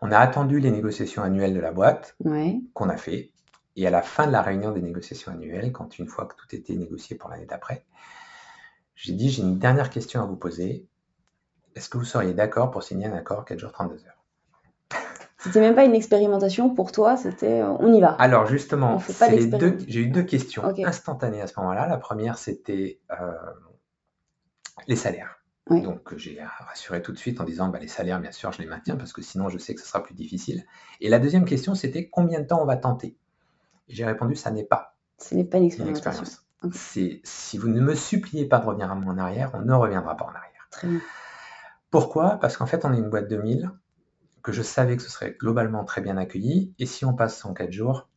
On 0.00 0.10
a 0.10 0.18
attendu 0.18 0.58
les 0.60 0.70
négociations 0.70 1.22
annuelles 1.22 1.54
de 1.54 1.60
la 1.60 1.72
boîte, 1.72 2.16
Ouais. 2.24 2.60
qu'on 2.72 2.88
a 2.88 2.96
fait. 2.96 3.30
Et 3.76 3.86
à 3.86 3.90
la 3.90 4.02
fin 4.02 4.26
de 4.26 4.32
la 4.32 4.42
réunion 4.42 4.70
des 4.72 4.82
négociations 4.82 5.32
annuelles, 5.32 5.72
quand 5.72 5.98
une 5.98 6.06
fois 6.06 6.26
que 6.26 6.34
tout 6.36 6.54
était 6.54 6.74
négocié 6.74 7.16
pour 7.16 7.30
l'année 7.30 7.46
d'après, 7.46 7.84
j'ai 8.94 9.12
dit 9.12 9.30
j'ai 9.30 9.42
une 9.42 9.58
dernière 9.58 9.90
question 9.90 10.22
à 10.22 10.26
vous 10.26 10.36
poser. 10.36 10.86
Est-ce 11.74 11.88
que 11.88 11.98
vous 11.98 12.04
seriez 12.04 12.34
d'accord 12.34 12.70
pour 12.70 12.82
signer 12.84 13.06
un 13.06 13.14
accord 13.14 13.44
4 13.44 13.58
jours 13.58 13.72
32 13.72 13.96
heures? 14.06 14.24
C'était 15.38 15.60
même 15.60 15.74
pas 15.74 15.84
une 15.84 15.94
expérimentation 15.94 16.70
pour 16.74 16.90
toi, 16.92 17.16
c'était 17.18 17.60
euh, 17.60 17.68
on 17.80 17.92
y 17.92 18.00
va. 18.00 18.12
Alors 18.12 18.46
justement, 18.46 18.98
j'ai 19.88 20.00
eu 20.00 20.06
deux 20.06 20.22
questions 20.22 20.62
instantanées 20.86 21.42
à 21.42 21.46
ce 21.46 21.58
moment-là. 21.60 21.86
La 21.86 21.98
première, 21.98 22.38
c'était 22.38 23.00
euh, 23.10 23.32
les 24.86 24.96
salaires. 24.96 25.36
Oui. 25.70 25.80
Donc 25.80 26.12
euh, 26.12 26.18
j'ai 26.18 26.38
rassuré 26.42 27.00
tout 27.00 27.12
de 27.12 27.18
suite 27.18 27.40
en 27.40 27.44
disant 27.44 27.68
bah, 27.68 27.78
les 27.78 27.88
salaires, 27.88 28.20
bien 28.20 28.32
sûr, 28.32 28.52
je 28.52 28.60
les 28.60 28.68
maintiens 28.68 28.96
parce 28.96 29.12
que 29.12 29.22
sinon 29.22 29.48
je 29.48 29.58
sais 29.58 29.74
que 29.74 29.80
ce 29.80 29.86
sera 29.86 30.02
plus 30.02 30.14
difficile. 30.14 30.64
Et 31.00 31.08
la 31.08 31.18
deuxième 31.18 31.44
question, 31.44 31.74
c'était 31.74 32.08
combien 32.08 32.40
de 32.40 32.46
temps 32.46 32.62
on 32.62 32.66
va 32.66 32.76
tenter? 32.76 33.16
J'ai 33.88 34.04
répondu 34.04 34.34
ça 34.34 34.50
n'est 34.50 34.64
pas 34.64 34.96
Ce 35.18 35.34
n'est 35.34 35.44
pas 35.44 35.58
une 35.58 35.64
expérience. 35.64 36.46
C'est 36.72 37.20
si 37.24 37.58
vous 37.58 37.68
ne 37.68 37.80
me 37.80 37.94
suppliez 37.94 38.46
pas 38.46 38.58
de 38.58 38.66
revenir 38.66 38.90
en 38.90 39.18
arrière, 39.18 39.50
on 39.54 39.60
ne 39.60 39.74
reviendra 39.74 40.16
pas 40.16 40.24
en 40.24 40.34
arrière. 40.34 40.68
Très 40.70 40.88
bien. 40.88 41.00
Pourquoi? 41.90 42.38
Parce 42.40 42.56
qu'en 42.56 42.66
fait, 42.66 42.84
on 42.84 42.92
est 42.92 42.98
une 42.98 43.10
boîte 43.10 43.28
de 43.28 43.36
1000, 43.36 43.70
que 44.42 44.52
je 44.52 44.62
savais 44.62 44.96
que 44.96 45.02
ce 45.02 45.10
serait 45.10 45.36
globalement 45.38 45.84
très 45.84 46.00
bien 46.00 46.16
accueilli. 46.16 46.74
Et 46.78 46.86
si 46.86 47.04
on 47.04 47.14
passe 47.14 47.44
en 47.44 47.54
4 47.54 47.70
jours, 47.70 48.08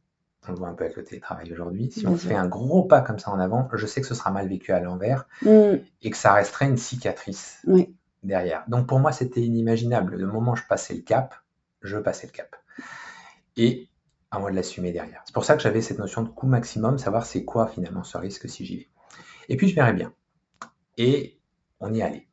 on 0.49 0.51
le 0.53 0.57
voit 0.57 0.67
un 0.69 0.73
peu 0.73 0.83
avec 0.85 0.95
le 0.97 1.03
télétravail 1.03 1.51
aujourd'hui, 1.51 1.91
si 1.91 2.01
Bien 2.01 2.11
on 2.11 2.17
sûr. 2.17 2.29
fait 2.29 2.35
un 2.35 2.47
gros 2.47 2.83
pas 2.83 3.01
comme 3.01 3.19
ça 3.19 3.31
en 3.31 3.39
avant, 3.39 3.67
je 3.73 3.85
sais 3.85 4.01
que 4.01 4.07
ce 4.07 4.15
sera 4.15 4.31
mal 4.31 4.47
vécu 4.47 4.71
à 4.71 4.79
l'envers 4.79 5.27
Hmm, 5.41 5.75
et 6.01 6.09
que 6.09 6.17
ça 6.17 6.33
resterait 6.33 6.67
une 6.67 6.77
cicatrice 6.77 7.59
oui. 7.67 7.95
derrière. 8.23 8.63
Donc 8.67 8.87
pour 8.87 8.99
moi, 8.99 9.11
c'était 9.11 9.41
inimaginable. 9.41 10.15
Le 10.15 10.27
moment 10.27 10.53
où 10.53 10.55
je 10.55 10.63
passais 10.67 10.93
le 10.93 11.01
cap, 11.01 11.35
je 11.81 11.97
passais 11.97 12.27
le 12.27 12.31
cap. 12.33 12.55
Et 13.55 13.87
à 14.31 14.39
moi 14.39 14.51
de 14.51 14.55
l'assumer 14.55 14.91
derrière. 14.91 15.21
C'est 15.25 15.33
pour 15.33 15.45
ça 15.45 15.55
que 15.55 15.61
j'avais 15.61 15.81
cette 15.81 15.99
notion 15.99 16.21
de 16.21 16.29
coût 16.29 16.47
maximum, 16.47 16.97
savoir 16.97 17.25
c'est 17.25 17.45
quoi 17.45 17.67
finalement 17.67 18.03
ce 18.03 18.17
risque 18.17 18.49
si 18.49 18.65
j'y 18.65 18.77
vais. 18.77 18.89
Et 19.49 19.55
puis 19.57 19.67
je 19.69 19.75
verrai 19.75 19.93
bien. 19.93 20.11
Et 20.97 21.39
on 21.79 21.93
y 21.93 22.01
allait. 22.01 22.27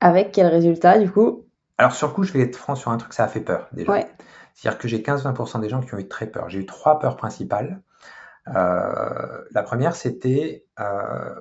Avec 0.00 0.32
quel 0.32 0.46
résultat 0.46 0.98
du 0.98 1.10
coup? 1.10 1.46
Alors 1.78 1.92
sur 1.94 2.08
le 2.08 2.12
coup, 2.14 2.22
je 2.24 2.32
vais 2.32 2.40
être 2.40 2.56
franc 2.56 2.74
sur 2.74 2.90
un 2.90 2.96
truc, 2.98 3.12
ça 3.12 3.24
a 3.24 3.28
fait 3.28 3.40
peur 3.40 3.68
déjà. 3.72 3.90
Ouais. 3.90 4.06
C'est-à-dire 4.54 4.78
que 4.78 4.88
j'ai 4.88 5.02
15-20% 5.02 5.60
des 5.60 5.68
gens 5.68 5.80
qui 5.80 5.94
ont 5.94 5.98
eu 5.98 6.08
très 6.08 6.26
peur. 6.26 6.48
J'ai 6.48 6.60
eu 6.60 6.66
trois 6.66 6.98
peurs 6.98 7.16
principales. 7.16 7.82
Euh, 8.48 9.44
la 9.52 9.62
première, 9.62 9.96
c'était 9.96 10.66
euh, 10.80 11.40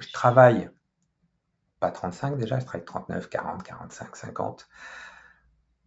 je 0.00 0.12
travaille 0.12 0.70
pas 1.80 1.90
35 1.90 2.36
déjà, 2.36 2.58
je 2.58 2.64
travaille 2.64 2.84
39, 2.84 3.28
40, 3.28 3.62
45, 3.62 4.16
50. 4.16 4.68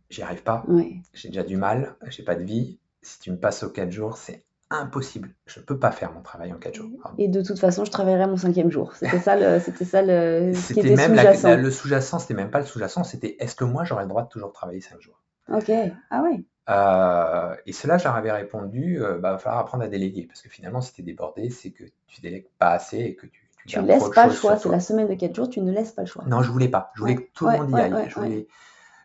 J'y 0.09 0.21
arrive 0.21 0.43
pas. 0.43 0.65
J'ai 1.13 1.29
déjà 1.29 1.43
du 1.43 1.57
mal, 1.57 1.95
j'ai 2.07 2.24
pas 2.24 2.36
de 2.36 2.43
vie. 2.43 2.79
Si 3.01 3.19
tu 3.19 3.31
me 3.31 3.38
passes 3.38 3.63
aux 3.63 3.69
4 3.69 3.91
jours, 3.91 4.17
c'est 4.17 4.45
impossible. 4.69 5.33
Je 5.45 5.59
ne 5.59 5.65
peux 5.65 5.79
pas 5.79 5.91
faire 5.91 6.12
mon 6.13 6.21
travail 6.21 6.51
en 6.53 6.57
4 6.57 6.75
jours. 6.75 6.89
Pardon. 7.01 7.17
Et 7.17 7.27
de 7.27 7.41
toute 7.41 7.59
façon, 7.59 7.86
je 7.86 7.91
travaillerai 7.91 8.27
mon 8.27 8.38
cinquième 8.38 8.69
jour. 8.69 8.93
C'était 8.95 9.19
ça 9.19 9.36
le, 9.36 9.59
c'était 9.59 9.86
ça 9.86 10.01
le, 10.01 10.53
ce 10.53 10.67
qui 10.67 10.74
C'était 10.74 10.89
était 10.89 10.95
même 10.95 11.15
sous-jacent. 11.15 11.50
la- 11.50 11.55
le 11.57 11.71
sous-jacent, 11.71 12.19
c'était 12.19 12.33
même 12.33 12.51
pas 12.51 12.59
le 12.59 12.65
sous-jacent, 12.65 13.03
c'était 13.03 13.36
est-ce 13.39 13.55
que 13.55 13.63
moi 13.63 13.83
j'aurais 13.86 14.03
le 14.03 14.09
droit 14.09 14.24
de 14.24 14.29
toujours 14.29 14.51
travailler 14.53 14.81
5 14.81 15.00
jours? 15.01 15.21
Ok. 15.50 15.69
Ah 16.09 16.21
ouais. 16.24 16.45
Euh, 16.69 17.55
et 17.65 17.71
cela, 17.74 17.97
j'en 17.97 18.13
avais 18.13 18.31
répondu, 18.31 19.01
euh, 19.01 19.17
bah, 19.19 19.33
va 19.33 19.38
falloir 19.38 19.62
apprendre 19.62 19.83
à 19.83 19.88
déléguer. 19.88 20.25
Parce 20.27 20.41
que 20.41 20.50
finalement, 20.50 20.81
si 20.81 20.93
tu 20.93 21.01
es 21.01 21.03
débordé, 21.03 21.50
c'est 21.50 21.71
que 21.71 21.83
tu 22.07 22.21
délègues 22.21 22.47
pas 22.59 22.71
assez 22.71 22.97
et 23.00 23.15
que 23.15 23.25
tu, 23.27 23.50
tu 23.57 23.67
Tu 23.67 23.81
laisses 23.81 24.09
pas 24.09 24.27
le 24.27 24.33
choix. 24.33 24.57
C'est 24.57 24.69
la 24.69 24.79
semaine 24.79 25.07
de 25.07 25.13
4 25.15 25.36
jours. 25.36 25.50
Tu 25.50 25.62
ne 25.62 25.71
laisses 25.71 25.91
pas 25.91 26.01
le 26.03 26.07
choix. 26.07 26.24
Non, 26.27 26.41
je 26.41 26.51
voulais 26.51 26.69
pas. 26.69 26.91
Je 26.95 27.01
voulais 27.01 27.15
Ouais, 27.15 27.24
que 27.25 27.31
tout 27.33 27.45
le 27.45 27.51
ouais, 27.51 27.59
monde 27.59 27.71
y 27.71 27.74
ouais, 27.74 27.81
aille. 27.81 28.09
je, 28.09 28.15
voulais- 28.15 28.47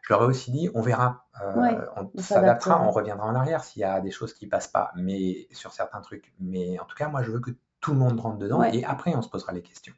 je 0.02 0.12
leur 0.12 0.22
ai 0.22 0.26
aussi 0.26 0.50
dit, 0.50 0.70
on 0.74 0.82
verra. 0.82 1.24
Euh, 1.42 1.60
Ouais, 1.60 1.78
on 1.96 2.10
s'adaptera, 2.18 2.82
on 2.82 2.90
reviendra 2.90 3.26
en 3.26 3.34
arrière 3.34 3.64
s'il 3.64 3.80
y 3.82 3.84
a 3.84 4.00
des 4.00 4.10
choses 4.10 4.34
qui 4.34 4.46
passent 4.46 4.68
pas, 4.68 4.92
mais 4.96 5.46
sur 5.52 5.72
certains 5.72 6.00
trucs. 6.00 6.32
Mais 6.40 6.78
en 6.80 6.84
tout 6.84 6.96
cas, 6.96 7.08
moi, 7.08 7.22
je 7.22 7.30
veux 7.30 7.40
que 7.40 7.52
tout 7.80 7.92
le 7.92 7.98
monde 7.98 8.18
rentre 8.20 8.38
dedans 8.38 8.62
et 8.64 8.84
après, 8.84 9.14
on 9.14 9.22
se 9.22 9.28
posera 9.28 9.52
les 9.52 9.62
questions. 9.62 9.94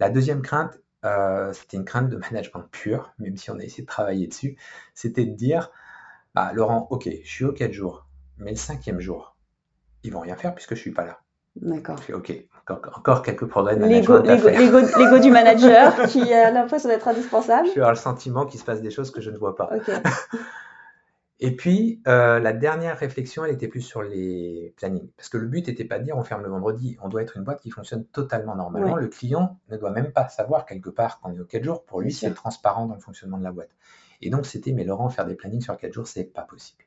La 0.00 0.10
deuxième 0.10 0.42
crainte, 0.42 0.78
euh, 1.04 1.52
c'était 1.52 1.76
une 1.76 1.84
crainte 1.84 2.08
de 2.08 2.16
management 2.32 2.64
pur, 2.70 3.12
même 3.18 3.36
si 3.36 3.50
on 3.50 3.58
a 3.58 3.62
essayé 3.62 3.82
de 3.82 3.88
travailler 3.88 4.26
dessus, 4.26 4.56
c'était 4.94 5.24
de 5.26 5.34
dire, 5.34 5.70
bah, 6.34 6.52
Laurent, 6.52 6.86
ok, 6.90 7.08
je 7.24 7.28
suis 7.28 7.44
aux 7.44 7.52
4 7.52 7.72
jours, 7.72 8.06
mais 8.38 8.50
le 8.50 8.56
cinquième 8.56 9.00
jour, 9.00 9.36
ils 10.02 10.12
vont 10.12 10.20
rien 10.20 10.36
faire 10.36 10.54
puisque 10.54 10.74
je 10.74 10.80
suis 10.80 10.92
pas 10.92 11.04
là. 11.04 11.20
D'accord. 11.56 11.98
Ok, 12.14 12.32
encore, 12.68 12.80
encore 12.96 13.22
quelques 13.22 13.46
progrès 13.46 13.76
de 13.76 13.84
L'ego, 13.84 14.22
management 14.22 14.96
l'ego, 14.96 15.18
du 15.18 15.30
manager 15.30 16.06
qui 16.08 16.32
a 16.32 16.50
l'impression 16.50 16.88
d'être 16.88 17.08
indispensable. 17.08 17.68
Je 17.74 17.78
avoir 17.78 17.90
le 17.90 17.96
sentiment 17.96 18.46
qu'il 18.46 18.60
se 18.60 18.64
passe 18.64 18.80
des 18.80 18.90
choses 18.90 19.10
que 19.10 19.20
je 19.20 19.30
ne 19.30 19.36
vois 19.36 19.56
pas. 19.56 19.70
Et 21.42 21.56
puis, 21.56 22.02
euh, 22.06 22.38
la 22.38 22.52
dernière 22.52 22.98
réflexion, 22.98 23.46
elle 23.46 23.54
était 23.54 23.66
plus 23.66 23.80
sur 23.80 24.02
les 24.02 24.74
plannings. 24.76 25.10
Parce 25.16 25.30
que 25.30 25.38
le 25.38 25.46
but 25.46 25.66
n'était 25.66 25.86
pas 25.86 25.98
de 25.98 26.04
dire 26.04 26.16
on 26.18 26.22
ferme 26.22 26.42
le 26.42 26.50
vendredi. 26.50 26.98
On 27.02 27.08
doit 27.08 27.22
être 27.22 27.38
une 27.38 27.44
boîte 27.44 27.60
qui 27.62 27.70
fonctionne 27.70 28.04
totalement 28.04 28.54
normalement. 28.54 28.92
Ouais. 28.94 29.00
Le 29.00 29.08
client 29.08 29.58
ne 29.70 29.78
doit 29.78 29.90
même 29.90 30.12
pas 30.12 30.28
savoir 30.28 30.66
quelque 30.66 30.90
part 30.90 31.18
qu'on 31.18 31.32
est 31.32 31.40
aux 31.40 31.46
4 31.46 31.64
jours. 31.64 31.84
Pour 31.84 32.02
lui, 32.02 32.12
c'est 32.12 32.32
transparent 32.34 32.84
dans 32.84 32.94
le 32.94 33.00
fonctionnement 33.00 33.38
de 33.38 33.44
la 33.44 33.52
boîte. 33.52 33.70
Et 34.20 34.30
donc, 34.30 34.46
c'était, 34.46 34.72
mais 34.72 34.84
Laurent, 34.84 35.08
faire 35.08 35.26
des 35.26 35.34
plannings 35.34 35.62
sur 35.62 35.76
4 35.76 35.92
jours, 35.92 36.06
c'est 36.06 36.24
pas 36.24 36.42
possible. 36.42 36.84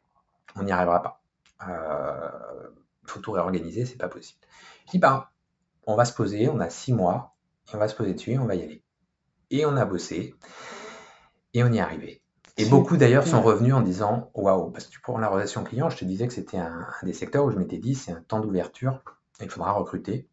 On 0.56 0.64
n'y 0.64 0.72
arrivera 0.72 1.02
pas. 1.02 1.22
Il 1.62 3.10
faut 3.10 3.20
tout 3.20 3.32
réorganiser, 3.32 3.86
c'est 3.86 3.98
pas 3.98 4.08
possible. 4.08 4.40
Je 4.86 4.92
dis, 4.92 5.00
bah, 5.00 5.32
on 5.88 5.96
va 5.96 6.06
se 6.06 6.14
poser, 6.14 6.50
on 6.50 6.60
a 6.60 6.70
6 6.70 6.94
mois, 6.94 7.36
et 7.72 7.76
on 7.76 7.80
va 7.80 7.88
se 7.88 7.96
poser 7.96 8.14
dessus, 8.14 8.32
et 8.32 8.40
on 8.40 8.46
va 8.46 8.56
y 8.56 8.64
aller. 8.64 8.84
Et 9.50 9.66
on 9.66 9.76
a 9.78 9.86
bossé, 9.86 10.36
et 11.54 11.64
on 11.64 11.72
y 11.72 11.78
est 11.78 11.82
arrivé. 11.82 12.22
Et 12.58 12.66
beaucoup 12.66 12.98
d'ailleurs 12.98 13.26
sont 13.26 13.42
revenus 13.42 13.74
en 13.74 13.82
disant 13.82 14.30
waouh, 14.36 14.70
parce 14.70 14.86
que 14.86 15.02
pour 15.02 15.18
la 15.18 15.28
relation 15.28 15.64
client, 15.64 15.90
je 15.90 15.98
te 15.98 16.06
disais 16.06 16.28
que 16.28 16.34
c'était 16.34 16.58
un, 16.58 16.88
un 17.02 17.06
des 17.06 17.14
secteurs 17.14 17.46
où 17.46 17.52
je 17.52 17.58
m'étais 17.58 17.80
dit 17.80 17.96
c'est 17.96 18.12
un 18.12 18.22
temps 18.22 18.40
d'ouverture, 18.42 19.02
il 19.42 19.50
faudra 19.50 19.72
recruter. 19.72 20.28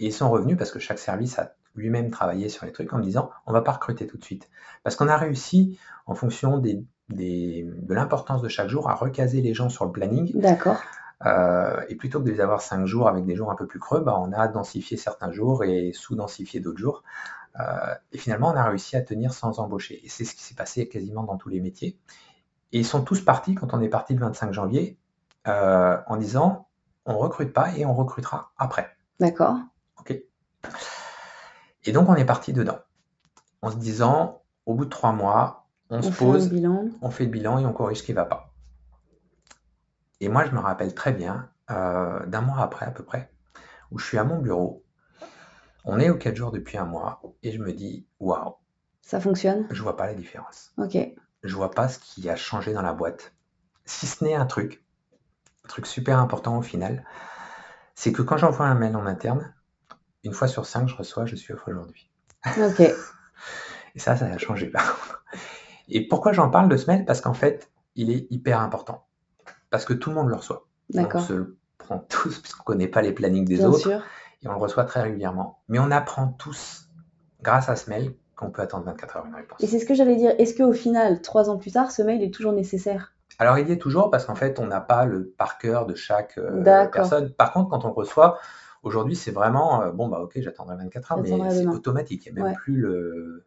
Et 0.00 0.06
ils 0.06 0.12
sont 0.12 0.30
revenus 0.30 0.56
parce 0.56 0.70
que 0.70 0.78
chaque 0.78 0.98
service 0.98 1.38
a 1.38 1.54
lui-même 1.78 2.10
travaillé 2.10 2.48
sur 2.48 2.66
les 2.66 2.72
trucs 2.72 2.92
en 2.92 2.98
disant 2.98 3.30
on 3.46 3.52
va 3.52 3.62
pas 3.62 3.72
recruter 3.72 4.06
tout 4.06 4.18
de 4.18 4.24
suite. 4.24 4.48
Parce 4.82 4.96
qu'on 4.96 5.08
a 5.08 5.16
réussi, 5.16 5.78
en 6.06 6.14
fonction 6.14 6.58
des, 6.58 6.82
des- 7.08 7.64
de 7.66 7.94
l'importance 7.94 8.42
de 8.42 8.48
chaque 8.48 8.68
jour, 8.68 8.88
à 8.90 8.94
recaser 8.94 9.40
les 9.40 9.54
gens 9.54 9.68
sur 9.68 9.84
le 9.84 9.92
planning. 9.92 10.38
D'accord. 10.38 10.80
Euh, 11.26 11.80
et 11.88 11.96
plutôt 11.96 12.20
que 12.20 12.26
de 12.26 12.30
les 12.30 12.40
avoir 12.40 12.60
cinq 12.60 12.86
jours 12.86 13.08
avec 13.08 13.24
des 13.24 13.34
jours 13.34 13.50
un 13.50 13.56
peu 13.56 13.66
plus 13.66 13.80
creux, 13.80 14.00
bah, 14.00 14.16
on 14.18 14.32
a 14.32 14.46
densifié 14.48 14.96
certains 14.96 15.32
jours 15.32 15.64
et 15.64 15.92
sous-densifié 15.92 16.60
d'autres 16.60 16.78
jours. 16.78 17.02
Euh, 17.58 17.94
et 18.12 18.18
finalement, 18.18 18.50
on 18.50 18.56
a 18.56 18.62
réussi 18.64 18.94
à 18.96 19.00
tenir 19.02 19.32
sans 19.32 19.58
embaucher. 19.58 20.00
Et 20.04 20.08
c'est 20.08 20.24
ce 20.24 20.34
qui 20.34 20.42
s'est 20.42 20.54
passé 20.54 20.88
quasiment 20.88 21.24
dans 21.24 21.36
tous 21.36 21.48
les 21.48 21.60
métiers. 21.60 21.98
Et 22.72 22.78
ils 22.80 22.86
sont 22.86 23.02
tous 23.02 23.20
partis 23.22 23.54
quand 23.54 23.74
on 23.74 23.80
est 23.80 23.88
parti 23.88 24.14
le 24.14 24.20
25 24.20 24.52
janvier 24.52 24.96
euh, 25.48 25.96
en 26.06 26.16
disant 26.16 26.68
on 27.06 27.16
recrute 27.18 27.52
pas 27.52 27.74
et 27.76 27.86
on 27.86 27.94
recrutera 27.94 28.52
après. 28.58 28.94
D'accord. 29.18 29.56
Ok. 29.98 30.22
Et 31.88 31.92
donc 31.92 32.08
on 32.10 32.14
est 32.16 32.24
parti 32.26 32.52
dedans 32.52 32.78
en 33.62 33.70
se 33.70 33.76
disant 33.76 34.42
au 34.66 34.74
bout 34.74 34.84
de 34.84 34.90
trois 34.90 35.12
mois, 35.12 35.66
on, 35.88 35.98
On 35.98 36.02
se 36.02 36.10
pose, 36.10 36.50
bilan. 36.50 36.90
on 37.00 37.10
fait 37.10 37.24
le 37.24 37.30
bilan 37.30 37.58
et 37.58 37.64
on 37.64 37.72
corrige 37.72 37.98
ce 37.98 38.02
qui 38.02 38.12
ne 38.12 38.16
va 38.16 38.26
pas. 38.26 38.52
Et 40.20 40.28
moi, 40.28 40.44
je 40.44 40.50
me 40.50 40.58
rappelle 40.58 40.94
très 40.94 41.12
bien 41.12 41.48
euh, 41.70 42.26
d'un 42.26 42.42
mois 42.42 42.58
après 42.60 42.84
à 42.84 42.90
peu 42.90 43.02
près, 43.02 43.32
où 43.90 43.98
je 43.98 44.04
suis 44.04 44.18
à 44.18 44.24
mon 44.24 44.38
bureau. 44.38 44.84
On 45.86 45.98
est 45.98 46.10
aux 46.10 46.16
4 46.18 46.36
jours 46.36 46.50
depuis 46.52 46.76
un 46.76 46.84
mois 46.84 47.22
et 47.42 47.52
je 47.52 47.58
me 47.58 47.72
dis 47.72 48.06
waouh, 48.20 48.56
Ça 49.00 49.18
fonctionne? 49.18 49.66
je 49.70 49.82
vois 49.82 49.96
pas 49.96 50.06
la 50.06 50.14
différence. 50.14 50.72
Ok. 50.76 50.98
Je 51.42 51.54
vois 51.56 51.70
pas 51.70 51.88
ce 51.88 51.98
qui 51.98 52.28
a 52.28 52.36
changé 52.36 52.74
dans 52.74 52.82
la 52.82 52.92
boîte. 52.92 53.32
Si 53.86 54.06
ce 54.06 54.22
n'est 54.24 54.34
un 54.34 54.44
truc, 54.44 54.84
un 55.64 55.68
truc 55.68 55.86
super 55.86 56.18
important 56.18 56.58
au 56.58 56.62
final, 56.62 57.02
c'est 57.94 58.12
que 58.12 58.20
quand 58.20 58.36
j'envoie 58.36 58.66
un 58.66 58.74
mail 58.74 58.94
en 58.94 59.06
interne, 59.06 59.54
une 60.24 60.32
fois 60.32 60.48
sur 60.48 60.66
cinq, 60.66 60.88
je 60.88 60.96
reçois 60.96 61.26
je 61.26 61.36
suis 61.36 61.52
off 61.52 61.66
aujourd'hui. 61.66 62.10
Ok. 62.58 62.80
Et 63.94 63.98
ça, 63.98 64.16
ça 64.16 64.26
a 64.26 64.38
changé. 64.38 64.72
Et 65.88 66.06
pourquoi 66.06 66.32
j'en 66.32 66.50
parle 66.50 66.68
de 66.68 66.76
ce 66.76 66.86
mail 66.86 67.04
Parce 67.04 67.20
qu'en 67.20 67.34
fait, 67.34 67.70
il 67.96 68.10
est 68.10 68.26
hyper 68.30 68.60
important. 68.60 69.06
Parce 69.70 69.84
que 69.84 69.92
tout 69.92 70.10
le 70.10 70.16
monde 70.16 70.28
le 70.28 70.36
reçoit. 70.36 70.66
On 70.94 71.20
se 71.20 71.32
le 71.32 71.58
prend 71.78 71.98
tous, 71.98 72.38
puisqu'on 72.38 72.62
ne 72.62 72.64
connaît 72.64 72.88
pas 72.88 73.02
les 73.02 73.12
plannings 73.12 73.44
des 73.44 73.56
Bien 73.56 73.68
autres, 73.68 73.80
sûr. 73.80 74.02
et 74.42 74.48
on 74.48 74.52
le 74.52 74.58
reçoit 74.58 74.84
très 74.84 75.02
régulièrement. 75.02 75.62
Mais 75.68 75.78
on 75.78 75.90
apprend 75.90 76.28
tous, 76.28 76.88
grâce 77.42 77.68
à 77.68 77.76
ce 77.76 77.90
mail, 77.90 78.14
qu'on 78.36 78.50
peut 78.50 78.62
attendre 78.62 78.84
24 78.84 79.16
heures 79.16 79.26
une 79.26 79.34
réponse. 79.34 79.62
Et 79.62 79.66
c'est 79.66 79.80
ce 79.80 79.86
que 79.86 79.94
j'allais 79.94 80.16
dire. 80.16 80.32
Est-ce 80.38 80.56
qu'au 80.56 80.72
final, 80.72 81.20
trois 81.22 81.50
ans 81.50 81.58
plus 81.58 81.72
tard, 81.72 81.90
ce 81.90 82.02
mail 82.02 82.22
est 82.22 82.32
toujours 82.32 82.52
nécessaire? 82.52 83.12
Alors, 83.38 83.58
il 83.58 83.68
y 83.68 83.72
est 83.72 83.78
toujours 83.78 84.10
parce 84.10 84.24
qu'en 84.26 84.34
fait, 84.34 84.58
on 84.58 84.66
n'a 84.66 84.80
pas 84.80 85.04
le 85.04 85.28
par 85.36 85.58
cœur 85.58 85.86
de 85.86 85.94
chaque 85.94 86.38
euh, 86.38 86.86
personne. 86.92 87.32
Par 87.32 87.52
contre, 87.52 87.70
quand 87.70 87.84
on 87.84 87.88
le 87.88 87.94
reçoit, 87.94 88.38
aujourd'hui, 88.82 89.16
c'est 89.16 89.30
vraiment, 89.30 89.82
euh, 89.82 89.90
bon, 89.90 90.08
bah 90.08 90.20
ok, 90.20 90.32
j'attendrai 90.36 90.76
24 90.76 91.12
heures, 91.12 91.22
mais 91.22 91.50
c'est 91.50 91.66
automatique. 91.66 92.26
Il 92.26 92.32
n'y 92.34 92.40
a 92.40 92.42
même 92.42 92.52
Ouais. 92.52 92.58
plus 92.58 92.76
le... 92.76 93.44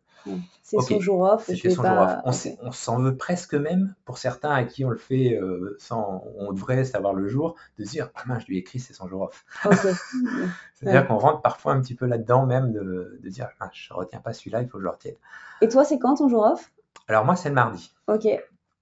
C'est 0.61 0.79
son 0.79 0.99
jour 0.99 1.21
off. 1.21 1.49
je 1.51 1.63
vais 1.63 1.71
son 1.71 1.81
pas... 1.81 2.21
jour 2.23 2.27
off. 2.27 2.47
On, 2.61 2.71
s'en 2.71 2.99
veut 2.99 3.17
presque 3.17 3.55
même 3.55 3.95
pour 4.05 4.19
certains 4.19 4.51
à 4.51 4.63
qui 4.65 4.85
on 4.85 4.89
le 4.91 4.97
fait 4.97 5.35
euh, 5.35 5.75
sans, 5.79 6.23
on 6.37 6.53
devrait 6.53 6.83
savoir 6.85 7.15
le 7.15 7.27
jour, 7.27 7.55
de 7.79 7.85
se 7.85 7.89
dire 7.89 8.11
ah 8.13 8.21
mince, 8.27 8.43
je 8.43 8.47
lui 8.47 8.57
ai 8.57 8.59
écrit 8.59 8.79
c'est 8.79 8.93
son 8.93 9.07
jour 9.07 9.21
off. 9.23 9.45
C'est-à-dire 10.75 11.01
Ouais. 11.01 11.07
qu'on 11.07 11.17
rentre 11.17 11.41
parfois 11.41 11.73
un 11.73 11.81
petit 11.81 11.95
peu 11.95 12.05
là-dedans 12.05 12.45
même 12.45 12.71
de, 12.71 13.19
de 13.21 13.29
dire 13.29 13.49
ah, 13.59 13.69
je 13.73 13.93
retiens 13.93 14.19
pas 14.19 14.33
celui-là, 14.33 14.61
il 14.61 14.67
faut 14.67 14.73
que 14.77 14.81
je 14.81 14.85
le 14.85 14.91
retienne. 14.91 15.15
Et 15.61 15.67
toi, 15.67 15.83
c'est 15.83 15.97
quand 15.97 16.15
ton 16.15 16.29
jour 16.29 16.43
off? 16.43 16.71
Alors 17.07 17.25
moi 17.25 17.35
c'est 17.35 17.49
le 17.49 17.55
mardi. 17.55 17.91
Ok. 18.07 18.27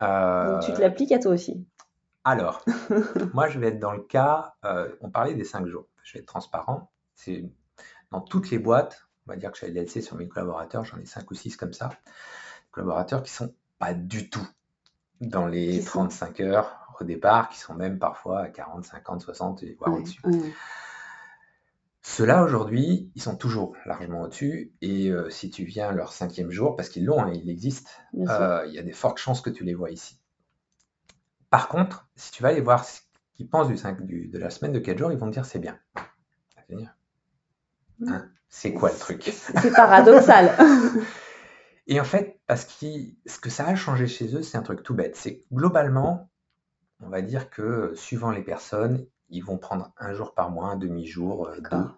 Euh, 0.02 0.54
Donc 0.54 0.64
tu 0.66 0.74
te 0.74 0.82
l'appliques 0.82 1.14
à 1.14 1.20
toi 1.20 1.32
aussi. 1.32 1.66
Alors, 2.26 2.64
moi, 3.34 3.48
je 3.48 3.60
vais 3.60 3.70
être 3.70 3.80
dans 3.80 3.94
le 3.94 4.02
cas, 4.02 4.54
euh, 4.66 4.90
on 5.02 5.10
parlait 5.10 5.34
des 5.34 5.46
5 5.46 5.66
jours. 5.68 5.86
Je 6.10 6.14
vais 6.16 6.22
être 6.22 6.26
transparent. 6.26 6.92
C'est 7.14 7.46
dans 8.10 8.22
toutes 8.22 8.50
les 8.50 8.58
boîtes, 8.58 9.08
on 9.28 9.32
va 9.32 9.38
dire 9.38 9.52
que 9.52 9.60
j'ai 9.60 9.70
LLC 9.72 10.02
sur 10.02 10.16
mes 10.16 10.28
collaborateurs, 10.28 10.84
j'en 10.84 10.98
ai 10.98 11.06
5 11.06 11.30
ou 11.30 11.36
6 11.36 11.56
comme 11.56 11.74
ça, 11.74 11.92
collaborateurs 12.72 13.22
qui 13.22 13.32
sont 13.32 13.54
pas 13.78 13.94
du 13.94 14.32
tout 14.32 14.48
dans 15.22 15.46
les 15.46 15.84
35 15.84 16.40
heures 16.40 16.88
au 17.00 17.04
départ, 17.04 17.50
qui 17.50 17.60
sont 17.60 17.76
même 17.76 18.00
parfois 18.00 18.42
à 18.42 18.50
40, 18.50 18.86
50, 18.86 19.22
60, 19.22 19.64
voire 19.78 19.94
au-dessus. 19.94 20.22
Ceux-là, 22.02 22.44
aujourd'hui, 22.44 23.12
ils 23.14 23.22
sont 23.22 23.36
toujours 23.36 23.76
largement 23.86 24.22
au-dessus. 24.22 24.74
Et 24.82 25.10
euh, 25.10 25.30
si 25.30 25.52
tu 25.52 25.64
viens 25.64 25.92
leur 25.92 26.12
cinquième 26.12 26.50
jour, 26.50 26.76
parce 26.76 26.90
qu'ils 26.90 27.06
l'ont, 27.06 27.22
hein, 27.22 27.32
il 27.34 27.50
existe, 27.50 28.02
euh, 28.18 28.66
il 28.68 28.74
y 28.74 28.80
a 28.80 28.84
des 28.84 28.94
fortes 28.94 29.20
chances 29.20 29.42
que 29.42 29.52
tu 29.52 29.64
les 29.64 29.76
vois 29.76 29.92
ici. 29.92 30.20
Par 31.52 31.68
contre, 31.68 32.10
si 32.16 32.32
tu 32.32 32.42
vas 32.42 32.50
aller 32.50 32.62
voir 32.62 32.84
pensent 33.48 33.68
du 33.68 33.78
5, 33.78 34.06
de 34.06 34.38
la 34.38 34.50
semaine 34.50 34.72
de 34.74 34.80
4 34.80 34.98
jours, 34.98 35.12
ils 35.12 35.18
vont 35.18 35.28
dire 35.28 35.46
c'est 35.46 35.60
bien. 35.60 35.80
Hein, 38.08 38.30
c'est 38.48 38.74
quoi 38.74 38.92
le 38.92 38.98
truc? 38.98 39.24
C'est 39.24 39.72
paradoxal. 39.74 40.56
Et 41.88 42.00
en 42.00 42.04
fait, 42.04 42.40
parce 42.46 42.66
que 42.66 42.86
ce 43.26 43.40
que 43.40 43.50
ça 43.50 43.68
a 43.68 43.76
changé 43.76 44.08
chez 44.08 44.36
eux, 44.36 44.44
c'est 44.44 44.58
un 44.58 44.62
truc 44.62 44.84
tout 44.84 44.94
bête. 44.94 45.16
C'est 45.16 45.44
globalement, 45.52 46.30
on 47.02 47.10
va 47.10 47.22
dire 47.22 47.50
que 47.50 47.94
suivant 47.96 48.32
les 48.32 48.44
personnes, 48.44 49.08
ils 49.30 49.44
vont 49.44 49.58
prendre 49.58 49.92
un 49.98 50.14
jour 50.14 50.34
par 50.34 50.52
mois, 50.52 50.68
un 50.68 50.76
demi-jour, 50.76 51.48
euh, 51.48 51.60
deux. 51.72 51.90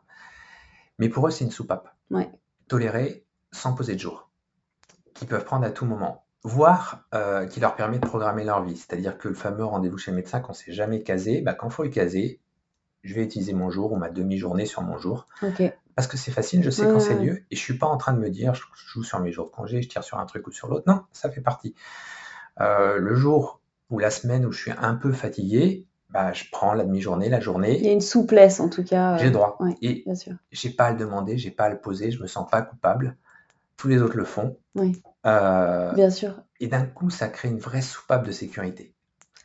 Mais 0.98 1.10
pour 1.10 1.28
eux, 1.28 1.32
c'est 1.32 1.44
une 1.44 1.52
soupape. 1.52 1.94
Ouais. 2.10 2.32
Tolérée 2.68 3.26
sans 3.52 3.74
poser 3.74 3.96
de 3.96 4.00
jour. 4.00 4.30
Qu'ils 5.14 5.28
peuvent 5.28 5.44
prendre 5.44 5.66
à 5.66 5.72
tout 5.72 5.86
moment. 5.86 6.26
Voire 6.44 7.04
euh, 7.14 7.46
qui 7.46 7.60
leur 7.60 7.76
permet 7.76 8.00
de 8.00 8.06
programmer 8.06 8.44
leur 8.44 8.64
vie. 8.64 8.76
C'est-à-dire 8.76 9.18
que 9.18 9.28
le 9.28 9.36
fameux 9.36 9.64
rendez-vous 9.64 9.98
chez 9.98 10.12
le 10.12 10.18
médecin 10.18 10.40
qu'on 10.40 10.54
ne 10.54 10.58
s'est 10.58 10.72
jamais 10.72 11.04
casé, 11.04 11.42
bah, 11.42 11.54
quand 11.54 11.68
il 11.68 11.74
faut 11.74 11.84
le 11.84 11.90
caser, 11.90 12.40
je 13.04 13.14
vais 13.14 13.24
utiliser 13.24 13.54
mon 13.54 13.70
jour 13.70 13.92
ou 13.92 13.96
ma 13.96 14.10
demi-journée 14.10 14.66
sur 14.66 14.82
mon 14.82 14.98
jour. 14.98 15.28
Parce 15.96 16.08
que 16.08 16.18
c'est 16.18 16.32
facile, 16.32 16.64
je 16.64 16.70
sais 16.70 16.84
quand 16.84 17.00
c'est 17.00 17.16
lieu, 17.16 17.44
et 17.52 17.56
je 17.56 17.60
suis 17.60 17.78
pas 17.78 17.86
en 17.86 17.98
train 17.98 18.14
de 18.14 18.20
me 18.20 18.30
dire, 18.30 18.56
je 18.56 18.64
joue 18.76 19.04
sur 19.04 19.20
mes 19.20 19.32
jours 19.32 19.48
de 19.48 19.52
congé, 19.52 19.82
je 19.82 19.90
tire 19.90 20.04
sur 20.04 20.18
un 20.20 20.26
truc 20.26 20.48
ou 20.48 20.52
sur 20.52 20.68
l'autre. 20.68 20.86
Non, 20.88 21.04
ça 21.12 21.30
fait 21.30 21.42
partie. 21.42 21.76
Euh, 22.60 22.98
le 22.98 23.14
jour 23.14 23.60
ou 23.90 24.00
la 24.00 24.10
semaine 24.10 24.46
où 24.46 24.52
je 24.52 24.62
suis 24.62 24.72
un 24.72 24.96
peu 24.96 25.12
fatigué, 25.12 25.86
bah, 26.10 26.34
je 26.34 26.46
prends 26.52 26.74
la 26.74 26.84
demi-journée, 26.84 27.30
la 27.30 27.40
journée. 27.40 27.78
Il 27.78 27.86
y 27.86 27.90
a 27.90 27.94
une 27.94 28.02
souplesse 28.02 28.60
en 28.60 28.70
tout 28.70 28.84
cas. 28.84 29.18
J'ai 29.18 29.32
droit. 29.32 29.58
et 29.82 30.04
j'ai 30.52 30.70
pas 30.70 30.86
à 30.86 30.92
le 30.92 30.98
demander, 30.98 31.38
j'ai 31.38 31.52
pas 31.52 31.66
à 31.66 31.70
le 31.70 31.80
poser, 31.80 32.12
je 32.12 32.22
me 32.22 32.28
sens 32.28 32.50
pas 32.50 32.62
coupable. 32.62 33.18
Tous 33.82 33.88
les 33.88 34.00
autres 34.04 34.16
le 34.16 34.26
font. 34.26 34.60
Oui. 34.76 35.02
Euh, 35.26 35.92
bien 35.94 36.12
sûr. 36.12 36.36
Et 36.60 36.68
d'un 36.68 36.86
coup, 36.86 37.10
ça 37.10 37.30
crée 37.30 37.48
une 37.48 37.58
vraie 37.58 37.82
soupape 37.82 38.24
de 38.24 38.32
sécurité. 38.32 38.94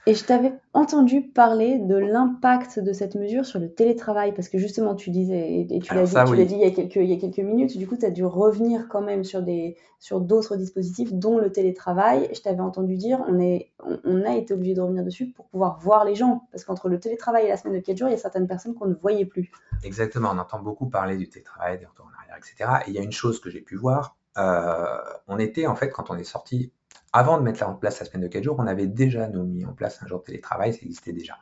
Et 0.05 0.15
je 0.15 0.25
t'avais 0.25 0.53
entendu 0.75 1.23
parler 1.23 1.79
de 1.79 1.97
l'impact 1.97 2.79
de 2.79 2.93
cette 2.93 3.15
mesure 3.15 3.47
sur 3.47 3.59
le 3.59 3.73
télétravail, 3.73 4.35
parce 4.35 4.51
que 4.51 4.59
justement, 4.59 4.95
tu 4.95 5.09
disais, 5.09 5.63
et 5.63 5.81
tu 5.81 5.95
l'as 5.95 6.05
dit, 6.05 6.47
dit, 6.47 6.55
il 6.55 6.61
y, 6.61 6.65
a 6.65 6.71
quelques, 6.71 6.97
il 6.97 7.11
y 7.11 7.15
a 7.15 7.17
quelques 7.17 7.39
minutes, 7.39 7.79
du 7.79 7.89
coup, 7.89 7.97
tu 7.97 8.05
as 8.05 8.11
dû 8.11 8.27
revenir 8.27 8.89
quand 8.89 9.01
même 9.01 9.25
sur, 9.25 9.41
des, 9.41 9.79
sur 9.99 10.21
d'autres 10.21 10.57
dispositifs, 10.57 11.15
dont 11.15 11.39
le 11.39 11.51
télétravail. 11.51 12.29
Je 12.35 12.43
t'avais 12.43 12.61
entendu 12.61 12.97
dire, 12.97 13.25
on, 13.27 13.41
est, 13.41 13.73
on, 14.05 14.23
a 14.23 14.37
été 14.37 14.53
obligé 14.53 14.75
de 14.75 14.83
revenir 14.83 15.03
dessus 15.03 15.33
pour 15.33 15.47
pouvoir 15.47 15.81
voir 15.81 16.05
les 16.05 16.15
gens, 16.15 16.47
parce 16.53 16.65
qu'entre 16.65 16.91
le 16.91 17.01
télétravail 17.01 17.47
et 17.47 17.49
la 17.49 17.57
semaine 17.57 17.75
de 17.75 17.81
4 17.81 17.97
jours, 17.97 18.09
il 18.09 18.13
y 18.13 18.15
a 18.15 18.19
certaines 18.19 18.47
personnes 18.47 18.75
qu'on 18.75 18.87
ne 18.87 18.95
voyait 18.95 19.25
plus. 19.25 19.51
Exactement, 19.83 20.29
on 20.33 20.39
entend 20.39 20.61
beaucoup 20.61 20.91
parler 20.91 21.17
du 21.17 21.29
télétravail, 21.29 21.79
des 21.79 21.87
retours 21.87 22.07
en 22.07 22.17
arrière, 22.21 22.37
etc. 22.37 22.71
Et 22.87 22.91
il 22.91 22.95
y 22.95 22.99
a 22.99 23.03
une 23.03 23.13
chose 23.13 23.41
que 23.41 23.51
j'ai 23.51 23.61
pu 23.61 23.75
voir, 23.77 24.16
euh, 24.39 24.99
on 25.29 25.39
était 25.39 25.67
en 25.67 25.75
fait, 25.75 25.91
quand 25.91 26.11
on 26.11 26.17
est 26.17 26.25
sorti 26.25 26.73
avant 27.13 27.39
de 27.39 27.43
mettre 27.43 27.67
en 27.67 27.75
place 27.75 28.01
la 28.01 28.07
semaine 28.07 28.23
de 28.23 28.29
4 28.29 28.45
jours, 28.45 28.57
on 28.59 28.67
avait 28.67 28.87
déjà 28.87 29.29
nous 29.29 29.45
mis 29.45 29.65
en 29.65 29.73
place 29.73 30.03
un 30.03 30.07
jour 30.07 30.21
de 30.21 30.25
télétravail, 30.25 30.75
ça 30.75 30.81
existait 30.83 31.13
déjà. 31.13 31.39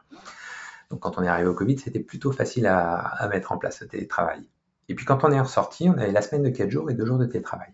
Donc 0.91 1.01
quand 1.01 1.19
on 1.19 1.23
est 1.23 1.29
arrivé 1.29 1.49
au 1.49 1.55
Covid, 1.55 1.79
c'était 1.79 2.01
plutôt 2.01 2.31
facile 2.31 2.67
à, 2.67 3.29
mettre 3.29 3.51
en 3.51 3.59
place 3.59 3.81
le 3.81 3.89
télétravail. 3.89 4.49
Et 4.89 4.95
puis 4.95 5.05
quand 5.05 5.25
on 5.25 5.33
est 5.33 5.41
ressorti, 5.41 5.89
on 5.89 5.99
avait 5.99 6.13
la 6.13 6.23
semaine 6.23 6.43
de 6.43 6.51
4 6.51 6.71
jours 6.71 6.91
et 6.91 6.95
2 6.95 7.05
jours 7.05 7.19
de 7.19 7.27
télétravail. 7.27 7.73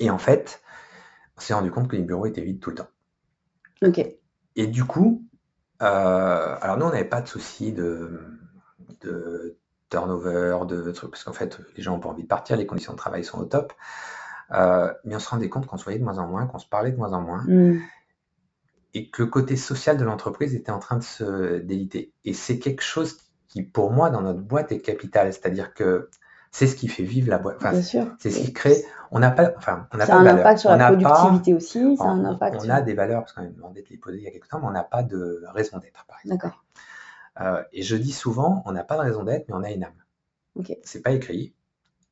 Et 0.00 0.08
en 0.10 0.18
fait, 0.18 0.62
on 1.36 1.40
s'est 1.40 1.54
rendu 1.54 1.70
compte 1.70 1.88
que 1.88 1.96
les 1.96 2.02
bureaux 2.02 2.26
étaient 2.26 2.42
vides 2.42 2.60
tout 2.60 2.70
le 2.70 2.76
temps. 2.76 2.88
Ok. 3.82 4.00
Et 4.56 4.66
du 4.66 4.84
coup, 4.84 5.24
euh, 5.82 6.56
alors 6.60 6.78
nous, 6.78 6.86
on 6.86 6.90
n'avait 6.90 7.04
pas 7.04 7.20
de 7.20 7.28
souci 7.28 7.72
de, 7.72 8.20
de 9.02 9.57
turnover, 9.90 10.58
de 10.66 10.90
trucs, 10.92 11.10
parce 11.10 11.24
qu'en 11.24 11.32
fait, 11.32 11.58
les 11.76 11.82
gens 11.82 11.92
n'ont 11.92 12.00
pas 12.00 12.08
envie 12.08 12.22
de 12.22 12.28
partir, 12.28 12.56
les 12.56 12.66
conditions 12.66 12.92
de 12.92 12.98
travail 12.98 13.24
sont 13.24 13.38
au 13.38 13.44
top. 13.44 13.72
Euh, 14.52 14.92
mais 15.04 15.14
on 15.14 15.18
se 15.18 15.28
rendait 15.28 15.48
compte 15.48 15.66
qu'on 15.66 15.76
se 15.76 15.84
voyait 15.84 15.98
de 15.98 16.04
moins 16.04 16.18
en 16.18 16.26
moins, 16.26 16.46
qu'on 16.46 16.58
se 16.58 16.66
parlait 16.66 16.90
de 16.90 16.96
moins 16.96 17.12
en 17.12 17.20
moins, 17.20 17.44
mm. 17.46 17.80
et 18.94 19.10
que 19.10 19.22
le 19.22 19.28
côté 19.28 19.56
social 19.56 19.96
de 19.96 20.04
l'entreprise 20.04 20.54
était 20.54 20.72
en 20.72 20.78
train 20.78 20.96
de 20.96 21.02
se 21.02 21.58
déliter. 21.58 22.12
Et 22.24 22.32
c'est 22.32 22.58
quelque 22.58 22.82
chose 22.82 23.18
qui, 23.48 23.62
pour 23.62 23.92
moi, 23.92 24.10
dans 24.10 24.22
notre 24.22 24.40
boîte, 24.40 24.72
est 24.72 24.80
capital. 24.80 25.32
C'est-à-dire 25.32 25.74
que 25.74 26.08
c'est 26.50 26.66
ce 26.66 26.76
qui 26.76 26.88
fait 26.88 27.02
vivre 27.02 27.28
la 27.28 27.38
boîte. 27.38 27.58
c'est 28.18 28.30
ce 28.30 28.40
qui 28.40 28.52
crée. 28.52 28.84
On 29.10 29.18
n'a 29.18 29.30
pas, 29.30 29.52
enfin, 29.56 29.86
on 29.92 29.96
n'a 29.96 30.06
pas 30.06 30.16
un 30.16 30.26
impact 30.26 30.60
sur 30.60 30.70
la 30.70 30.92
productivité 30.92 31.54
aussi. 31.54 31.78
On, 31.78 32.00
un 32.00 32.24
impact 32.24 32.60
on 32.64 32.68
a 32.68 32.80
des 32.82 32.94
valeurs 32.94 33.22
parce 33.22 33.32
qu'on 33.32 33.42
a 33.42 33.46
demandé 33.46 33.82
de 33.82 33.88
les 33.88 33.96
poser 33.96 34.18
il 34.18 34.24
y 34.24 34.26
a 34.26 34.30
quelques 34.30 34.48
temps, 34.48 34.60
mais 34.60 34.66
on 34.66 34.72
n'a 34.72 34.82
pas 34.82 35.02
de 35.02 35.44
raison 35.54 35.78
d'être, 35.78 36.04
par 36.06 36.18
exemple. 36.22 36.42
D'accord. 36.42 36.64
Euh, 37.40 37.62
et 37.72 37.82
je 37.82 37.96
dis 37.96 38.12
souvent, 38.12 38.62
on 38.66 38.72
n'a 38.72 38.84
pas 38.84 38.96
de 38.96 39.02
raison 39.02 39.24
d'être, 39.24 39.48
mais 39.48 39.54
on 39.54 39.62
a 39.62 39.70
une 39.70 39.84
âme. 39.84 39.92
Okay. 40.56 40.80
C'est 40.82 41.02
pas 41.02 41.12
écrit, 41.12 41.54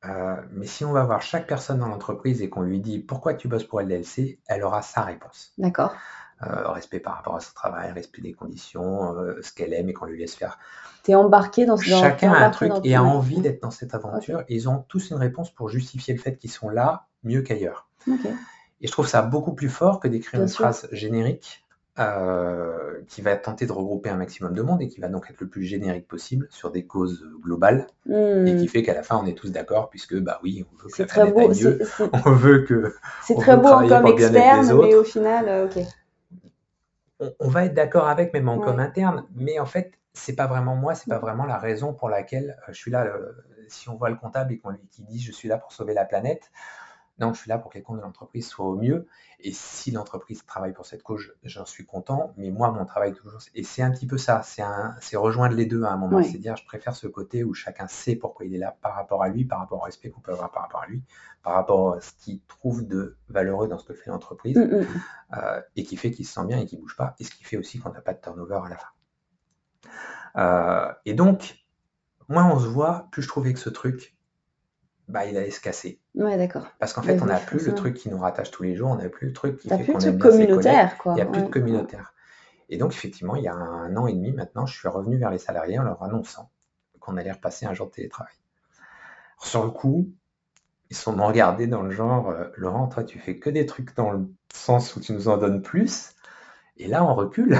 euh, 0.05 0.35
mais 0.51 0.67
si 0.67 0.85
on 0.85 0.93
va 0.93 1.03
voir 1.03 1.21
chaque 1.21 1.47
personne 1.47 1.79
dans 1.79 1.87
l'entreprise 1.87 2.41
et 2.41 2.49
qu'on 2.49 2.61
lui 2.61 2.79
dit 2.79 2.99
pourquoi 2.99 3.33
tu 3.33 3.47
bosses 3.47 3.65
pour 3.65 3.81
LDLC, 3.81 4.39
elle 4.47 4.63
aura 4.63 4.81
sa 4.81 5.01
réponse. 5.01 5.53
D'accord. 5.57 5.93
Euh, 6.43 6.71
respect 6.71 6.99
par 6.99 7.15
rapport 7.15 7.35
à 7.35 7.39
son 7.39 7.53
travail, 7.53 7.91
respect 7.91 8.21
des 8.21 8.33
conditions, 8.33 9.15
ce 9.41 9.51
qu'elle 9.51 9.73
aime 9.73 9.89
et 9.89 9.93
qu'on 9.93 10.05
lui 10.05 10.19
laisse 10.19 10.35
faire. 10.35 10.59
Tu 11.03 11.11
es 11.11 11.15
embarqué 11.15 11.65
dans 11.65 11.77
ce 11.77 11.85
Chacun 11.85 12.31
a 12.31 12.45
un 12.45 12.51
truc 12.51 12.71
et 12.83 12.95
a 12.95 13.03
envie 13.03 13.41
d'être 13.41 13.61
dans 13.61 13.71
cette 13.71 13.95
aventure. 13.95 14.41
Et 14.47 14.55
ils 14.55 14.69
ont 14.69 14.85
tous 14.87 15.09
une 15.09 15.17
réponse 15.17 15.49
pour 15.49 15.69
justifier 15.69 16.13
le 16.13 16.19
fait 16.19 16.37
qu'ils 16.37 16.51
sont 16.51 16.69
là 16.69 17.07
mieux 17.23 17.41
qu'ailleurs. 17.41 17.89
Et 18.79 18.85
je 18.87 18.91
trouve 18.91 19.07
ça 19.07 19.23
beaucoup 19.23 19.53
plus 19.53 19.69
fort 19.69 19.99
que 19.99 20.07
d'écrire 20.07 20.41
une 20.41 20.47
phrase 20.47 20.87
générique 20.91 21.66
euh, 21.99 23.01
qui 23.07 23.23
va 23.23 23.35
tenter 23.35 23.65
de 23.65 23.71
regrouper 23.71 24.09
un 24.09 24.17
maximum 24.17 24.53
de 24.53 24.61
monde 24.61 24.83
et 24.83 24.87
qui 24.87 24.99
va 24.99 25.07
donc 25.07 25.31
être 25.31 25.41
le 25.41 25.47
plus 25.47 25.63
générique 25.63 26.07
possible 26.07 26.47
sur 26.51 26.69
des 26.69 26.85
causes 26.85 27.27
globales 27.41 27.87
et 28.05 28.55
qui 28.55 28.65
hmm. 28.65 28.67
fait 28.67 28.83
qu'à 28.83 28.93
la 28.93 29.01
fin 29.01 29.17
on 29.17 29.25
est 29.25 29.33
tous 29.33 29.51
d'accord 29.51 29.89
puisque 29.89 30.15
bah 30.15 30.39
oui 30.43 30.63
on 30.71 30.83
veut 30.83 30.89
que 30.91 31.01
la 31.01 31.07
planète 31.07 31.33
beau, 31.33 31.49
mieux, 31.49 31.79
on 32.25 32.31
veut 32.33 32.65
que 32.65 32.93
c'est 33.23 33.33
très 33.33 33.57
beau 33.57 33.87
comme 33.87 34.05
externe 34.05 34.79
mais 34.79 34.93
au 34.93 35.03
final 35.03 35.49
euh, 35.49 35.65
ok. 35.65 37.31
On, 37.39 37.47
va 37.47 37.65
être 37.65 37.73
d'accord 37.73 38.07
avec 38.07 38.31
même 38.31 38.47
en 38.47 38.59
comme 38.59 38.79
interne 38.79 39.25
mais 39.35 39.57
en 39.57 39.65
fait 39.65 39.93
c'est 40.13 40.35
pas 40.35 40.45
vraiment 40.45 40.75
moi 40.75 40.93
c'est 40.93 41.09
pas 41.09 41.17
vraiment 41.19 41.45
la 41.45 41.57
raison 41.57 41.93
pour 41.93 42.09
laquelle 42.09 42.57
euh, 42.69 42.73
je 42.73 42.77
suis 42.77 42.91
là 42.91 43.07
si 43.69 43.89
on 43.89 43.95
voit 43.95 44.11
le 44.11 44.17
comptable 44.17 44.53
et 44.53 44.59
qu'on 44.59 44.69
lui 44.69 44.87
dit 44.99 45.19
je 45.19 45.31
suis 45.31 45.47
là 45.47 45.57
pour 45.57 45.71
sauver 45.71 45.95
la 45.95 46.05
planète 46.05 46.51
non, 47.19 47.33
je 47.33 47.39
suis 47.39 47.49
là 47.49 47.57
pour 47.57 47.71
que 47.71 47.77
les 47.77 47.83
comptes 47.83 47.97
de 47.97 48.03
l'entreprise 48.03 48.47
soient 48.47 48.67
au 48.67 48.75
mieux. 48.75 49.07
Et 49.39 49.51
si 49.51 49.91
l'entreprise 49.91 50.45
travaille 50.45 50.73
pour 50.73 50.85
cette 50.85 51.03
cause, 51.03 51.33
j'en 51.43 51.65
suis 51.65 51.85
content. 51.85 52.33
Mais 52.37 52.51
moi, 52.51 52.71
mon 52.71 52.85
travail 52.85 53.13
toujours, 53.13 53.39
et 53.55 53.63
c'est 53.63 53.81
un 53.81 53.91
petit 53.91 54.05
peu 54.05 54.17
ça, 54.17 54.41
c'est 54.43 55.17
rejoindre 55.17 55.55
les 55.55 55.65
deux 55.65 55.83
à 55.83 55.91
un 55.91 55.97
moment. 55.97 56.21
C'est 56.23 56.37
dire, 56.37 56.55
je 56.55 56.65
préfère 56.65 56.95
ce 56.95 57.07
côté 57.07 57.43
où 57.43 57.53
chacun 57.53 57.87
sait 57.87 58.15
pourquoi 58.15 58.45
il 58.45 58.55
est 58.55 58.59
là 58.59 58.75
par 58.81 58.93
rapport 58.93 59.23
à 59.23 59.29
lui, 59.29 59.45
par 59.45 59.59
rapport 59.59 59.79
au 59.79 59.83
respect 59.83 60.09
qu'on 60.09 60.21
peut 60.21 60.31
avoir 60.31 60.51
par 60.51 60.63
rapport 60.63 60.81
à 60.81 60.87
lui, 60.87 61.03
par 61.43 61.53
rapport 61.53 61.93
à 61.93 62.01
ce 62.01 62.11
qu'il 62.19 62.41
trouve 62.43 62.87
de 62.87 63.17
valeureux 63.29 63.67
dans 63.67 63.79
ce 63.79 63.85
que 63.85 63.93
fait 63.93 64.09
l'entreprise, 64.09 64.57
mm, 64.57 64.81
mm. 64.81 64.87
Euh, 65.37 65.61
et 65.75 65.83
qui 65.83 65.97
fait 65.97 66.11
qu'il 66.11 66.25
se 66.25 66.33
sent 66.33 66.45
bien 66.45 66.59
et 66.59 66.65
qu'il 66.65 66.79
bouge 66.79 66.95
pas, 66.95 67.15
et 67.19 67.23
ce 67.23 67.31
qui 67.31 67.43
fait 67.43 67.57
aussi 67.57 67.79
qu'on 67.79 67.91
n'a 67.91 68.01
pas 68.01 68.13
de 68.13 68.21
turnover 68.21 68.59
à 68.65 68.69
la 68.69 68.77
fin. 68.77 68.89
Euh, 70.37 70.93
et 71.05 71.13
donc, 71.13 71.65
moins 72.29 72.49
on 72.51 72.59
se 72.59 72.67
voit, 72.67 73.07
plus 73.11 73.23
je 73.23 73.27
trouvais 73.27 73.53
que 73.53 73.59
ce 73.59 73.69
truc, 73.69 74.16
bah, 75.07 75.25
il 75.25 75.37
allait 75.37 75.51
se 75.51 75.61
casser. 75.61 75.99
Ouais, 76.15 76.37
d'accord. 76.37 76.67
Parce 76.79 76.93
qu'en 76.93 77.01
fait, 77.01 77.21
on 77.21 77.25
n'a 77.25 77.39
plus 77.39 77.65
le 77.65 77.75
truc 77.75 77.95
qui 77.95 78.09
nous 78.09 78.17
rattache 78.17 78.51
tous 78.51 78.63
les 78.63 78.75
jours, 78.75 78.89
on 78.89 78.95
n'a 78.95 79.09
plus 79.09 79.27
le 79.27 79.33
truc 79.33 79.57
qui 79.57 79.69
fait 79.69 79.85
qu'on 79.85 79.99
aime 79.99 80.19
communautaire, 80.19 80.97
quoi. 80.97 81.13
Il 81.13 81.15
n'y 81.15 81.21
a 81.21 81.25
plus 81.25 81.41
de 81.41 81.47
communautaire. 81.47 82.13
Et 82.69 82.77
donc, 82.77 82.93
effectivement, 82.93 83.35
il 83.35 83.43
y 83.43 83.47
a 83.47 83.53
un 83.53 83.95
an 83.95 84.07
et 84.07 84.13
demi 84.13 84.33
maintenant, 84.33 84.65
je 84.65 84.77
suis 84.77 84.87
revenu 84.87 85.17
vers 85.17 85.31
les 85.31 85.37
salariés 85.37 85.79
en 85.79 85.83
leur 85.83 86.03
annonçant 86.03 86.51
qu'on 86.99 87.15
allait 87.15 87.31
repasser 87.31 87.65
un 87.65 87.73
jour 87.73 87.87
de 87.87 87.91
télétravail. 87.91 88.33
sur 89.39 89.63
le 89.63 89.71
coup, 89.71 90.09
ils 90.89 90.95
sont 90.95 91.13
regardés 91.15 91.67
dans 91.67 91.81
le 91.81 91.91
genre, 91.91 92.29
euh, 92.29 92.45
Laurent, 92.55 92.87
toi, 92.87 93.03
tu 93.03 93.19
fais 93.19 93.37
que 93.39 93.49
des 93.49 93.65
trucs 93.65 93.95
dans 93.95 94.11
le 94.11 94.27
sens 94.53 94.95
où 94.95 94.99
tu 94.99 95.13
nous 95.13 95.27
en 95.27 95.37
donnes 95.37 95.61
plus. 95.61 96.13
Et 96.77 96.87
là, 96.87 97.03
on 97.03 97.13
recule. 97.13 97.57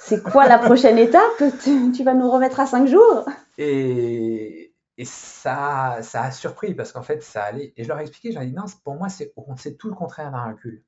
C'est 0.00 0.22
quoi 0.22 0.46
la 0.46 0.58
prochaine 0.58 0.98
étape? 0.98 1.42
Tu, 1.62 1.92
tu, 1.92 2.04
vas 2.04 2.14
nous 2.14 2.30
remettre 2.30 2.60
à 2.60 2.66
cinq 2.66 2.86
jours? 2.86 3.28
Et, 3.58 4.65
et 4.98 5.04
ça, 5.04 5.98
ça 6.02 6.22
a 6.22 6.30
surpris 6.30 6.74
parce 6.74 6.92
qu'en 6.92 7.02
fait, 7.02 7.22
ça 7.22 7.42
allait. 7.42 7.72
Et 7.76 7.84
je 7.84 7.88
leur 7.88 7.98
ai 7.98 8.02
expliqué, 8.02 8.32
j'ai 8.32 8.46
dit 8.46 8.52
non, 8.52 8.64
pour 8.84 8.96
moi, 8.96 9.08
c'est 9.08 9.32
tout 9.76 9.88
le 9.88 9.94
contraire 9.94 10.30
d'un 10.30 10.44
recul. 10.44 10.82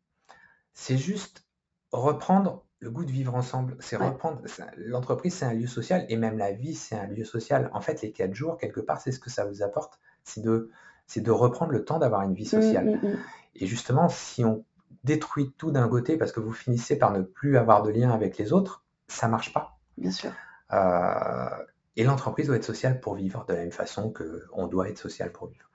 C'est 0.73 0.97
juste 0.97 1.45
reprendre 1.93 2.65
le 2.81 2.91
goût 2.91 3.05
de 3.05 3.11
vivre 3.11 3.35
ensemble. 3.35 3.77
C'est 3.81 3.97
reprendre. 3.97 4.41
L'entreprise, 4.77 5.35
c'est 5.35 5.45
un 5.45 5.53
lieu 5.53 5.67
social 5.67 6.07
et 6.09 6.17
même 6.17 6.39
la 6.39 6.53
vie, 6.53 6.75
c'est 6.75 6.97
un 6.97 7.07
lieu 7.07 7.25
social. 7.25 7.71
En 7.73 7.81
fait, 7.81 8.01
les 8.03 8.13
quatre 8.13 8.35
jours, 8.35 8.57
quelque 8.57 8.81
part, 8.81 9.01
c'est 9.01 9.13
ce 9.13 9.21
que 9.21 9.31
ça 9.31 9.45
vous 9.45 9.63
apporte. 9.63 9.99
C'est 10.25 10.41
de, 10.41 10.71
de 11.17 11.31
reprendre 11.31 11.73
le 11.73 11.85
temps 11.85 11.99
d'avoir 11.99 12.23
une 12.23 12.35
vie 12.35 12.45
mmh, 12.45 12.63
sociale. 12.63 12.87
Mmh, 12.87 13.09
mmh. 13.09 13.19
Et 13.57 13.67
justement, 13.67 14.09
si 14.09 14.45
on 14.45 14.65
détruit 15.05 15.53
tout 15.57 15.71
d'un 15.71 15.89
côté 15.89 16.17
parce 16.17 16.33
que 16.33 16.41
vous 16.41 16.53
finissez 16.53 16.97
par 16.97 17.13
ne 17.13 17.23
plus 17.23 17.57
avoir 17.57 17.83
de 17.83 17.91
lien 17.91 18.11
avec 18.11 18.39
les 18.39 18.53
autres, 18.53 18.85
ça 19.09 19.29
marche 19.29 19.53
pas. 19.53 19.79
Bien 19.97 20.11
sûr. 20.11 20.31
Euh, 20.73 21.49
et 21.99 22.05
l'entreprise 22.05 22.47
doit 22.47 22.57
être 22.57 22.65
sociale 22.65 23.01
pour 23.01 23.17
vivre 23.17 23.45
de 23.49 23.53
la 23.53 23.61
même 23.61 23.73
façon 23.73 24.13
qu'on 24.13 24.69
doit 24.69 24.89
être 24.89 24.99
social 24.99 25.33
pour 25.33 25.49
vivre. 25.49 25.69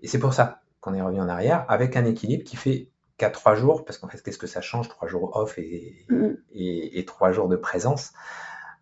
Et 0.00 0.08
c'est 0.08 0.18
pour 0.18 0.34
ça 0.34 0.62
qu'on 0.80 0.94
est 0.94 1.00
revenu 1.00 1.20
en 1.20 1.28
arrière 1.28 1.64
avec 1.68 1.96
un 1.96 2.04
équilibre 2.04 2.42
qui 2.42 2.56
fait 2.56 2.88
qu'à 3.16 3.30
trois 3.30 3.54
jours, 3.54 3.84
parce 3.84 3.96
qu'en 3.96 4.08
fait, 4.08 4.20
qu'est-ce 4.20 4.38
que 4.38 4.48
ça 4.48 4.60
change 4.60 4.88
Trois 4.88 5.06
jours 5.06 5.36
off 5.36 5.58
et, 5.58 6.06
et, 6.52 7.04
trois 7.04 7.30
jours 7.30 7.48
de 7.48 7.54
présence. 7.54 8.12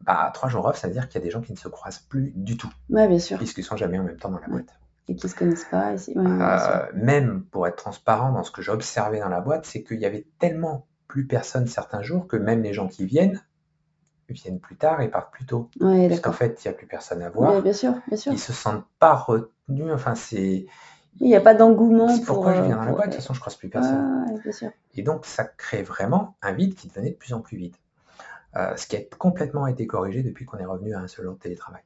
Bah, 0.01 0.31
trois 0.33 0.49
jours 0.49 0.65
off, 0.65 0.79
ça 0.79 0.87
veut 0.87 0.95
dire 0.95 1.09
qu'il 1.09 1.21
y 1.21 1.23
a 1.23 1.25
des 1.25 1.31
gens 1.31 1.43
qui 1.43 1.53
ne 1.53 1.59
se 1.59 1.69
croisent 1.69 2.07
plus 2.09 2.33
du 2.35 2.57
tout. 2.57 2.71
Ouais, 2.89 3.07
bien 3.07 3.19
sûr. 3.19 3.37
Puisqu'ils 3.37 3.65
sont 3.65 3.77
jamais 3.77 3.99
en 3.99 4.05
même 4.05 4.17
temps 4.17 4.31
dans 4.31 4.41
la 4.41 4.49
boîte. 4.49 4.79
Et 5.09 5.15
qui 5.15 5.27
ne 5.27 5.31
se 5.31 5.37
connaissent 5.37 5.67
pas. 5.71 5.95
Euh, 6.17 6.87
même 6.95 7.45
pour 7.51 7.67
être 7.67 7.77
transparent 7.77 8.33
dans 8.33 8.45
ce 8.45 8.51
que 8.51 8.63
j'ai 8.63 8.73
observé 8.73 9.21
dans 9.21 9.29
la 9.29 9.43
boîte, 9.43 9.67
c'est 9.67 9.83
qu'il 9.83 9.99
y 9.99 10.07
avait 10.07 10.27
tellement 10.39 10.87
plus 11.07 11.27
personne 11.27 11.67
certains 11.67 12.03
jours 12.03 12.27
que 12.29 12.37
même 12.37 12.63
les 12.63 12.73
gens 12.73 12.89
qui 12.89 13.05
viennent 13.05 13.43
viennent 14.35 14.61
plus 14.61 14.77
tard 14.77 15.01
et 15.01 15.09
partent 15.09 15.33
plus 15.33 15.45
tôt. 15.47 15.71
Ouais, 15.81 16.07
Puisqu'en 16.09 16.33
fait, 16.33 16.63
il 16.65 16.69
n'y 16.69 16.75
a 16.75 16.77
plus 16.77 16.87
personne 16.87 17.23
à 17.23 17.31
voir. 17.31 17.55
Ouais, 17.55 17.63
bien 17.63 17.73
sûr, 17.73 17.95
bien 18.09 18.17
sûr. 18.17 18.33
Ils 18.33 18.39
se 18.39 18.53
sentent 18.53 18.85
pas 18.99 19.15
retenus. 19.15 19.93
Enfin, 19.93 20.15
c'est. 20.15 20.67
Il 21.21 21.27
n'y 21.27 21.37
a 21.37 21.41
pas 21.41 21.55
d'engouement. 21.55 22.17
Pourquoi 22.27 22.55
je 22.55 22.63
viens 22.63 22.77
dans 22.77 22.85
la 22.85 22.93
boîte. 22.93 23.07
De 23.07 23.13
toute 23.13 23.15
façon, 23.23 23.35
je 23.35 23.39
ne 23.39 23.41
croise 23.41 23.57
plus 23.57 23.69
personne. 23.69 24.27
bien 24.43 24.53
sûr. 24.53 24.71
Et 24.95 25.03
donc, 25.03 25.27
ça 25.27 25.45
crée 25.45 25.83
vraiment 25.83 26.37
un 26.43 26.53
vide 26.53 26.75
qui 26.75 26.89
devenait 26.89 27.11
de 27.11 27.17
plus 27.17 27.33
en 27.33 27.41
plus 27.41 27.57
vide. 27.57 27.75
Euh, 28.57 28.77
ce 28.77 28.87
qui 28.87 28.97
a 28.97 29.01
complètement 29.19 29.67
été 29.67 29.87
corrigé 29.87 30.23
depuis 30.23 30.45
qu'on 30.45 30.59
est 30.59 30.65
revenu 30.65 30.95
à 30.95 31.01
un 31.01 31.07
seul 31.09 31.25
jour 31.27 31.35
de 31.35 31.39
télétravail. 31.39 31.83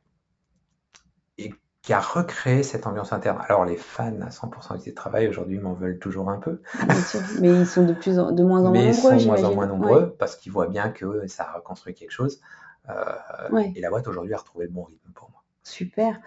Qui 1.83 1.93
a 1.93 2.01
recréé 2.01 2.63
cette 2.63 2.87
ambiance 2.87 3.13
interne. 3.13 3.39
Alors 3.49 3.65
les 3.65 3.77
fans 3.77 4.21
à 4.21 4.29
100% 4.29 4.75
du 4.75 4.85
télétravail 4.85 5.27
aujourd'hui 5.27 5.59
m'en 5.59 5.75
veulent 5.75 5.99
toujours 5.99 6.31
un 6.31 6.39
peu. 6.39 6.61
Bien 6.87 6.95
sûr. 7.03 7.21
Mais 7.41 7.49
ils 7.49 7.67
sont 7.67 7.85
de, 7.85 7.93
plus 7.93 8.21
en, 8.21 8.31
de 8.31 8.45
moins 8.45 8.61
en 8.61 8.71
moins 8.71 8.73
nombreux. 8.73 8.83
Mais 8.83 8.89
ils 8.89 8.95
sont 8.95 9.17
de 9.17 9.25
moins 9.25 9.45
en 9.45 9.55
moins 9.55 9.67
nombreux 9.67 10.17
parce 10.17 10.37
qu'ils 10.37 10.53
voient 10.53 10.69
bien 10.69 10.91
que 10.91 11.27
ça 11.27 11.43
a 11.43 11.57
reconstruit 11.57 11.95
quelque 11.95 12.13
chose. 12.13 12.41
Euh, 12.89 13.63
et 13.75 13.81
la 13.81 13.91
boîte 13.91 14.07
aujourd'hui 14.07 14.35
a 14.35 14.39
retrouvé 14.39 14.67
le 14.67 14.71
bon 14.71 14.85
rythme 14.85 15.11
pour 15.13 15.31
moi. 15.31 15.43
Super. 15.65 16.19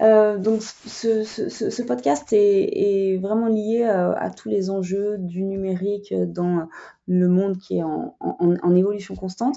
Euh, 0.00 0.38
donc 0.38 0.62
ce, 0.62 1.24
ce, 1.24 1.48
ce, 1.48 1.82
podcast 1.82 2.32
est, 2.32 3.14
est 3.14 3.18
vraiment 3.18 3.48
lié 3.48 3.82
à, 3.82 4.12
à, 4.12 4.30
tous 4.30 4.48
les 4.48 4.70
enjeux 4.70 5.18
du 5.18 5.42
numérique 5.42 6.14
dans 6.14 6.68
le 7.08 7.28
monde 7.28 7.58
qui 7.58 7.78
est 7.78 7.82
en, 7.82 8.16
en, 8.20 8.54
en 8.62 8.76
évolution 8.76 9.16
constante. 9.16 9.56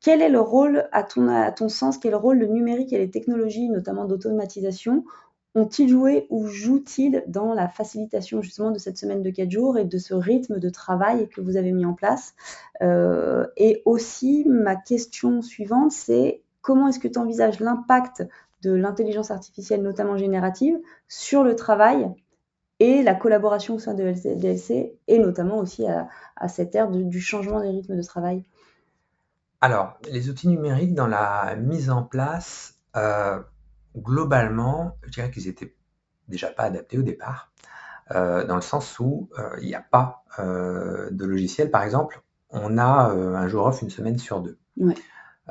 Quel 0.00 0.22
est 0.22 0.28
le 0.28 0.40
rôle, 0.40 0.88
à 0.92 1.02
ton, 1.02 1.68
sens, 1.68 1.98
quel 1.98 2.14
rôle 2.14 2.38
le 2.38 2.46
numérique 2.46 2.92
et 2.92 2.98
les 2.98 3.10
technologies, 3.10 3.68
notamment 3.68 4.04
d'automatisation, 4.04 5.04
ont-ils 5.54 5.88
joué 5.88 6.26
ou 6.30 6.46
jouent-ils 6.46 7.24
dans 7.26 7.52
la 7.52 7.68
facilitation 7.68 8.40
justement 8.40 8.70
de 8.70 8.78
cette 8.78 8.96
semaine 8.96 9.22
de 9.22 9.30
4 9.30 9.50
jours 9.50 9.76
et 9.76 9.84
de 9.84 9.98
ce 9.98 10.14
rythme 10.14 10.60
de 10.60 10.68
travail 10.68 11.28
que 11.28 11.40
vous 11.40 11.56
avez 11.56 11.72
mis 11.72 11.84
en 11.84 11.94
place? 11.94 12.34
Euh, 12.82 13.46
Et 13.56 13.82
aussi, 13.84 14.44
ma 14.46 14.76
question 14.76 15.42
suivante, 15.42 15.90
c'est 15.90 16.42
comment 16.60 16.88
est-ce 16.88 17.00
que 17.00 17.08
tu 17.08 17.18
envisages 17.18 17.60
l'impact 17.60 18.26
de 18.62 18.72
l'intelligence 18.72 19.30
artificielle, 19.30 19.82
notamment 19.82 20.16
générative, 20.16 20.78
sur 21.08 21.42
le 21.42 21.56
travail 21.56 22.08
et 22.80 23.02
la 23.02 23.14
collaboration 23.14 23.74
au 23.74 23.78
sein 23.78 23.94
de 23.94 24.12
DLC 24.34 24.96
et 25.08 25.18
notamment 25.18 25.58
aussi 25.58 25.86
à, 25.86 26.08
cette 26.48 26.74
ère 26.74 26.88
du 26.88 27.20
changement 27.20 27.60
des 27.60 27.70
rythmes 27.70 27.96
de 27.96 28.02
travail? 28.02 28.44
Alors, 29.60 29.98
les 30.08 30.30
outils 30.30 30.48
numériques 30.48 30.94
dans 30.94 31.08
la 31.08 31.56
mise 31.56 31.90
en 31.90 32.04
place, 32.04 32.78
euh, 32.96 33.40
globalement, 33.96 34.96
je 35.04 35.10
dirais 35.10 35.30
qu'ils 35.30 35.48
étaient 35.48 35.74
déjà 36.28 36.48
pas 36.48 36.64
adaptés 36.64 36.98
au 36.98 37.02
départ, 37.02 37.50
euh, 38.12 38.44
dans 38.44 38.54
le 38.54 38.62
sens 38.62 39.00
où 39.00 39.28
euh, 39.38 39.56
il 39.60 39.66
n'y 39.66 39.74
a 39.74 39.82
pas 39.82 40.22
de 40.38 41.24
logiciel. 41.24 41.68
Par 41.72 41.82
exemple, 41.82 42.22
on 42.50 42.78
a 42.78 42.84
un 42.84 43.48
jour 43.48 43.66
off 43.66 43.82
une 43.82 43.90
semaine 43.90 44.18
sur 44.18 44.40
deux. 44.40 44.56
Ouais. 44.76 44.94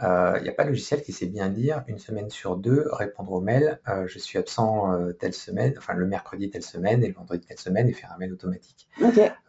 Il 0.02 0.44
n'y 0.44 0.50
a 0.50 0.54
pas 0.54 0.64
de 0.64 0.70
logiciel 0.70 1.02
qui 1.02 1.12
sait 1.12 1.26
bien 1.26 1.50
dire 1.50 1.84
une 1.88 1.98
semaine 1.98 2.30
sur 2.30 2.56
deux, 2.56 2.86
répondre 2.94 3.34
aux 3.34 3.42
mails, 3.42 3.82
je 4.06 4.18
suis 4.18 4.38
absent 4.38 4.98
telle 5.20 5.34
semaine, 5.34 5.74
enfin 5.78 5.94
le 5.94 6.06
mercredi 6.06 6.50
telle 6.50 6.64
semaine 6.64 7.04
et 7.04 7.10
le 7.10 7.14
vendredi 7.16 7.46
telle 7.46 7.60
semaine 7.60 7.90
et 7.90 7.94
faire 7.94 8.14
un 8.14 8.18
mail 8.18 8.32
automatique. 8.32 8.88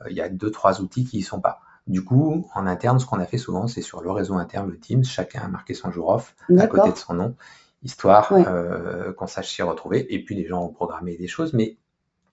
Il 0.09 0.17
y 0.17 0.21
a 0.21 0.29
deux, 0.29 0.51
trois 0.51 0.81
outils 0.81 1.05
qui 1.05 1.19
n'y 1.19 1.23
sont 1.23 1.41
pas. 1.41 1.61
Du 1.89 2.05
coup, 2.05 2.47
en 2.55 2.67
interne, 2.67 2.99
ce 3.01 3.07
qu'on 3.07 3.19
a 3.19 3.25
fait 3.25 3.39
souvent, 3.39 3.67
c'est 3.67 3.83
sur 3.83 4.03
le 4.03 4.11
réseau 4.11 4.35
interne, 4.35 4.69
le 4.69 4.79
Teams, 4.79 5.05
chacun 5.05 5.41
a 5.41 5.49
marqué 5.49 5.73
son 5.73 5.91
jour 5.91 6.11
off 6.11 6.37
à 6.59 6.67
côté 6.67 6.93
de 6.93 6.97
son 6.97 7.15
nom, 7.15 7.35
histoire 7.83 8.31
euh, 8.33 9.13
qu'on 9.15 9.27
sache 9.27 9.55
s'y 9.55 9.63
retrouver. 9.63 10.15
Et 10.15 10.23
puis, 10.23 10.35
les 10.35 10.47
gens 10.47 10.63
ont 10.63 10.69
programmé 10.69 11.17
des 11.17 11.29
choses, 11.29 11.55
mais 11.55 11.79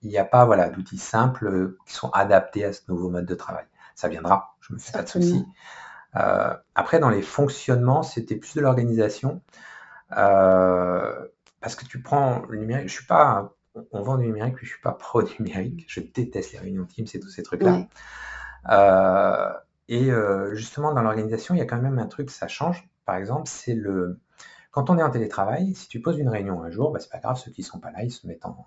il 0.02 0.10
n'y 0.10 0.18
a 0.18 0.24
pas 0.24 0.44
voilà, 0.44 0.68
d'outils 0.68 0.98
simples 0.98 1.74
qui 1.86 1.94
sont 1.94 2.10
adaptés 2.10 2.66
à 2.66 2.72
ce 2.74 2.82
nouveau 2.88 3.08
mode 3.08 3.24
de 3.24 3.34
travail. 3.34 3.64
Ça 3.94 4.08
viendra, 4.08 4.56
je 4.60 4.74
me 4.74 4.78
fais 4.78 4.92
pas 4.92 5.02
de 5.02 5.08
soucis. 5.08 5.46
Euh, 6.16 6.54
après, 6.74 6.98
dans 6.98 7.08
les 7.08 7.22
fonctionnements, 7.22 8.02
c'était 8.02 8.36
plus 8.36 8.54
de 8.54 8.60
l'organisation. 8.60 9.40
Euh, 10.16 11.26
parce 11.60 11.74
que 11.74 11.86
tu 11.86 12.00
prends 12.00 12.42
le 12.48 12.58
numérique, 12.58 12.88
je 12.88 12.94
suis 12.94 13.06
pas, 13.06 13.54
on 13.90 14.02
vend 14.02 14.18
du 14.18 14.26
numérique, 14.26 14.56
puis 14.56 14.66
je 14.66 14.72
suis 14.72 14.82
pas 14.82 14.92
pro 14.92 15.22
numérique. 15.40 15.86
Je 15.88 16.00
déteste 16.00 16.52
les 16.52 16.58
réunions 16.58 16.84
Teams 16.84 17.06
et 17.12 17.20
tous 17.20 17.30
ces 17.30 17.42
trucs-là. 17.42 17.86
Euh, 18.70 19.52
et 19.88 20.10
euh, 20.10 20.54
justement, 20.54 20.92
dans 20.92 21.02
l'organisation, 21.02 21.54
il 21.54 21.58
y 21.58 21.60
a 21.60 21.66
quand 21.66 21.80
même 21.80 21.98
un 21.98 22.06
truc, 22.06 22.30
ça 22.30 22.48
change. 22.48 22.88
Par 23.04 23.16
exemple, 23.16 23.44
c'est 23.46 23.74
le. 23.74 24.18
Quand 24.70 24.90
on 24.90 24.98
est 24.98 25.02
en 25.02 25.10
télétravail, 25.10 25.74
si 25.74 25.88
tu 25.88 26.00
poses 26.00 26.18
une 26.18 26.28
réunion 26.28 26.62
un 26.62 26.70
jour, 26.70 26.90
bah, 26.90 26.98
c'est 27.00 27.10
pas 27.10 27.18
grave, 27.18 27.38
ceux 27.38 27.50
qui 27.50 27.62
sont 27.62 27.78
pas 27.78 27.90
là, 27.90 28.02
ils 28.02 28.10
se 28.10 28.26
mettent 28.26 28.44
en, 28.44 28.66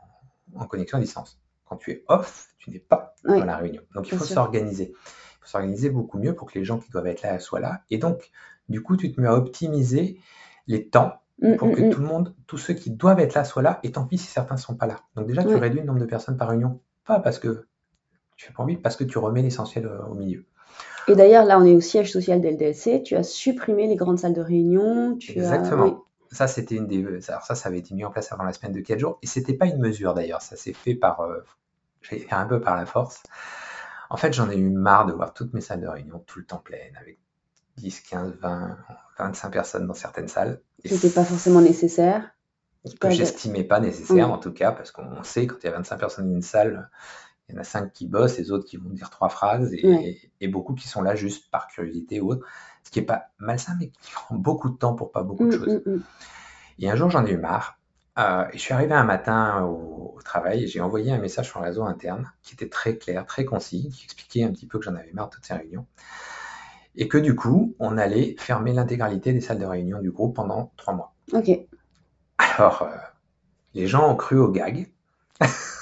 connexion 0.67 0.97
à 0.97 1.01
distance. 1.01 1.39
Quand 1.65 1.77
tu 1.77 1.91
es 1.91 2.03
off, 2.07 2.47
tu 2.57 2.71
n'es 2.71 2.79
pas 2.79 3.13
dans 3.23 3.45
la 3.45 3.57
réunion. 3.57 3.83
Donc 3.93 4.09
il 4.09 4.17
faut 4.17 4.23
s'organiser. 4.23 4.93
Il 4.95 5.41
faut 5.41 5.47
s'organiser 5.47 5.91
beaucoup 5.91 6.17
mieux 6.17 6.33
pour 6.33 6.51
que 6.51 6.57
les 6.57 6.65
gens 6.65 6.79
qui 6.79 6.89
doivent 6.89 7.05
être 7.05 7.21
là 7.21 7.37
soient 7.37 7.59
là. 7.59 7.81
Et 7.91 7.99
donc, 7.99 8.31
du 8.69 8.81
coup, 8.81 8.97
tu 8.97 9.11
te 9.11 9.21
mets 9.21 9.27
à 9.27 9.35
optimiser 9.35 10.19
les 10.65 10.87
temps 10.87 11.21
mmh, 11.41 11.57
pour 11.57 11.67
mmh, 11.67 11.75
que 11.75 11.81
mmh. 11.81 11.89
tout 11.91 12.01
le 12.01 12.07
monde, 12.07 12.35
tous 12.47 12.57
ceux 12.57 12.73
qui 12.73 12.89
doivent 12.89 13.19
être 13.19 13.35
là 13.35 13.43
soient 13.43 13.61
là, 13.61 13.79
et 13.83 13.91
tant 13.91 14.05
pis 14.05 14.17
si 14.17 14.27
certains 14.27 14.55
ne 14.55 14.59
sont 14.59 14.75
pas 14.75 14.87
là. 14.87 15.01
Donc 15.15 15.27
déjà, 15.27 15.43
tu 15.43 15.55
réduis 15.55 15.81
le 15.81 15.85
nombre 15.85 15.99
de 15.99 16.05
personnes 16.05 16.37
par 16.37 16.49
réunion, 16.49 16.81
pas 17.05 17.19
parce 17.19 17.37
que 17.37 17.67
tu 18.39 18.45
fais 18.45 18.53
pas 18.53 18.63
envie 18.63 18.77
parce 18.77 18.95
que 18.95 19.03
tu 19.03 19.17
remets 19.17 19.41
l'essentiel 19.41 19.85
euh, 19.85 20.01
au 20.09 20.13
milieu. 20.13 20.45
Et 21.09 21.15
d'ailleurs, 21.15 21.43
là, 21.43 21.59
on 21.59 21.65
est 21.65 21.75
au 21.75 21.81
siège 21.81 22.09
social 22.09 22.39
d'LDLC. 22.39 23.03
Tu 23.03 23.17
as 23.17 23.23
supprimé 23.23 23.85
les 23.85 23.97
grandes 23.97 24.19
salles 24.19 24.33
de 24.33 24.41
réunion. 24.41 25.17
Exactement. 25.27 26.05
Ça, 26.31 26.47
c'était 26.47 26.75
une 26.75 26.87
des. 26.87 27.05
Alors, 27.29 27.43
ça, 27.43 27.55
ça 27.55 27.67
avait 27.67 27.79
été 27.79 27.93
mis 27.93 28.05
en 28.05 28.11
place 28.11 28.31
avant 28.31 28.45
la 28.45 28.53
semaine 28.53 28.71
de 28.71 28.79
4 28.79 28.97
jours. 28.97 29.19
Et 29.21 29.27
c'était 29.27 29.55
pas 29.55 29.65
une 29.65 29.79
mesure 29.79 30.13
d'ailleurs. 30.13 30.41
Ça 30.41 30.55
s'est 30.55 30.71
fait 30.71 30.95
par. 30.95 31.19
Euh, 31.19 31.39
J'allais 32.01 32.21
faire 32.21 32.37
un 32.37 32.45
peu 32.45 32.61
par 32.61 32.77
la 32.77 32.85
force. 32.85 33.23
En 34.09 34.15
fait, 34.15 34.31
j'en 34.31 34.49
ai 34.49 34.55
eu 34.55 34.69
marre 34.69 35.05
de 35.05 35.11
voir 35.11 35.33
toutes 35.33 35.53
mes 35.53 35.59
salles 35.59 35.81
de 35.81 35.87
réunion 35.87 36.23
tout 36.25 36.39
le 36.39 36.45
temps 36.45 36.59
pleines, 36.59 36.95
avec 37.01 37.19
10, 37.75 37.99
15, 38.01 38.37
20, 38.39 38.77
25 39.17 39.49
personnes 39.49 39.85
dans 39.85 39.93
certaines 39.93 40.29
salles. 40.29 40.61
C'était 40.85 41.09
pas 41.09 41.25
forcément 41.25 41.59
nécessaire. 41.59 42.31
Que 43.01 43.09
j'estimais 43.09 43.65
pas 43.65 43.81
nécessaire, 43.81 44.31
en 44.31 44.37
tout 44.37 44.53
cas, 44.53 44.71
parce 44.71 44.91
qu'on 44.91 45.23
sait, 45.23 45.45
quand 45.45 45.57
il 45.61 45.65
y 45.65 45.69
a 45.69 45.73
25 45.73 45.97
personnes 45.97 46.29
dans 46.29 46.35
une 46.35 46.41
salle, 46.41 46.89
il 47.49 47.55
y 47.55 47.57
en 47.57 47.61
a 47.61 47.63
cinq 47.63 47.91
qui 47.93 48.05
bossent, 48.05 48.37
les 48.37 48.51
autres 48.51 48.65
qui 48.65 48.77
vont 48.77 48.89
dire 48.89 49.09
trois 49.09 49.29
phrases, 49.29 49.73
et, 49.73 50.47
beaucoup 50.47 50.75
qui 50.75 50.87
sont 50.87 51.01
là 51.01 51.15
juste 51.15 51.49
par 51.49 51.67
curiosité 51.67 52.21
ou 52.21 52.31
autre, 52.31 52.45
ce 52.83 52.91
qui 52.91 52.99
n'est 52.99 53.05
pas 53.05 53.25
malsain, 53.39 53.75
mais 53.79 53.89
qui 53.89 54.11
prend 54.11 54.35
beaucoup 54.35 54.69
de 54.69 54.77
temps 54.77 54.93
pour 54.93 55.11
pas 55.11 55.23
beaucoup 55.23 55.47
de 55.47 55.55
mm, 55.55 55.59
choses. 55.59 55.81
Mm, 55.85 55.91
mm. 55.91 56.03
Et 56.79 56.89
un 56.89 56.95
jour, 56.95 57.09
j'en 57.09 57.25
ai 57.25 57.31
eu 57.31 57.37
marre. 57.37 57.79
Euh, 58.19 58.45
et 58.51 58.57
je 58.57 58.61
suis 58.61 58.73
arrivé 58.73 58.93
un 58.93 59.03
matin 59.03 59.63
au, 59.63 60.17
travail 60.23 60.65
et 60.65 60.67
j'ai 60.67 60.81
envoyé 60.81 61.11
un 61.11 61.17
message 61.17 61.47
sur 61.47 61.59
le 61.59 61.65
réseau 61.65 61.83
interne 61.83 62.29
qui 62.43 62.53
était 62.53 62.67
très 62.67 62.97
clair, 62.97 63.25
très 63.25 63.45
concis, 63.45 63.89
qui 63.89 64.03
expliquait 64.03 64.43
un 64.43 64.51
petit 64.51 64.67
peu 64.67 64.77
que 64.77 64.85
j'en 64.85 64.93
avais 64.95 65.11
marre 65.13 65.29
de 65.29 65.35
toutes 65.35 65.45
ces 65.45 65.53
réunions. 65.53 65.87
Et 66.95 67.07
que 67.07 67.17
du 67.17 67.35
coup, 67.35 67.75
on 67.79 67.97
allait 67.97 68.35
fermer 68.37 68.73
l'intégralité 68.73 69.33
des 69.33 69.41
salles 69.41 69.59
de 69.59 69.65
réunion 69.65 69.99
du 70.01 70.11
groupe 70.11 70.35
pendant 70.35 70.71
trois 70.75 70.93
mois. 70.93 71.13
Ok. 71.33 71.49
Alors, 72.37 72.83
euh, 72.83 72.95
les 73.73 73.87
gens 73.87 74.11
ont 74.11 74.15
cru 74.15 74.37
au 74.37 74.51
gag. 74.51 74.91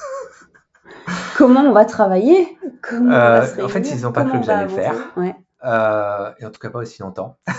comment 1.38 1.62
on 1.62 1.72
va 1.72 1.86
travailler? 1.86 2.58
Euh, 2.92 3.64
En 3.64 3.70
fait, 3.70 3.92
ils 3.92 4.02
n'ont 4.02 4.12
pas 4.12 4.26
cru 4.26 4.40
que 4.40 4.46
j'allais 4.46 4.64
le 4.64 4.70
faire. 4.70 4.96
Euh, 5.64 6.34
et 6.40 6.46
en 6.46 6.52
tout 6.52 6.60
cas, 6.60 6.70
pas 6.70 6.80
aussi 6.80 7.02
longtemps. 7.02 7.38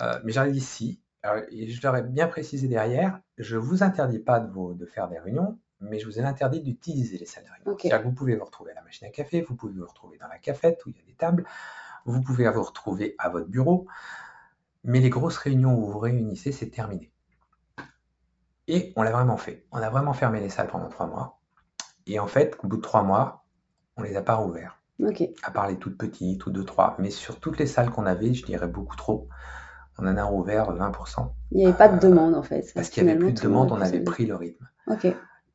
Euh, 0.00 0.18
mais 0.24 0.32
dit 0.50 0.60
si. 0.62 1.02
et 1.50 1.68
je 1.68 1.82
leur 1.82 1.94
ai 1.94 2.00
bien 2.00 2.26
précisé 2.26 2.68
derrière, 2.68 3.20
je 3.36 3.56
ne 3.56 3.60
vous 3.60 3.82
interdis 3.82 4.18
pas 4.18 4.40
de, 4.40 4.72
de, 4.72 4.86
faire 4.86 5.08
des 5.08 5.18
réunions, 5.18 5.58
mais 5.78 5.98
je 5.98 6.06
vous 6.06 6.18
ai 6.18 6.22
interdit 6.22 6.62
d'utiliser 6.62 7.18
les 7.18 7.26
salles 7.26 7.44
de 7.44 7.50
réunion. 7.50 7.78
C'est-à-dire 7.78 7.98
que 8.02 8.08
vous 8.08 8.14
pouvez 8.14 8.34
vous 8.34 8.46
retrouver 8.46 8.72
à 8.72 8.76
la 8.76 8.82
machine 8.82 9.06
à 9.06 9.10
café, 9.10 9.42
vous 9.42 9.54
pouvez 9.54 9.74
vous 9.74 9.86
retrouver 9.86 10.16
dans 10.16 10.26
la 10.26 10.38
cafette 10.38 10.84
où 10.86 10.88
il 10.88 10.96
y 10.96 11.00
a 11.00 11.04
des 11.04 11.12
tables, 11.12 11.44
vous 12.06 12.22
pouvez 12.22 12.48
vous 12.48 12.62
retrouver 12.62 13.14
à 13.18 13.28
votre 13.28 13.46
bureau, 13.46 13.86
mais 14.84 15.00
les 15.00 15.10
grosses 15.10 15.36
réunions 15.36 15.74
où 15.74 15.84
vous 15.84 15.92
vous 15.92 15.98
réunissez, 15.98 16.50
c'est 16.50 16.70
terminé. 16.70 17.12
Et 18.66 18.94
on 18.96 19.02
l'a 19.02 19.12
vraiment 19.12 19.36
fait. 19.36 19.66
On 19.70 19.82
a 19.82 19.90
vraiment 19.90 20.14
fermé 20.14 20.40
les 20.40 20.48
salles 20.48 20.68
pendant 20.68 20.88
trois 20.88 21.06
mois. 21.06 21.38
Et 22.06 22.18
en 22.18 22.26
fait, 22.26 22.56
au 22.62 22.68
bout 22.68 22.76
de 22.76 22.82
trois 22.82 23.02
mois, 23.02 23.44
on 23.96 24.02
les 24.02 24.16
a 24.16 24.22
pas 24.22 24.34
rouverts. 24.34 24.78
À 25.42 25.50
part 25.50 25.68
les 25.68 25.76
toutes 25.76 25.98
petites, 25.98 26.46
ou 26.46 26.50
deux, 26.50 26.64
trois. 26.64 26.96
Mais 26.98 27.10
sur 27.10 27.40
toutes 27.40 27.58
les 27.58 27.66
salles 27.66 27.90
qu'on 27.90 28.06
avait, 28.06 28.34
je 28.34 28.44
dirais 28.44 28.68
beaucoup 28.68 28.96
trop, 28.96 29.28
on 29.98 30.06
en 30.06 30.16
a 30.16 30.24
rouvert 30.24 30.72
20%. 30.72 31.32
Il 31.52 31.58
n'y 31.58 31.66
avait 31.66 31.76
pas 31.76 31.88
de 31.88 31.96
euh, 31.96 32.10
demande 32.10 32.34
en 32.34 32.42
fait. 32.42 32.72
Parce 32.74 32.90
qu'il 32.90 33.04
n'y 33.04 33.10
avait 33.10 33.18
plus 33.18 33.32
de 33.32 33.40
demande, 33.40 33.72
on 33.72 33.80
avait 33.80 34.00
pris 34.00 34.26
le 34.26 34.36
rythme. 34.36 34.68
Ok. 34.88 35.06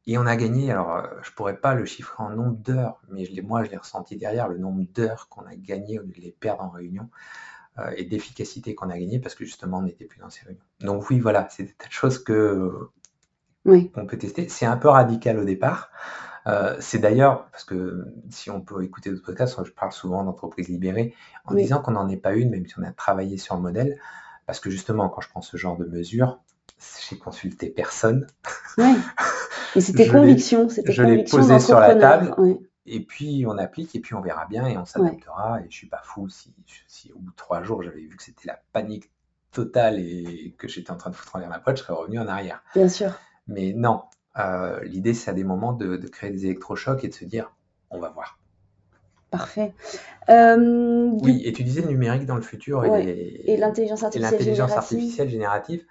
Et 0.08 0.18
on 0.18 0.26
a 0.26 0.36
gagné, 0.36 0.72
alors 0.72 0.96
euh, 0.96 1.04
je 1.22 1.30
ne 1.30 1.36
pourrais 1.36 1.58
pas 1.58 1.74
le 1.76 1.86
chiffrer 1.86 2.24
en 2.24 2.30
nombre 2.32 2.58
d'heures, 2.58 3.00
mais 3.10 3.26
je 3.26 3.42
moi 3.42 3.64
je 3.64 3.70
l'ai 3.70 3.78
ressenti 3.78 4.18
derrière, 4.18 4.48
le 4.48 4.58
nombre 4.58 4.84
d'heures 4.94 5.28
qu'on 5.30 5.46
a 5.46 5.56
gagné 5.56 6.00
au 6.00 6.04
lieu 6.04 6.14
de 6.14 6.22
les 6.22 6.32
perdre 6.32 6.64
en 6.64 6.70
réunion. 6.70 7.10
euh, 7.78 7.92
et 7.96 8.04
d'efficacité 8.06 8.76
qu'on 8.76 8.90
a 8.90 8.98
gagné 8.98 9.20
parce 9.20 9.36
que 9.36 9.46
justement 9.46 9.80
on 9.80 9.84
n'était 9.84 10.06
plus 10.06 10.20
dans 10.20 10.30
ces 10.30 10.46
réunions. 10.46 10.64
Donc 10.82 11.10
oui, 11.10 11.20
voilà, 11.20 11.48
c'est 11.52 11.64
des 11.64 11.74
tas 11.74 11.88
de 11.88 11.92
choses 11.92 12.20
que 12.24 12.90
qu'on 13.94 14.08
peut 14.08 14.18
tester. 14.18 14.50
C'est 14.50 14.66
un 14.66 14.78
peu 14.78 14.90
radical 14.90 15.38
au 15.38 15.46
départ. 15.46 15.92
Euh, 16.48 16.76
c'est 16.80 17.00
d'ailleurs, 17.00 17.46
parce 17.52 17.64
que 17.64 18.06
si 18.30 18.50
on 18.50 18.62
peut 18.62 18.84
écouter 18.84 19.10
d'autres 19.10 19.26
podcasts, 19.26 19.58
je 19.64 19.72
parle 19.72 19.92
souvent 19.92 20.24
d'entreprises 20.24 20.70
libérées, 20.70 21.14
en 21.46 21.54
disant 21.54 21.82
qu'on 21.82 21.92
n'en 21.92 22.10
est 22.10 22.18
pas 22.18 22.34
une, 22.34 22.50
même 22.50 22.66
si 22.66 22.78
on 22.80 22.84
a 22.84 22.92
travaillé 22.92 23.38
sur 23.38 23.56
le 23.56 23.62
modèle, 23.62 24.00
parce 24.46 24.60
que 24.60 24.70
justement, 24.70 25.10
quand 25.10 25.22
je 25.22 25.30
prends 25.30 25.42
ce 25.42 25.58
genre 25.58 25.78
de 25.78 25.86
mesures, 25.86 26.40
j'ai 27.10 27.18
consulté 27.18 27.70
personne. 27.70 28.28
Oui. 28.78 28.96
Et 29.76 29.82
c'était 29.82 30.08
conviction, 30.08 30.70
c'était 30.70 30.92
Je 30.92 31.04
l'ai 31.04 31.24
posé 31.24 31.60
sur 31.60 31.80
la 31.80 31.96
table. 31.96 32.36
Et 32.92 33.06
puis 33.06 33.46
on 33.48 33.56
applique 33.60 33.96
et 33.96 34.00
puis 34.00 34.16
on 34.16 34.22
verra 34.22 34.48
bien 34.48 34.66
et 34.66 34.76
on 34.76 34.86
s'adaptera. 34.86 35.62
Et 35.62 35.68
je 35.70 35.76
suis 35.76 35.88
pas 35.88 36.02
fou 36.04 36.28
si, 36.28 36.56
si, 36.88 37.12
au 37.14 37.20
bout 37.20 37.30
de 37.30 37.36
trois 37.36 37.62
jours 37.62 37.84
j'avais 37.84 38.02
vu 38.02 38.16
que 38.18 38.24
c'était 38.24 38.48
la 38.48 38.60
panique 38.74 39.12
totale 39.52 40.00
et 40.00 40.56
que 40.58 40.68
j'étais 40.68 40.90
en 40.90 40.98
train 40.98 41.12
de 41.12 41.16
foutre 41.16 41.36
en 41.36 41.40
l'air 41.40 41.50
ma 41.50 41.60
pote, 41.60 41.78
je 41.78 41.84
serais 41.84 41.94
revenu 41.94 42.18
en 42.20 42.28
arrière. 42.28 42.64
Bien 42.74 42.90
sûr. 42.90 43.12
Mais 43.48 43.74
non, 43.74 44.04
euh, 44.40 44.84
l'idée 44.84 45.14
c'est 45.14 45.32
à 45.32 45.34
des 45.34 45.44
moments 45.44 45.74
de, 45.74 45.98
créer 46.08 46.32
des 46.32 46.46
électrochocs 46.46 47.04
et 47.04 47.10
de 47.10 47.14
se 47.14 47.26
dire 47.26 47.54
on 47.90 48.00
va 48.00 48.10
voir. 48.10 48.40
Parfait. 49.32 49.74
Euh, 50.30 51.10
oui, 51.22 51.42
et 51.46 51.54
tu 51.54 51.64
disais 51.64 51.82
le 51.82 51.88
numérique 51.88 52.26
dans 52.26 52.36
le 52.36 52.42
futur 52.42 52.84
et, 52.84 53.58
l'intelligence 53.58 54.04
artificielle, 54.04 54.62
artificielle, 54.62 55.30
générative. 55.30 55.86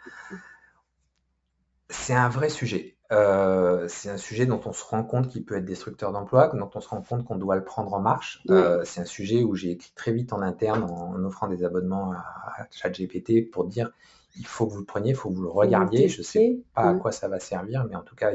C'est 1.88 2.14
un 2.14 2.28
vrai 2.28 2.48
sujet. 2.48 2.98
Euh, 3.10 3.86
c'est 3.88 4.10
un 4.10 4.18
sujet 4.18 4.44
dont 4.44 4.60
on 4.66 4.72
se 4.72 4.84
rend 4.84 5.02
compte 5.02 5.28
qu'il 5.28 5.44
peut 5.44 5.56
être 5.56 5.64
destructeur 5.64 6.12
d'emploi, 6.12 6.48
dont 6.48 6.70
on 6.74 6.80
se 6.80 6.88
rend 6.88 7.00
compte 7.00 7.24
qu'on 7.24 7.36
doit 7.36 7.56
le 7.56 7.64
prendre 7.64 7.94
en 7.94 8.00
marche. 8.00 8.42
Euh, 8.50 8.82
c'est 8.84 9.00
un 9.00 9.06
sujet 9.06 9.42
où 9.42 9.54
j'ai 9.54 9.70
écrit 9.70 9.92
très 9.94 10.12
vite 10.12 10.32
en 10.32 10.42
interne 10.42 10.84
en, 10.84 11.24
offrant 11.24 11.48
des 11.48 11.64
abonnements 11.64 12.12
à, 12.12 12.66
ChatGPT 12.70 13.50
pour 13.50 13.64
dire 13.64 13.90
il 14.36 14.46
faut 14.46 14.66
que 14.66 14.72
vous 14.72 14.80
le 14.80 14.84
preniez, 14.84 15.10
il 15.10 15.16
faut 15.16 15.30
que 15.30 15.34
vous 15.34 15.42
le 15.42 15.50
regardiez. 15.50 16.08
Je 16.08 16.18
ne 16.18 16.24
sais 16.24 16.60
pas 16.74 16.90
à 16.90 16.94
quoi 16.94 17.12
ça 17.12 17.28
va 17.28 17.40
servir, 17.40 17.84
mais 17.88 17.96
en 17.96 18.02
tout 18.02 18.16
cas, 18.16 18.30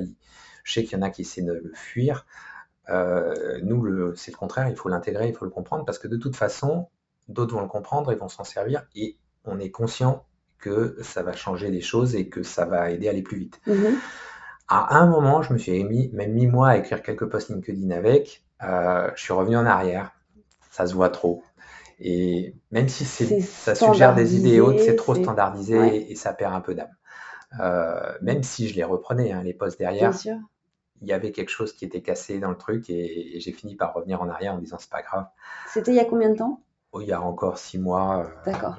je 0.64 0.74
sais 0.74 0.84
qu'il 0.84 0.98
y 0.98 1.02
en 1.02 1.04
a 1.04 1.10
qui 1.10 1.22
essaient 1.22 1.42
de 1.42 1.54
le 1.54 1.72
fuir. 1.74 2.26
Euh, 2.90 3.60
nous, 3.64 4.14
c'est 4.16 4.32
le 4.32 4.38
contraire, 4.38 4.68
il 4.70 4.76
faut 4.76 4.90
l'intégrer, 4.90 5.30
il 5.30 5.36
faut 5.36 5.46
le 5.46 5.52
comprendre, 5.52 5.86
parce 5.86 6.00
que 6.00 6.08
de 6.08 6.18
toute 6.18 6.36
façon, 6.36 6.88
d'autres 7.28 7.56
vont 7.56 7.62
le 7.62 7.68
comprendre 7.68 8.12
et 8.12 8.16
vont 8.16 8.30
s'en 8.30 8.44
servir, 8.44 8.86
et 8.96 9.18
on 9.46 9.60
est 9.60 9.72
conscient 9.72 10.26
que 10.60 10.98
ça 11.02 11.24
va 11.24 11.34
changer 11.34 11.70
les 11.70 11.82
choses 11.82 12.16
et 12.16 12.30
que 12.30 12.44
ça 12.44 12.66
va 12.66 12.90
aider 12.92 13.08
à 13.08 13.12
aller 13.12 13.22
plus 13.22 13.38
vite. 13.38 13.62
Mm-hmm. 13.68 13.96
À 14.70 14.98
un 14.98 15.08
moment, 15.08 15.42
je 15.42 15.54
me 15.54 15.58
suis 15.58 15.84
mis, 15.84 16.10
même 16.14 16.32
mis 16.32 16.48
moi 16.48 16.70
à 16.70 16.78
écrire 16.78 17.04
quelques 17.04 17.26
posts 17.26 17.50
LinkedIn 17.50 17.92
avec. 17.92 18.44
Euh, 18.64 19.12
je 19.16 19.22
suis 19.22 19.34
revenu 19.34 19.58
en 19.58 19.66
arrière. 19.66 20.12
Ça 20.72 20.88
se 20.88 20.94
voit 20.94 21.10
trop. 21.10 21.44
Et 22.06 22.54
même 22.72 22.90
si 22.90 23.06
ça 23.06 23.76
suggère 23.76 24.14
des 24.14 24.36
idées 24.36 24.60
hautes, 24.60 24.80
c'est 24.80 24.98
trop 24.98 25.16
standardisé 25.16 26.12
et 26.12 26.16
ça 26.16 26.34
perd 26.34 26.54
un 26.54 26.62
peu 26.62 26.76
d'âme. 26.76 26.96
Euh, 27.60 28.18
même 28.22 28.44
si 28.44 28.68
je 28.68 28.76
les 28.76 28.84
reprenais, 28.84 29.32
hein, 29.32 29.42
les 29.44 29.54
posts 29.54 29.80
derrière, 29.80 30.12
il 31.02 31.08
y 31.08 31.14
avait 31.14 31.32
quelque 31.32 31.50
chose 31.50 31.74
qui 31.74 31.86
était 31.86 32.02
cassé 32.02 32.40
dans 32.40 32.50
le 32.50 32.58
truc 32.58 32.90
et, 32.90 33.38
et 33.38 33.40
j'ai 33.40 33.52
fini 33.52 33.76
par 33.76 33.94
revenir 33.94 34.22
en 34.22 34.30
arrière 34.30 34.54
en 34.54 34.58
disant 34.58 34.78
c'est 34.80 34.90
pas 34.90 35.02
grave. 35.02 35.28
C'était 35.68 35.92
il 35.92 35.96
y 35.96 36.00
a 36.00 36.06
combien 36.06 36.30
de 36.30 36.38
temps? 36.38 36.62
Oh, 36.94 37.02
il 37.02 37.08
y 37.08 37.12
a 37.12 37.22
encore 37.22 37.58
six 37.58 37.80
mois. 37.80 38.24
Euh, 38.24 38.52
D'accord. 38.52 38.76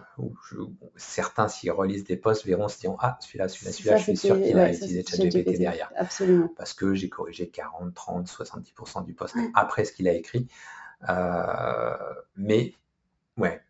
certains, 0.95 1.49
s'ils 1.49 1.73
relisent 1.73 2.05
des 2.05 2.17
posts, 2.17 2.47
verront, 2.47 2.69
se 2.69 2.79
diront 2.79 2.97
Ah, 3.01 3.19
celui-là, 3.21 3.49
celui-là, 3.49 3.73
celui-là, 3.73 3.97
je 3.97 4.03
suis 4.03 4.17
sûr 4.17 4.41
qu'il 4.41 4.57
a 4.57 4.71
utilisé 4.71 5.05
ChatGPT 5.05 5.59
derrière. 5.59 5.91
Absolument. 5.97 6.49
Parce 6.57 6.75
que 6.75 6.95
j'ai 6.95 7.09
corrigé 7.09 7.49
40, 7.49 7.93
30, 7.93 8.29
70% 8.29 9.05
du 9.05 9.15
post 9.15 9.35
après 9.55 9.85
ce 9.85 9.93
qu'il 9.93 10.09
a 10.09 10.13
écrit. 10.13 10.47
Euh, 11.09 11.97
mais, 12.37 12.75
ouais, 13.37 13.61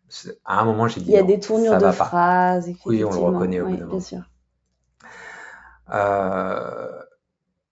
à 0.44 0.60
un 0.60 0.64
moment, 0.64 0.88
j'ai 0.88 1.00
dit. 1.00 1.06
Il 1.08 1.14
y 1.14 1.18
a 1.18 1.22
des 1.22 1.40
tournures 1.40 1.78
de 1.78 1.90
phrases. 1.90 2.70
Oui, 2.86 3.04
on 3.04 3.10
le 3.10 3.18
reconnaît 3.18 3.60
au 3.60 3.68
bout 3.68 3.76
d'un 3.76 3.86
Bien 3.86 4.00
sûr. 4.00 4.22
Euh, 5.90 7.02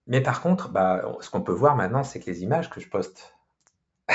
mais 0.06 0.20
par 0.20 0.42
contre, 0.42 0.68
bah, 0.68 1.16
ce 1.20 1.30
qu'on 1.30 1.40
peut 1.40 1.52
voir 1.52 1.76
maintenant, 1.76 2.04
c'est 2.04 2.20
que 2.20 2.26
les 2.26 2.42
images 2.42 2.68
que 2.68 2.80
je 2.80 2.88
poste 2.88 3.34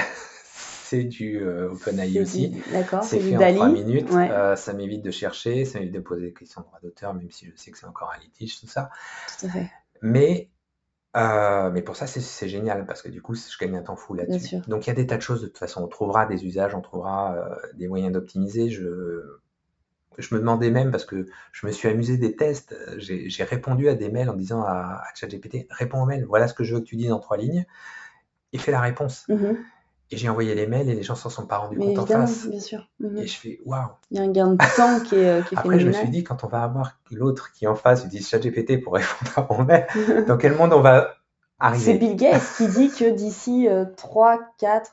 c'est 0.88 1.04
du 1.04 1.40
euh, 1.42 1.72
OpenAI 1.72 2.22
aussi. 2.22 2.62
D'accord, 2.72 3.04
c'est 3.04 3.20
fait 3.20 3.36
en 3.36 3.56
3 3.56 3.70
minutes. 3.70 4.10
Euh, 4.14 4.56
ça 4.56 4.74
m'évite 4.74 5.04
de 5.04 5.12
chercher, 5.12 5.66
ça 5.66 5.80
m'évite 5.80 5.96
de 5.96 6.00
poser 6.00 6.28
des 6.28 6.34
questions 6.34 6.62
de 6.62 6.68
droit 6.68 6.80
d'auteur, 6.82 7.14
même 7.14 7.32
si 7.32 7.46
je 7.46 7.52
sais 7.56 7.72
que 7.72 7.78
c'est 7.78 7.86
encore 7.86 8.14
un 8.16 8.20
litige, 8.22 8.60
tout 8.60 8.68
ça. 8.68 8.90
Tout 9.40 9.48
à 9.48 9.50
fait. 9.50 9.72
Mais, 10.02 10.50
euh, 11.18 11.72
mais 11.72 11.82
pour 11.82 11.96
ça, 11.96 12.08
c'est 12.08 12.48
génial 12.48 12.86
parce 12.86 13.02
que 13.02 13.10
du 13.10 13.22
coup, 13.22 13.36
je 13.36 13.58
gagne 13.58 13.76
un 13.76 13.84
temps 13.84 13.96
fou 13.96 14.14
là-dessus. 14.14 14.58
Donc 14.68 14.86
il 14.86 14.90
y 14.90 14.92
a 14.92 14.96
des 14.96 15.08
tas 15.08 15.18
de 15.18 15.22
choses. 15.22 15.42
De 15.42 15.48
toute 15.48 15.58
façon, 15.58 15.84
on 15.84 15.88
trouvera 15.88 16.26
des 16.26 16.46
usages, 16.46 16.76
on 16.76 16.82
trouvera 16.82 17.36
des 17.74 17.88
moyens 17.88 18.14
d'optimiser. 18.14 18.70
Je, 18.70 19.24
je 20.18 20.34
me 20.34 20.40
demandais 20.40 20.72
même, 20.72 20.92
parce 20.92 21.06
que 21.06 21.28
je 21.52 21.68
me 21.68 21.72
suis 21.72 21.88
amusé 21.88 22.18
des 22.18 22.36
tests, 22.36 22.76
j'ai 22.98 23.44
répondu 23.44 23.88
à 23.90 23.96
des 23.96 24.10
mails 24.10 24.30
en 24.30 24.36
disant 24.36 24.64
à, 24.64 25.02
à 25.04 25.14
ChatGPT 25.16 25.68
réponds 25.70 26.02
aux 26.02 26.06
mails, 26.06 26.26
voilà 26.26 26.48
ce 26.48 26.54
que 26.54 26.64
je 26.64 26.76
veux 26.76 26.82
que 26.82 26.86
tu 26.86 26.96
dises 26.96 27.12
en 27.12 27.20
trois 27.20 27.38
lignes, 27.38 27.66
et 28.54 28.58
fais 28.58 28.72
la 28.72 28.82
réponse. 28.82 29.28
Mmh 29.28 29.54
et 30.10 30.18
j'ai 30.18 30.30
envoyé 30.30 30.56
les 30.56 30.68
mails 30.68 30.90
et 30.90 30.96
les 30.96 31.04
gens 31.04 31.16
s'en 31.16 31.30
sont 31.30 31.46
pas 31.46 31.58
rendus 31.58 31.78
compte 31.78 32.00
en 32.00 32.06
face. 32.06 32.48
Bien 32.48 32.60
sûr. 32.60 32.88
Mhm. 33.00 33.18
Et 33.18 33.28
je 33.28 33.38
fais 33.38 33.60
waouh. 33.66 33.90
Il 34.12 34.18
y 34.18 34.20
a 34.20 34.24
un 34.24 34.32
gain 34.32 34.52
de 34.54 34.58
temps 34.76 35.00
qui 35.04 35.16
est, 35.16 35.28
euh, 35.28 35.42
qui 35.42 35.56
est 35.56 35.58
Après, 35.58 35.80
je 35.80 35.88
me 35.88 35.92
suis 35.92 36.10
dit, 36.10 36.24
quand 36.24 36.44
on 36.44 36.48
va 36.48 36.64
avoir 36.64 36.94
l'autre 37.12 37.52
qui 37.54 37.68
en 37.68 37.76
face 37.76 38.06
utilise 38.06 38.28
ChatGPT 38.28 38.82
pour 38.82 38.94
répondre 38.96 39.32
à 39.36 39.48
mon 39.50 39.64
mail, 39.66 39.86
dans 40.28 40.38
quel 40.38 40.56
monde 40.56 40.72
on 40.74 40.82
va 40.82 41.16
arriver? 41.60 41.84
C'est 41.94 41.98
Bill 41.98 42.16
Gates 42.16 42.42
qui 42.56 42.68
dit 42.68 42.90
que 42.90 43.10
d'ici 43.10 43.68
3, 43.98 44.40
4, 44.60 44.92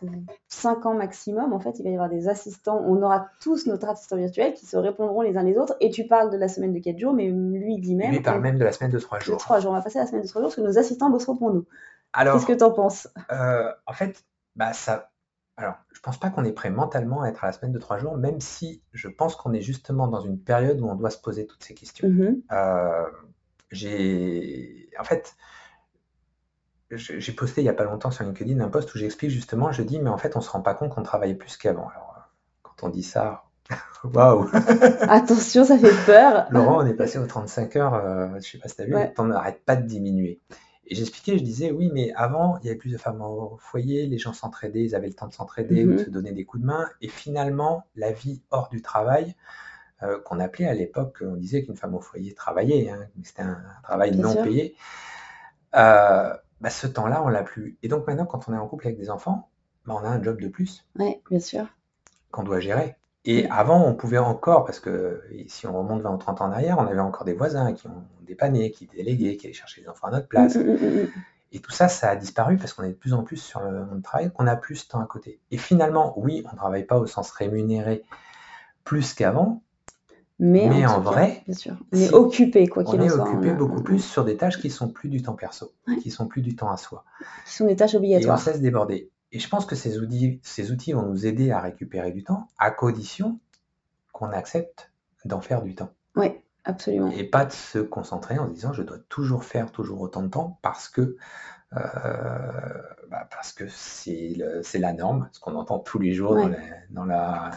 5 0.48 0.86
ans 0.86 0.94
maximum, 0.94 1.52
en 1.52 1.60
fait, 1.60 1.78
il 1.78 1.84
va 1.84 1.90
y 1.90 1.92
avoir 1.92 2.08
des 2.08 2.28
assistants. 2.28 2.82
On 2.86 3.02
aura 3.02 3.26
tous 3.40 3.66
notre 3.66 3.88
assistant 3.88 4.16
virtuel 4.16 4.54
qui 4.54 4.66
se 4.66 4.76
répondront 4.76 5.20
les 5.20 5.36
uns 5.36 5.42
les 5.42 5.56
autres. 5.58 5.76
Et 5.80 5.90
tu 5.90 6.06
parles 6.06 6.30
de 6.30 6.38
la 6.38 6.48
semaine 6.48 6.72
de 6.72 6.78
4 6.80 6.98
jours, 6.98 7.12
mais 7.12 7.28
lui, 7.28 7.78
dit 7.78 7.94
même. 7.94 8.10
Lui, 8.10 8.16
il 8.16 8.22
parle 8.22 8.40
même 8.40 8.58
de 8.58 8.64
la 8.64 8.72
semaine 8.72 8.90
de 8.90 8.98
3 8.98 9.20
jours. 9.20 9.36
De 9.36 9.40
3 9.40 9.60
jours. 9.60 9.70
On 9.72 9.74
va 9.74 9.82
passer 9.82 9.98
à 9.98 10.02
la 10.02 10.08
semaine 10.08 10.22
de 10.22 10.28
3 10.28 10.40
jours 10.42 10.48
parce 10.48 10.56
que 10.56 10.62
nos 10.62 10.78
assistants 10.78 11.10
bosseront 11.10 11.36
pour 11.36 11.52
nous. 11.52 11.66
Alors. 12.14 12.34
Qu'est-ce 12.34 12.46
que 12.46 12.52
tu 12.52 12.64
en 12.64 12.70
penses? 12.70 13.08
euh, 13.30 13.70
En 13.86 13.92
fait, 13.92 14.24
bah, 14.56 14.72
ça, 14.72 15.10
alors, 15.56 15.74
je 15.92 16.00
pense 16.00 16.18
pas 16.18 16.30
qu'on 16.30 16.44
est 16.44 16.52
prêt 16.52 16.70
mentalement 16.70 17.22
à 17.22 17.28
être 17.28 17.44
à 17.44 17.46
la 17.46 17.52
semaine 17.52 17.72
de 17.72 17.78
trois 17.78 17.98
jours, 17.98 18.16
même 18.16 18.40
si 18.40 18.82
je 18.92 19.08
pense 19.08 19.36
qu'on 19.36 19.52
est 19.52 19.60
justement 19.60 20.08
dans 20.08 20.20
une 20.20 20.40
période 20.40 20.80
où 20.80 20.88
on 20.88 20.96
doit 20.96 21.10
se 21.10 21.18
poser 21.18 21.46
toutes 21.46 21.62
ces 21.62 21.74
questions. 21.74 22.08
Mmh 22.08 22.42
euh, 22.52 23.06
j'ai, 23.70 24.90
en 24.98 25.04
fait, 25.04 25.36
j'ai 26.90 27.32
posté 27.32 27.60
il 27.62 27.64
y 27.64 27.68
a 27.68 27.74
pas 27.74 27.84
longtemps 27.84 28.10
sur 28.10 28.24
LinkedIn 28.24 28.60
un 28.60 28.68
post 28.68 28.94
où 28.94 28.98
j'explique 28.98 29.30
justement, 29.30 29.72
je 29.72 29.82
dis, 29.82 30.00
mais 30.00 30.10
en 30.10 30.18
fait, 30.18 30.36
on 30.36 30.40
se 30.40 30.50
rend 30.50 30.60
pas 30.60 30.74
compte 30.74 30.90
qu'on 30.90 31.02
travaille 31.02 31.34
plus 31.34 31.56
qu'avant. 31.56 31.88
Alors, 31.88 32.28
quand 32.62 32.86
on 32.86 32.88
dit 32.88 33.02
ça, 33.02 33.44
waouh 34.04 34.48
Attention, 35.02 35.64
ça 35.64 35.78
fait 35.78 36.04
peur. 36.04 36.46
Laurent, 36.50 36.82
on 36.82 36.86
est 36.86 36.94
passé 36.94 37.18
aux 37.18 37.26
35 37.26 37.76
heures, 37.76 37.94
euh, 37.94 38.28
je 38.36 38.50
sais 38.50 38.58
pas 38.58 38.68
si 38.68 38.76
tu 38.76 38.82
as 38.82 38.86
vu, 38.86 38.92
le 38.92 39.12
temps 39.12 39.24
n'arrête 39.24 39.64
pas 39.64 39.76
de 39.76 39.86
diminuer. 39.86 40.40
Et 40.86 40.94
j'expliquais, 40.94 41.38
je 41.38 41.42
disais, 41.42 41.70
oui, 41.70 41.90
mais 41.92 42.12
avant, 42.14 42.58
il 42.58 42.66
y 42.66 42.68
avait 42.68 42.78
plus 42.78 42.90
de 42.90 42.98
femmes 42.98 43.22
au 43.22 43.56
foyer, 43.58 44.06
les 44.06 44.18
gens 44.18 44.32
s'entraidaient, 44.32 44.82
ils 44.82 44.94
avaient 44.94 45.08
le 45.08 45.14
temps 45.14 45.28
de 45.28 45.32
s'entraider 45.32 45.84
ou 45.84 45.92
de 45.92 45.92
mhm. 45.92 46.04
se 46.04 46.10
donner 46.10 46.32
des 46.32 46.44
coups 46.44 46.62
de 46.62 46.66
main. 46.66 46.88
Et 47.00 47.08
finalement, 47.08 47.86
la 47.96 48.12
vie 48.12 48.42
hors 48.50 48.68
du 48.68 48.82
travail, 48.82 49.34
euh, 50.02 50.20
qu'on 50.20 50.40
appelait 50.40 50.66
à 50.66 50.74
l'époque, 50.74 51.18
on 51.22 51.36
disait 51.36 51.64
qu'une 51.64 51.76
femme 51.76 51.94
au 51.94 52.00
foyer 52.00 52.34
travaillait, 52.34 52.90
hein, 52.90 53.08
mais 53.16 53.24
c'était 53.24 53.42
un, 53.42 53.62
travail 53.82 54.16
non 54.16 54.34
payé. 54.42 54.76
Euh, 55.74 56.34
bah, 56.60 56.70
ce 56.70 56.86
temps-là, 56.86 57.22
on 57.22 57.28
l'a 57.28 57.42
plus. 57.42 57.78
Et 57.82 57.88
donc 57.88 58.06
maintenant, 58.06 58.26
quand 58.26 58.48
on 58.48 58.54
est 58.54 58.58
en 58.58 58.66
couple 58.66 58.86
avec 58.86 58.98
des 58.98 59.10
enfants, 59.10 59.48
bah, 59.86 59.94
on 60.00 60.04
a 60.04 60.08
un 60.08 60.22
job 60.22 60.40
de 60.40 60.48
plus. 60.48 60.86
Oui, 60.98 61.16
bien 61.30 61.40
sûr. 61.40 61.66
Qu'on 62.30 62.42
doit 62.42 62.60
gérer. 62.60 62.96
Et 63.26 63.48
avant, 63.48 63.86
on 63.86 63.94
pouvait 63.94 64.18
encore, 64.18 64.64
parce 64.64 64.80
que 64.80 65.22
si 65.46 65.66
on 65.66 65.76
remonte 65.76 66.02
20 66.02 66.14
ou 66.14 66.18
30 66.18 66.42
ans 66.42 66.46
en 66.46 66.52
arrière, 66.52 66.78
on 66.78 66.86
avait 66.86 67.00
encore 67.00 67.24
des 67.24 67.32
voisins 67.32 67.72
qui 67.72 67.86
ont 67.86 68.02
dépanné, 68.26 68.70
qui 68.70 68.86
déléguaient, 68.86 69.36
qui 69.36 69.46
allaient 69.46 69.54
chercher 69.54 69.80
les 69.80 69.88
enfants 69.88 70.08
à 70.08 70.10
notre 70.10 70.28
place. 70.28 70.56
Mm, 70.56 70.62
mm, 70.62 71.02
mm, 71.02 71.08
et 71.52 71.60
tout 71.60 71.70
ça, 71.70 71.88
ça 71.88 72.10
a 72.10 72.16
disparu 72.16 72.56
parce 72.56 72.72
qu'on 72.72 72.82
est 72.82 72.88
de 72.88 72.94
plus 72.94 73.14
en 73.14 73.22
plus 73.22 73.36
sur 73.36 73.60
le 73.60 73.70
monde 73.70 73.96
du 73.96 74.02
travail, 74.02 74.30
qu'on 74.32 74.46
a 74.46 74.56
plus 74.56 74.84
de 74.84 74.88
temps 74.88 75.00
à 75.00 75.06
côté. 75.06 75.40
Et 75.50 75.56
finalement, 75.56 76.12
oui, 76.18 76.44
on 76.46 76.52
ne 76.52 76.56
travaille 76.56 76.84
pas 76.84 76.98
au 76.98 77.06
sens 77.06 77.30
rémunéré 77.30 78.02
plus 78.82 79.14
qu'avant, 79.14 79.62
mais, 80.40 80.84
en, 80.84 81.00
vrai, 81.00 81.42
bien 81.46 81.54
sûr. 81.54 81.76
on 81.92 81.96
est 81.96 82.12
occupé, 82.12 82.66
quoi 82.66 82.82
qu'il 82.82 83.00
en 83.00 83.08
soit. 83.08 83.22
On 83.22 83.26
est 83.26 83.36
occupé 83.36 83.52
beaucoup 83.52 83.82
plus 83.82 84.00
sur 84.00 84.24
des 84.24 84.36
tâches 84.36 84.58
qui 84.58 84.68
sont 84.68 84.88
plus 84.88 85.08
du 85.08 85.22
temps 85.22 85.34
perso, 85.34 85.72
qui 86.02 86.10
sont 86.10 86.26
plus 86.26 86.42
du 86.42 86.56
temps 86.56 86.70
à 86.70 86.76
soi. 86.76 87.04
Qui 87.46 87.52
sont 87.54 87.66
des 87.66 87.76
tâches 87.76 87.94
obligatoires. 87.94 88.36
Et 88.36 88.40
on 88.40 88.44
cesse 88.44 88.60
déborder. 88.60 89.10
Et 89.34 89.40
je 89.40 89.48
pense 89.48 89.66
que 89.66 89.74
ces 89.74 89.98
outils, 89.98 90.38
ces 90.44 90.70
outils 90.70 90.92
vont 90.92 91.02
nous 91.02 91.26
aider 91.26 91.50
à 91.50 91.60
récupérer 91.60 92.12
du 92.12 92.22
temps, 92.22 92.48
à 92.56 92.70
condition 92.70 93.40
qu'on 94.12 94.30
accepte 94.30 94.92
d'en 95.24 95.40
faire 95.40 95.60
du 95.60 95.74
temps. 95.74 95.90
Oui, 96.14 96.28
absolument. 96.64 97.10
Et 97.10 97.24
pas 97.24 97.44
de 97.44 97.50
se 97.50 97.80
concentrer 97.80 98.38
en 98.38 98.46
se 98.46 98.52
disant 98.52 98.72
je 98.72 98.84
dois 98.84 98.98
toujours 99.08 99.42
faire 99.42 99.72
toujours 99.72 100.00
autant 100.00 100.22
de 100.22 100.28
temps 100.28 100.60
parce 100.62 100.88
que 100.88 101.16
euh, 101.76 101.78
bah, 103.10 103.28
parce 103.28 103.52
que 103.52 103.64
c'est 103.68 104.78
la 104.78 104.92
norme, 104.92 105.28
ce 105.32 105.40
qu'on 105.40 105.56
entend 105.56 105.80
tous 105.80 105.98
les 105.98 106.12
jours 106.12 106.38
dans, 106.90 107.04
la, 107.04 107.50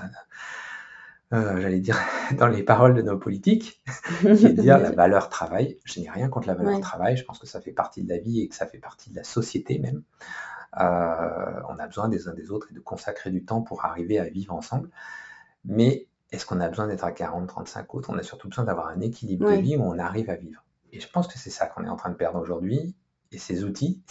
euh, 1.34 1.62
j'allais 1.62 1.80
dire 1.80 2.00
dans 2.40 2.48
les 2.48 2.64
paroles 2.64 2.96
de 2.96 3.04
nos 3.04 3.20
politiques, 3.20 3.84
qui 4.22 4.48
est 4.48 4.54
de 4.54 4.62
dire 4.62 4.80
la 4.80 4.90
valeur 4.90 5.30
travail. 5.30 5.78
Je 5.84 6.00
n'ai 6.00 6.10
rien 6.10 6.28
contre 6.28 6.48
la 6.48 6.56
valeur 6.56 6.80
travail, 6.80 7.18
je 7.18 7.24
pense 7.24 7.38
que 7.38 7.46
ça 7.46 7.62
fait 7.62 7.72
partie 7.72 8.02
de 8.02 8.10
la 8.10 8.18
vie 8.18 8.42
et 8.42 8.48
que 8.48 8.56
ça 8.56 8.66
fait 8.66 8.80
partie 8.80 9.12
de 9.12 9.16
la 9.16 9.24
société 9.24 9.78
même. 9.78 10.02
Euh, 10.80 11.62
on 11.70 11.80
a 11.80 11.88
besoin 11.88 12.10
des 12.10 12.28
uns 12.28 12.34
des 12.34 12.52
autres 12.52 12.68
et 12.72 12.74
de 12.74 12.80
consacrer 12.80 13.32
du 13.32 13.46
temps 13.46 13.62
pour 13.62 13.86
arriver 13.86 14.20
à 14.20 14.26
vivre 14.26 14.54
ensemble. 14.54 14.90
Mais 15.66 16.08
est-ce 16.32 16.46
qu'on 16.46 16.60
a 16.60 16.68
besoin 16.68 16.88
d'être 16.88 17.04
à 17.04 17.12
40, 17.12 17.48
35 17.48 17.96
autres? 17.96 18.10
On 18.10 18.18
a 18.18 18.24
surtout 18.24 18.50
besoin 18.50 18.66
d'avoir 18.66 18.88
un 18.88 19.00
équilibre 19.00 19.50
de 19.50 19.56
vie 19.56 19.78
où 19.78 19.82
on 19.82 19.98
arrive 19.98 20.30
à 20.30 20.36
vivre. 20.36 20.64
Et 20.92 21.00
je 21.00 21.10
pense 21.10 21.28
que 21.28 21.38
c'est 21.38 21.50
ça 21.50 21.68
qu'on 21.68 21.84
est 21.86 21.90
en 21.90 21.96
train 21.96 22.10
de 22.10 22.16
perdre 22.16 22.40
aujourd'hui. 22.40 22.96
Et 23.32 23.38
ces 23.38 23.64
outils 23.64 24.02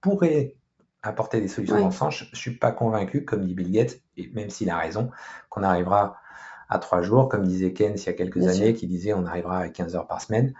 pourraient 0.00 0.56
apporter 1.02 1.40
des 1.40 1.48
solutions 1.48 1.80
dans 1.80 1.90
ce 1.90 1.98
sens. 1.98 2.16
Je 2.16 2.24
ne 2.24 2.36
suis 2.36 2.56
pas 2.56 2.72
convaincu, 2.72 3.24
comme 3.24 3.44
dit 3.44 3.54
Bill 3.54 3.70
Gates, 3.70 4.00
et 4.16 4.30
même 4.34 4.50
s'il 4.50 4.70
a 4.70 4.76
raison, 4.76 5.10
qu'on 5.48 5.62
arrivera 5.62 6.16
à 6.68 6.78
trois 6.78 7.00
jours, 7.02 7.28
comme 7.28 7.46
disait 7.46 7.72
Ken 7.72 7.94
il 7.96 8.04
y 8.04 8.08
a 8.08 8.12
quelques 8.12 8.46
années, 8.46 8.74
qui 8.74 8.86
disait 8.86 9.14
on 9.14 9.24
arrivera 9.24 9.58
à 9.58 9.68
15 9.68 9.96
heures 9.96 10.06
par 10.06 10.20
semaine. 10.20 10.54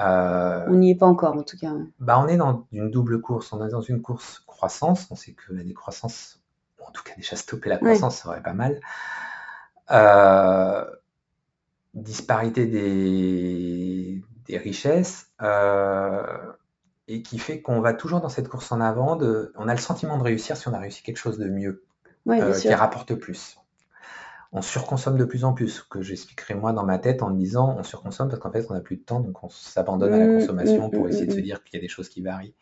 Euh, 0.00 0.64
on 0.68 0.74
n'y 0.74 0.90
est 0.90 0.94
pas 0.94 1.06
encore, 1.06 1.36
en 1.36 1.42
tout 1.42 1.58
cas. 1.58 1.72
Bah, 2.00 2.18
on 2.18 2.28
est 2.28 2.36
dans 2.36 2.66
une 2.72 2.90
double 2.90 3.20
course. 3.20 3.52
On 3.52 3.64
est 3.64 3.70
dans 3.70 3.80
une 3.80 4.00
course 4.00 4.44
croissance. 4.62 5.08
On 5.10 5.16
sait 5.16 5.32
que 5.32 5.52
la 5.52 5.64
décroissance, 5.64 6.40
en 6.86 6.92
tout 6.92 7.02
cas 7.02 7.14
déjà 7.16 7.34
stopper 7.34 7.68
la 7.68 7.78
croissance, 7.78 8.16
ça 8.16 8.22
serait 8.24 8.42
pas 8.42 8.52
mal. 8.52 8.80
Euh, 9.90 10.84
disparité 11.94 12.66
des, 12.66 14.22
des 14.46 14.58
richesses 14.58 15.26
euh, 15.42 16.22
et 17.08 17.22
qui 17.22 17.38
fait 17.38 17.60
qu'on 17.60 17.80
va 17.80 17.92
toujours 17.92 18.20
dans 18.20 18.28
cette 18.28 18.48
course 18.48 18.70
en 18.70 18.80
avant. 18.80 19.16
De, 19.16 19.52
on 19.56 19.66
a 19.66 19.74
le 19.74 19.80
sentiment 19.80 20.16
de 20.16 20.22
réussir 20.22 20.56
si 20.56 20.68
on 20.68 20.74
a 20.74 20.78
réussi 20.78 21.02
quelque 21.02 21.18
chose 21.18 21.38
de 21.38 21.48
mieux, 21.48 21.84
qui 22.60 22.72
rapporte 22.72 23.16
plus 23.16 23.58
on 24.52 24.60
surconsomme 24.60 25.16
de 25.16 25.24
plus 25.24 25.44
en 25.44 25.54
plus, 25.54 25.80
que 25.80 26.02
j'expliquerai 26.02 26.54
moi 26.54 26.74
dans 26.74 26.84
ma 26.84 26.98
tête 26.98 27.22
en 27.22 27.30
me 27.30 27.38
disant 27.38 27.74
on 27.78 27.82
surconsomme 27.82 28.28
parce 28.28 28.40
qu'en 28.40 28.52
fait 28.52 28.66
on 28.68 28.74
n'a 28.74 28.80
plus 28.80 28.96
de 28.96 29.02
temps, 29.02 29.20
donc 29.20 29.42
on 29.42 29.48
s'abandonne 29.48 30.12
à 30.12 30.18
la 30.18 30.26
mmh, 30.26 30.40
consommation 30.40 30.88
mmh, 30.88 30.90
pour 30.90 31.04
mmh, 31.06 31.08
essayer 31.08 31.26
de 31.26 31.32
se 31.32 31.40
dire 31.40 31.64
qu'il 31.64 31.74
y 31.74 31.78
a 31.78 31.80
des 31.80 31.88
choses 31.88 32.10
qui 32.10 32.20
varient. 32.20 32.54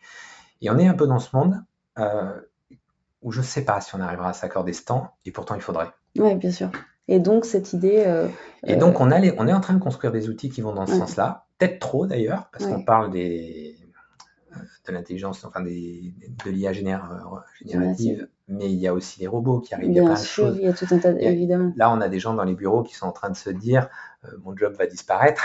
Et 0.61 0.69
on 0.69 0.77
est 0.77 0.87
un 0.87 0.93
peu 0.93 1.05
dans 1.05 1.19
ce 1.19 1.35
monde 1.35 1.55
euh, 1.55 1.59
où 1.97 3.31
je 3.31 3.39
ne 3.39 3.45
sais 3.45 3.63
pas 3.63 3.81
si 3.81 3.95
on 3.95 3.99
arrivera 3.99 4.29
à 4.29 4.33
s'accorder 4.33 4.73
ce 4.73 4.83
temps, 4.83 5.11
et 5.25 5.31
pourtant 5.31 5.55
il 5.55 5.61
faudrait. 5.61 5.91
Oui, 6.17 6.35
bien 6.35 6.51
sûr. 6.51 6.69
Et 7.07 7.19
donc 7.19 7.45
cette 7.45 7.73
idée... 7.73 8.03
Euh, 8.05 8.27
et 8.65 8.75
donc 8.75 8.99
on, 8.99 9.11
a 9.11 9.19
on 9.37 9.47
est 9.47 9.53
en 9.53 9.59
train 9.59 9.73
de 9.73 9.79
construire 9.79 10.11
des 10.11 10.29
outils 10.29 10.49
qui 10.49 10.61
vont 10.61 10.73
dans 10.73 10.85
ce 10.85 10.95
sens-là, 10.95 11.45
peut-être 11.57 11.79
trop 11.79 12.05
d'ailleurs, 12.05 12.49
parce 12.51 12.65
qu'on 12.65 12.83
parle 12.83 13.11
des, 13.11 13.77
de 14.87 14.91
l'intelligence, 14.91 15.43
enfin 15.45 15.61
des, 15.61 16.13
de 16.45 16.51
l'IA 16.51 16.73
générative, 16.73 18.27
mais 18.47 18.71
il 18.71 18.79
y 18.79 18.87
a 18.87 18.93
aussi 18.93 19.19
les 19.19 19.27
robots 19.27 19.59
qui 19.59 19.73
arrivent. 19.73 19.91
Bien 19.91 20.15
sûr, 20.15 20.55
il 20.55 20.63
y 20.63 20.67
a 20.67 20.73
tout 20.73 20.87
un 20.91 20.99
tas, 20.99 21.11
évidemment. 21.11 21.73
Là, 21.75 21.91
on 21.91 22.01
a 22.01 22.09
des 22.09 22.19
gens 22.19 22.33
dans 22.33 22.43
les 22.43 22.55
bureaux 22.55 22.83
qui 22.83 22.95
sont 22.95 23.05
en 23.07 23.11
train 23.11 23.29
de 23.29 23.37
se 23.37 23.49
dire 23.49 23.89
euh, 24.25 24.29
mon 24.43 24.55
job 24.55 24.73
va 24.73 24.85
disparaître. 24.85 25.43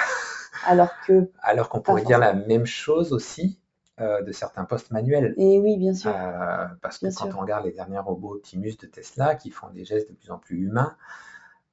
Alors 0.67 0.91
que. 1.07 1.31
Alors 1.43 1.69
qu'on 1.69 1.81
pourrait 1.81 2.05
dire 2.05 2.19
la 2.19 2.33
même 2.33 2.67
chose 2.67 3.13
aussi 3.13 3.59
euh, 4.01 4.23
de 4.23 4.33
certains 4.33 4.65
postes 4.65 4.91
manuels. 4.91 5.35
Et 5.37 5.59
oui, 5.59 5.77
bien 5.79 5.95
sûr. 5.95 6.13
Euh, 6.15 6.67
parce 6.83 6.99
que 6.99 7.15
quand 7.15 7.35
on 7.35 7.41
regarde 7.41 7.65
les 7.65 7.73
derniers 7.73 7.99
robots 7.99 8.35
Optimus 8.35 8.77
de 8.77 8.87
Tesla 8.87 9.35
qui 9.35 9.51
font 9.51 9.69
des 9.71 9.85
gestes 9.85 10.09
de 10.09 10.15
plus 10.15 10.31
en 10.31 10.39
plus 10.39 10.59
humains, 10.59 10.97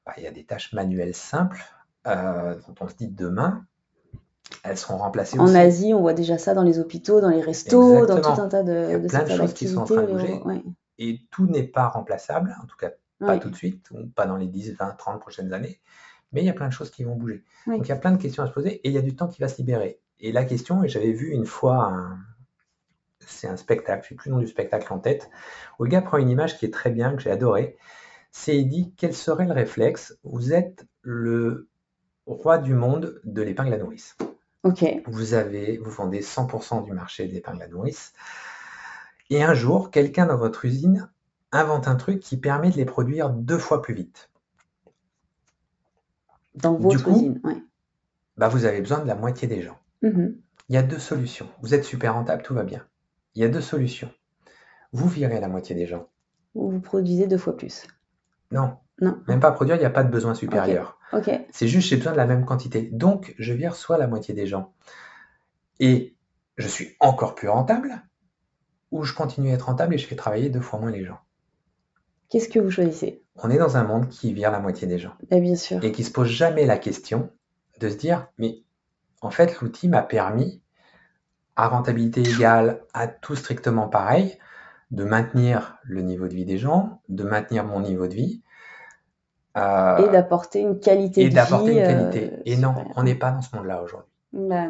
bah, 0.05 0.13
il 0.17 0.24
y 0.24 0.28
a 0.28 0.32
des 0.32 0.45
tâches 0.45 0.74
manuelles 0.74 1.15
simples 1.15 1.63
dont 2.05 2.76
on 2.82 2.88
se 2.89 2.95
dit 2.95 3.07
demain, 3.07 3.65
elles 4.63 4.78
seront 4.78 4.97
remplacées 4.97 5.39
en 5.39 5.55
Asie, 5.55 5.93
on 5.93 6.01
voit 6.01 6.13
déjà 6.13 6.38
ça 6.38 6.53
dans 6.53 6.63
les 6.63 6.78
hôpitaux, 6.78 7.21
dans 7.21 7.30
les 7.30 7.39
restos, 7.39 8.05
dans 8.05 8.19
tout 8.19 8.41
un 8.41 8.49
tas 8.49 8.61
de, 8.61 8.88
il 8.88 8.91
y 8.91 8.93
a 8.93 8.99
plein 8.99 9.24
de 9.24 9.30
choses 9.30 9.53
qui 9.53 9.69
sont 9.69 9.80
en 9.80 9.86
train 9.86 10.01
de 10.01 10.11
bouger. 10.11 10.41
Et 10.99 11.21
tout 11.32 11.47
n'est 11.47 11.63
pas 11.63 11.88
remplaçable, 11.88 12.55
en 12.61 12.65
tout 12.65 12.78
cas 12.78 12.91
pas 13.19 13.38
tout 13.38 13.49
de 13.49 13.55
suite, 13.55 13.89
ou 13.91 14.07
pas 14.07 14.26
dans 14.26 14.38
les 14.38 14.47
10, 14.47 14.74
20, 14.74 14.91
30 14.91 15.21
prochaines 15.21 15.53
années. 15.53 15.80
Mais 16.32 16.41
il 16.41 16.45
y 16.45 16.49
a 16.49 16.53
plein 16.53 16.67
de 16.67 16.74
choses 16.74 16.89
qui 16.89 17.03
vont 17.03 17.15
bouger. 17.15 17.43
Donc 17.67 17.86
il 17.86 17.89
y 17.89 17.91
a 17.91 17.95
plein 17.95 18.11
de 18.11 18.21
questions 18.21 18.43
à 18.43 18.47
se 18.47 18.51
poser 18.51 18.76
et 18.76 18.89
il 18.89 18.93
y 18.93 18.97
a 18.97 19.01
du 19.01 19.15
temps 19.15 19.28
qui 19.28 19.41
va 19.41 19.47
se 19.47 19.57
libérer. 19.57 19.99
Et 20.24 20.32
la 20.32 20.45
question, 20.45 20.84
et 20.84 20.88
j'avais 20.88 21.11
vu 21.11 21.32
une 21.32 21.45
fois 21.45 22.17
c'est 23.19 23.47
un 23.47 23.57
spectacle, 23.57 24.05
je 24.07 24.13
n'ai 24.13 24.17
plus 24.17 24.30
le 24.30 24.36
nom 24.36 24.41
du 24.41 24.47
spectacle 24.47 24.91
en 24.91 24.99
tête, 24.99 25.30
où 25.80 25.84
le 25.84 25.89
gars 25.89 26.01
prend 26.01 26.17
une 26.17 26.30
image 26.30 26.57
qui 26.57 26.65
est 26.65 26.74
très 26.74 26.89
bien, 26.89 27.15
que 27.15 27.21
j'ai 27.21 27.30
adorée. 27.30 27.78
C'est 28.32 28.57
il 28.57 28.67
dit 28.67 28.93
quel 28.97 29.13
serait 29.13 29.45
le 29.45 29.53
réflexe? 29.53 30.17
Vous 30.24 30.53
êtes 30.53 30.86
le 31.01 31.67
roi 32.26 32.57
du 32.57 32.74
monde 32.74 33.21
de 33.26 33.41
l'épingle 33.41 33.74
à 33.74 33.78
nourrice. 33.78 34.17
Ok. 34.63 34.86
Vous 35.07 35.34
avez, 35.34 35.78
vous 35.78 35.91
vendez 35.91 36.21
100% 36.21 36.86
du 36.86 36.93
marché 36.93 37.28
de 37.28 37.34
l'épingle 37.34 37.61
à 37.61 37.67
nourrice. 37.67 38.13
Et 39.30 39.43
un 39.43 39.53
jour, 39.53 39.91
quelqu'un 39.91 40.26
dans 40.26 40.38
votre 40.38 40.65
usine 40.65 41.11
invente 41.51 41.88
un 41.88 41.95
truc 41.95 42.19
qui 42.19 42.38
permet 42.38 42.71
de 42.71 42.78
les 42.78 42.86
produire 42.86 43.30
deux 43.30 43.57
fois 43.57 43.82
plus 43.82 43.93
vite. 43.93 44.30
Dans 46.55 46.76
votre 46.76 47.07
usine, 47.09 47.41
oui. 47.43 47.63
Bah 48.38 48.47
vous 48.47 48.65
avez 48.65 48.80
besoin 48.80 48.99
de 48.99 49.07
la 49.07 49.15
moitié 49.15 49.47
des 49.47 49.61
gens. 49.61 49.78
Mm-hmm. 50.03 50.35
Il 50.69 50.75
y 50.75 50.77
a 50.77 50.83
deux 50.83 50.99
solutions. 50.99 51.49
Vous 51.61 51.73
êtes 51.73 51.83
super 51.83 52.13
rentable, 52.13 52.43
tout 52.43 52.53
va 52.53 52.63
bien. 52.63 52.85
Il 53.35 53.41
y 53.41 53.45
a 53.45 53.49
deux 53.49 53.61
solutions. 53.61 54.11
Vous 54.91 55.07
virez 55.07 55.39
la 55.39 55.47
moitié 55.47 55.75
des 55.75 55.87
gens. 55.87 56.07
Ou 56.55 56.69
vous 56.69 56.79
produisez 56.79 57.27
deux 57.27 57.37
fois 57.37 57.57
plus. 57.57 57.87
Non. 58.51 58.77
Non. 59.01 59.19
Même 59.27 59.39
pas 59.39 59.51
produire, 59.51 59.75
il 59.75 59.79
n'y 59.79 59.85
a 59.85 59.89
pas 59.89 60.03
de 60.03 60.11
besoin 60.11 60.35
supérieur. 60.35 60.99
C'est 61.51 61.67
juste 61.67 61.89
j'ai 61.89 61.97
besoin 61.97 62.13
de 62.13 62.17
la 62.17 62.25
même 62.25 62.45
quantité. 62.45 62.89
Donc, 62.91 63.35
je 63.37 63.53
vire 63.53 63.75
soit 63.75 63.97
la 63.97 64.07
moitié 64.07 64.33
des 64.33 64.47
gens 64.47 64.73
et 65.79 66.15
je 66.57 66.67
suis 66.67 66.95
encore 66.99 67.35
plus 67.35 67.49
rentable, 67.49 68.03
ou 68.91 69.03
je 69.03 69.13
continue 69.13 69.49
à 69.49 69.53
être 69.53 69.63
rentable 69.63 69.95
et 69.95 69.97
je 69.97 70.07
fais 70.07 70.15
travailler 70.15 70.49
deux 70.49 70.61
fois 70.61 70.79
moins 70.79 70.91
les 70.91 71.03
gens. 71.03 71.19
Qu'est-ce 72.29 72.49
que 72.49 72.59
vous 72.59 72.71
choisissez? 72.71 73.23
On 73.35 73.49
est 73.49 73.57
dans 73.57 73.77
un 73.77 73.83
monde 73.83 74.09
qui 74.09 74.33
vire 74.33 74.51
la 74.51 74.59
moitié 74.59 74.87
des 74.87 74.99
gens. 74.99 75.13
Bah, 75.29 75.39
bien 75.39 75.55
sûr. 75.55 75.83
Et 75.83 75.91
qui 75.91 76.03
se 76.03 76.11
pose 76.11 76.27
jamais 76.27 76.65
la 76.65 76.77
question 76.77 77.31
de 77.79 77.89
se 77.89 77.95
dire, 77.95 78.27
mais 78.37 78.63
en 79.24 79.30
fait, 79.30 79.59
l'outil 79.61 79.88
m'a 79.88 80.01
permis, 80.01 80.61
à 81.55 81.67
rentabilité 81.67 82.21
égale, 82.21 82.82
à 82.93 83.07
tout 83.07 83.36
strictement 83.36 83.88
pareil, 83.88 84.38
de 84.91 85.03
maintenir 85.03 85.78
le 85.84 86.01
niveau 86.01 86.28
de 86.28 86.34
vie 86.34 86.45
des 86.45 86.57
gens, 86.57 87.01
de 87.09 87.24
maintenir 87.24 87.63
mon 87.63 87.80
niveau 87.80 88.07
de 88.07 88.13
vie, 88.13 88.41
euh, 89.55 89.97
et 89.97 90.11
d'apporter 90.11 90.61
une 90.61 90.80
qualité 90.80 91.21
et 91.21 91.30
d'apporter 91.30 91.78
une 91.78 91.86
qualité. 91.86 92.34
Euh, 92.34 92.41
et 92.45 92.57
non, 92.57 92.74
on 92.95 93.03
n'est 93.03 93.15
pas 93.15 93.32
dans 93.32 93.41
ce 93.41 93.55
monde-là 93.55 93.84
aujourd'hui. 93.84 94.09
Bah, 94.34 94.65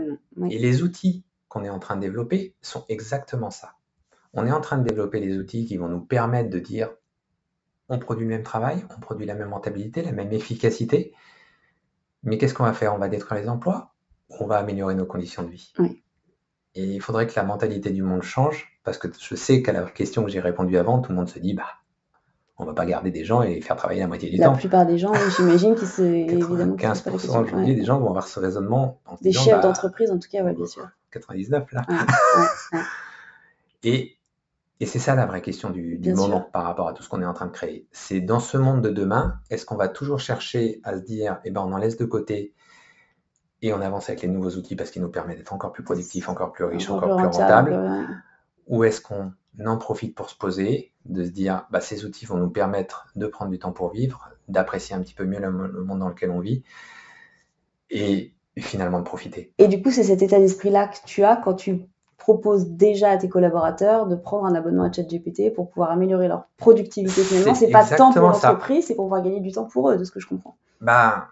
et 0.50 0.60
les 0.60 0.84
outils 0.84 1.24
qu'on 1.48 1.64
est 1.64 1.70
en 1.70 1.80
train 1.80 1.96
de 1.96 2.02
développer 2.02 2.54
sont 2.62 2.84
exactement 2.90 3.50
ça. 3.50 3.76
On 4.34 4.46
est 4.46 4.52
en 4.52 4.60
train 4.60 4.78
de 4.78 4.84
développer 4.84 5.22
des 5.22 5.38
outils 5.38 5.66
qui 5.66 5.78
vont 5.78 5.88
nous 5.88 6.02
permettre 6.02 6.50
de 6.50 6.60
dire 6.60 6.90
on 7.88 7.98
produit 7.98 8.26
le 8.26 8.34
même 8.34 8.44
travail, 8.44 8.84
on 8.96 9.00
produit 9.00 9.26
la 9.26 9.36
même 9.36 9.54
rentabilité, 9.54 10.02
la 10.02 10.12
même 10.12 10.34
efficacité, 10.34 11.14
mais 12.24 12.38
qu'est-ce 12.38 12.54
qu'on 12.54 12.64
va 12.64 12.74
faire? 12.74 12.94
On 12.94 12.98
va 12.98 13.08
détruire 13.08 13.42
les 13.42 13.48
emplois 13.48 13.93
on 14.42 14.48
va 14.48 14.58
améliorer 14.58 14.96
nos 14.96 15.06
conditions 15.06 15.44
de 15.44 15.50
vie 15.50 15.74
Et 16.76 16.84
il 16.84 17.02
faudrait 17.02 17.28
que 17.28 17.34
la 17.36 17.44
mentalité 17.44 17.92
du 17.92 18.04
monde 18.04 18.24
change, 18.24 18.80
parce 18.84 18.98
que 18.98 19.08
je 19.20 19.36
sais 19.36 19.62
qu'à 19.62 19.72
la 19.74 19.84
question 19.84 20.24
que 20.24 20.30
j'ai 20.30 20.40
répondu 20.40 20.78
avant, 20.78 21.00
tout 21.00 21.12
le 21.12 21.18
monde 21.18 21.30
se 21.30 21.40
dit 21.40 21.54
bah 21.54 21.68
on 22.58 22.66
va 22.66 22.74
pas 22.74 22.86
garder 22.86 23.12
des 23.12 23.26
gens 23.26 23.42
et 23.42 23.56
les 23.56 23.62
faire 23.62 23.76
travailler 23.76 24.02
la 24.02 24.08
moitié 24.08 24.30
du 24.30 24.38
temps. 24.38 24.52
La 24.52 24.58
plupart 24.58 24.86
des 24.86 24.98
gens, 24.98 25.12
j'imagine 25.38 25.76
qu'ils 25.76 25.88
se. 25.88 26.04
15% 26.04 27.44
aujourd'hui 27.44 27.76
des 27.76 27.84
gens 27.84 28.00
vont 28.00 28.10
avoir 28.10 28.28
ce 28.28 28.40
raisonnement. 28.40 29.00
des 29.22 29.32
chefs 29.32 29.56
bah, 29.56 29.60
d'entreprise, 29.60 30.12
en 30.12 30.20
tout 30.20 30.30
cas, 30.30 30.44
oui, 30.44 30.54
bien 30.54 30.66
sûr. 30.66 30.88
99 31.12 31.72
là. 31.72 31.86
et, 33.84 34.18
et 34.80 34.86
c'est 34.86 35.00
ça 35.00 35.16
la 35.16 35.26
vraie 35.26 35.42
question 35.42 35.70
du, 35.70 36.00
moment 36.16 36.42
par 36.42 36.64
rapport 36.64 36.88
à 36.88 36.94
tout 36.94 37.04
ce 37.04 37.10
qu'on 37.10 37.22
est 37.22 37.26
en 37.26 37.34
train 37.34 37.48
de 37.48 37.52
créer. 37.52 37.88
C'est 37.92 38.20
dans 38.20 38.40
ce 38.40 38.58
monde 38.58 38.82
de 38.82 38.90
demain, 38.90 39.40
est-ce 39.50 39.66
qu'on 39.66 39.76
va 39.76 39.88
toujours 39.88 40.20
chercher 40.20 40.80
à 40.84 40.96
se 40.98 41.04
dire, 41.04 41.40
eh 41.46 41.52
ben 41.52 41.62
on 41.62 41.74
en 41.74 41.78
laisse 41.78 41.98
de 41.98 42.06
côté 42.06 42.54
et 43.64 43.74
on 43.74 43.82
avance 43.82 44.10
avec 44.10 44.22
les 44.22 44.28
nouveaux 44.28 44.52
outils 44.52 44.76
parce 44.76 44.92
qu'ils 44.92 45.02
nous 45.02 45.10
permettent 45.10 45.38
d'être 45.38 45.54
encore 45.54 45.72
plus 45.72 45.84
productifs, 45.84 46.28
encore 46.28 46.52
plus 46.52 46.66
riches, 46.66 46.90
encore, 46.90 47.16
plus 47.16 47.26
rentables, 47.26 48.08
ou 48.68 48.84
est-ce 48.84 49.02
qu'on 49.02 49.32
en 49.66 49.78
profite 49.78 50.16
pour 50.16 50.30
se 50.30 50.36
poser, 50.36 50.92
de 51.06 51.24
se 51.24 51.30
dire 51.30 51.66
bah, 51.72 51.80
ces 51.80 52.06
outils 52.06 52.26
vont 52.26 52.38
nous 52.38 52.50
permettre 52.50 53.08
de 53.16 53.26
prendre 53.26 53.52
du 53.52 53.60
temps 53.60 53.72
pour 53.72 53.92
vivre, 53.92 54.30
d'apprécier 54.50 54.96
un 54.96 55.00
petit 55.00 55.14
peu 55.14 55.24
mieux 55.24 55.40
le, 55.40 55.50
monde 55.50 56.00
dans 56.00 56.10
lequel 56.10 56.30
on 56.30 56.42
vit 56.42 56.64
et 57.90 58.34
finalement 58.58 59.00
de 59.00 59.06
profiter. 59.06 59.54
Et 59.58 59.70
du 59.70 59.82
coup, 59.82 59.92
c'est 59.92 60.04
cet 60.04 60.22
état 60.22 60.40
d'esprit-là 60.40 60.88
que 60.88 60.98
tu 61.06 61.24
as 61.24 61.38
quand 61.38 61.54
tu 61.54 61.86
proposes 62.18 62.68
déjà 62.68 63.12
à 63.12 63.18
tes 63.18 63.30
collaborateurs 63.30 64.08
de 64.08 64.16
prendre 64.16 64.46
un 64.46 64.56
abonnement 64.56 64.84
à 64.84 64.92
ChatGPT 64.92 65.54
pour 65.54 65.70
pouvoir 65.70 65.92
améliorer 65.92 66.28
leur 66.28 66.48
productivité 66.58 67.22
finalement. 67.22 67.56
C'est 67.56 67.72
pas 67.72 67.86
tant 67.86 68.12
pour 68.12 68.28
l'entreprise, 68.28 68.88
c'est 68.88 68.96
pour 68.96 69.06
pouvoir 69.06 69.22
gagner 69.22 69.40
du 69.40 69.54
temps 69.54 69.66
pour 69.66 69.90
eux, 69.90 69.98
de 69.98 70.04
ce 70.04 70.12
que 70.12 70.20
je 70.20 70.28
comprends. 70.28 70.58
Bah, 70.82 71.30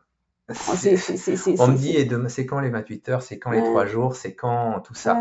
on 1.59 1.67
me 1.67 1.77
dit, 1.77 2.09
c'est 2.29 2.45
quand 2.45 2.59
les 2.59 2.69
28 2.69 3.09
heures, 3.09 3.21
c'est 3.21 3.39
quand 3.39 3.51
les 3.51 3.61
3 3.61 3.85
jours, 3.85 4.15
c'est 4.15 4.35
quand 4.35 4.81
tout 4.81 4.93
ça. 4.93 5.17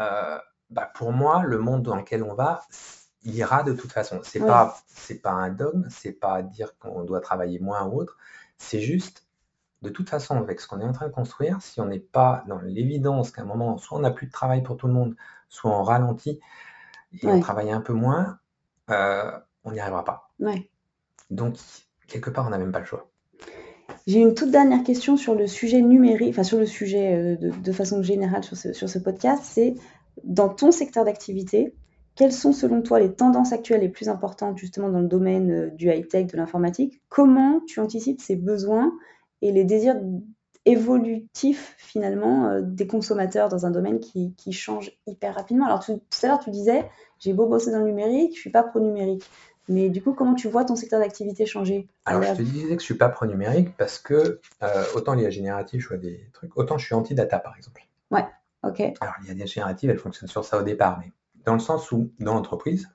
Euh, 0.00 0.38
bah, 0.70 0.90
pour 0.94 1.12
moi, 1.12 1.42
le 1.44 1.58
monde 1.58 1.82
dans 1.82 1.96
lequel 1.96 2.22
on 2.22 2.34
va, 2.34 2.62
il 3.22 3.34
ira 3.34 3.62
de 3.62 3.72
toute 3.72 3.92
façon. 3.92 4.20
C'est 4.22 4.40
n'est 4.40 4.46
pas, 4.46 4.78
c'est 4.86 5.20
pas 5.20 5.30
un 5.30 5.50
dogme, 5.50 5.86
c'est 5.90 6.12
pas 6.12 6.42
dire 6.42 6.76
qu'on 6.78 7.04
doit 7.04 7.20
travailler 7.20 7.58
moins 7.58 7.84
ou 7.86 8.00
autre. 8.00 8.16
C'est 8.58 8.80
juste, 8.80 9.26
de 9.82 9.90
toute 9.90 10.08
façon, 10.08 10.36
avec 10.36 10.60
ce 10.60 10.66
qu'on 10.66 10.80
est 10.80 10.84
en 10.84 10.92
train 10.92 11.06
de 11.06 11.12
construire, 11.12 11.60
si 11.60 11.80
on 11.80 11.86
n'est 11.86 12.00
pas 12.00 12.44
dans 12.48 12.58
l'évidence 12.60 13.30
qu'à 13.30 13.42
un 13.42 13.46
moment, 13.46 13.78
soit 13.78 13.98
on 13.98 14.00
n'a 14.00 14.10
plus 14.10 14.26
de 14.26 14.32
travail 14.32 14.62
pour 14.62 14.76
tout 14.76 14.86
le 14.86 14.92
monde, 14.92 15.14
soit 15.48 15.70
on 15.70 15.82
ralentit 15.82 16.40
et 17.22 17.26
on 17.26 17.40
travaille 17.40 17.70
un 17.70 17.80
peu 17.80 17.92
moins, 17.92 18.38
euh, 18.90 19.30
on 19.64 19.72
n'y 19.72 19.80
arrivera 19.80 20.04
pas. 20.04 20.30
Donc, 21.30 21.56
quelque 22.06 22.30
part, 22.30 22.46
on 22.46 22.50
n'a 22.50 22.58
même 22.58 22.72
pas 22.72 22.80
le 22.80 22.86
choix. 22.86 23.08
J'ai 24.06 24.20
une 24.20 24.34
toute 24.34 24.50
dernière 24.50 24.82
question 24.82 25.16
sur 25.16 25.34
le 25.34 25.46
sujet 25.46 25.80
numérique, 25.80 26.30
enfin 26.30 26.42
sur 26.42 26.58
le 26.58 26.66
sujet 26.66 27.14
euh, 27.14 27.50
de, 27.50 27.72
façon 27.72 28.02
générale 28.02 28.44
sur 28.44 28.56
ce, 28.56 28.98
podcast, 28.98 29.42
c'est 29.46 29.74
dans 30.24 30.50
ton 30.50 30.72
secteur 30.72 31.06
d'activité, 31.06 31.74
quelles 32.14 32.32
sont 32.32 32.52
selon 32.52 32.82
toi 32.82 33.00
les 33.00 33.14
tendances 33.14 33.52
actuelles 33.52 33.80
les 33.80 33.88
plus 33.88 34.10
importantes 34.10 34.58
justement 34.58 34.90
dans 34.90 35.00
le 35.00 35.08
domaine 35.08 35.50
euh, 35.50 35.70
du 35.70 35.88
high-tech, 35.90 36.26
de 36.26 36.36
l'informatique? 36.36 37.00
Comment 37.08 37.60
tu 37.66 37.80
anticipes 37.80 38.20
ces 38.20 38.36
besoins 38.36 38.92
et 39.40 39.52
les 39.52 39.64
désirs 39.64 39.98
évolutifs 40.66 41.74
finalement 41.78 42.48
euh, 42.48 42.60
des 42.60 42.86
consommateurs 42.86 43.48
dans 43.48 43.64
un 43.64 43.70
domaine 43.70 44.00
qui, 44.00 44.34
change 44.52 44.92
hyper 45.06 45.34
rapidement? 45.34 45.64
Alors 45.64 45.82
tout 45.82 45.98
à 46.22 46.26
l'heure 46.26 46.40
tu 46.40 46.50
disais, 46.50 46.84
j'ai 47.20 47.32
beau 47.32 47.46
bosser 47.46 47.72
dans 47.72 47.78
le 47.78 47.86
numérique, 47.86 48.34
je 48.34 48.40
suis 48.40 48.50
pas 48.50 48.64
pro-numérique. 48.64 49.24
Mais 49.68 49.88
du 49.88 50.02
coup, 50.02 50.12
comment 50.12 50.34
tu 50.34 50.48
vois 50.48 50.64
ton 50.64 50.76
secteur 50.76 51.00
d'activité 51.00 51.46
changer 51.46 51.88
Alors, 52.04 52.22
je 52.22 52.34
te 52.34 52.42
disais 52.42 52.76
que 52.76 52.80
je 52.82 52.84
suis 52.84 52.96
pas 52.96 53.08
pro-numérique 53.08 53.76
parce 53.76 53.98
que 53.98 54.40
euh, 54.62 54.84
autant 54.94 55.14
l'IA 55.14 55.30
générative, 55.30 55.80
je 55.80 55.88
vois 55.88 55.96
des 55.96 56.28
trucs, 56.32 56.56
autant 56.56 56.76
je 56.76 56.84
suis 56.84 56.94
anti-data, 56.94 57.38
par 57.38 57.56
exemple. 57.56 57.82
Ouais, 58.10 58.26
ok. 58.62 58.80
Alors, 59.00 59.14
l'IA 59.26 59.46
générative, 59.46 59.90
elle 59.90 59.98
fonctionne 59.98 60.28
sur 60.28 60.44
ça 60.44 60.58
au 60.58 60.62
départ, 60.62 60.98
mais 60.98 61.12
dans 61.44 61.54
le 61.54 61.60
sens 61.60 61.92
où, 61.92 62.10
dans 62.20 62.34
l'entreprise, 62.34 62.88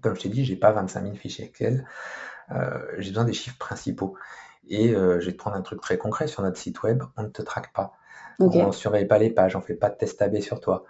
comme 0.00 0.16
je 0.16 0.22
t'ai 0.22 0.28
dit, 0.28 0.44
j'ai 0.44 0.56
pas 0.56 0.72
25 0.72 1.02
000 1.02 1.14
fichiers 1.14 1.44
Excel, 1.44 1.86
euh, 2.52 2.80
j'ai 2.98 3.10
besoin 3.10 3.24
des 3.24 3.32
chiffres 3.32 3.58
principaux. 3.58 4.16
Et 4.68 4.94
euh, 4.94 5.20
je 5.20 5.26
vais 5.26 5.32
te 5.32 5.38
prendre 5.38 5.56
un 5.56 5.62
truc 5.62 5.80
très 5.80 5.96
concret 5.96 6.26
sur 6.26 6.42
notre 6.42 6.58
site 6.58 6.82
web, 6.82 7.02
on 7.16 7.22
ne 7.22 7.28
te 7.28 7.42
traque 7.42 7.72
pas. 7.72 7.92
On 8.38 8.66
ne 8.66 8.72
surveille 8.72 9.06
pas 9.06 9.18
les 9.18 9.30
pages, 9.30 9.56
on 9.56 9.60
ne 9.60 9.64
fait 9.64 9.74
pas 9.74 9.88
de 9.88 9.96
test 9.96 10.20
AB 10.20 10.40
sur 10.40 10.60
toi. 10.60 10.84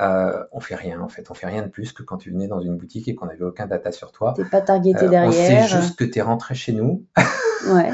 Euh, 0.00 0.44
on 0.50 0.60
fait 0.60 0.74
rien 0.74 1.00
en 1.00 1.08
fait, 1.08 1.30
on 1.30 1.34
fait 1.34 1.46
rien 1.46 1.62
de 1.62 1.68
plus 1.68 1.92
que 1.92 2.02
quand 2.02 2.16
tu 2.16 2.30
venais 2.30 2.48
dans 2.48 2.60
une 2.60 2.76
boutique 2.76 3.06
et 3.06 3.14
qu'on 3.14 3.26
n'avait 3.26 3.44
aucun 3.44 3.66
data 3.66 3.92
sur 3.92 4.10
toi. 4.10 4.34
T'es 4.34 4.44
pas 4.44 4.60
targeté 4.60 5.08
derrière. 5.08 5.24
Euh, 5.24 5.28
on 5.28 5.32
sait 5.32 5.62
juste 5.68 5.96
que 5.96 6.04
tu 6.04 6.18
es 6.18 6.22
rentré 6.22 6.54
chez 6.54 6.72
nous, 6.72 7.04
ouais. 7.68 7.92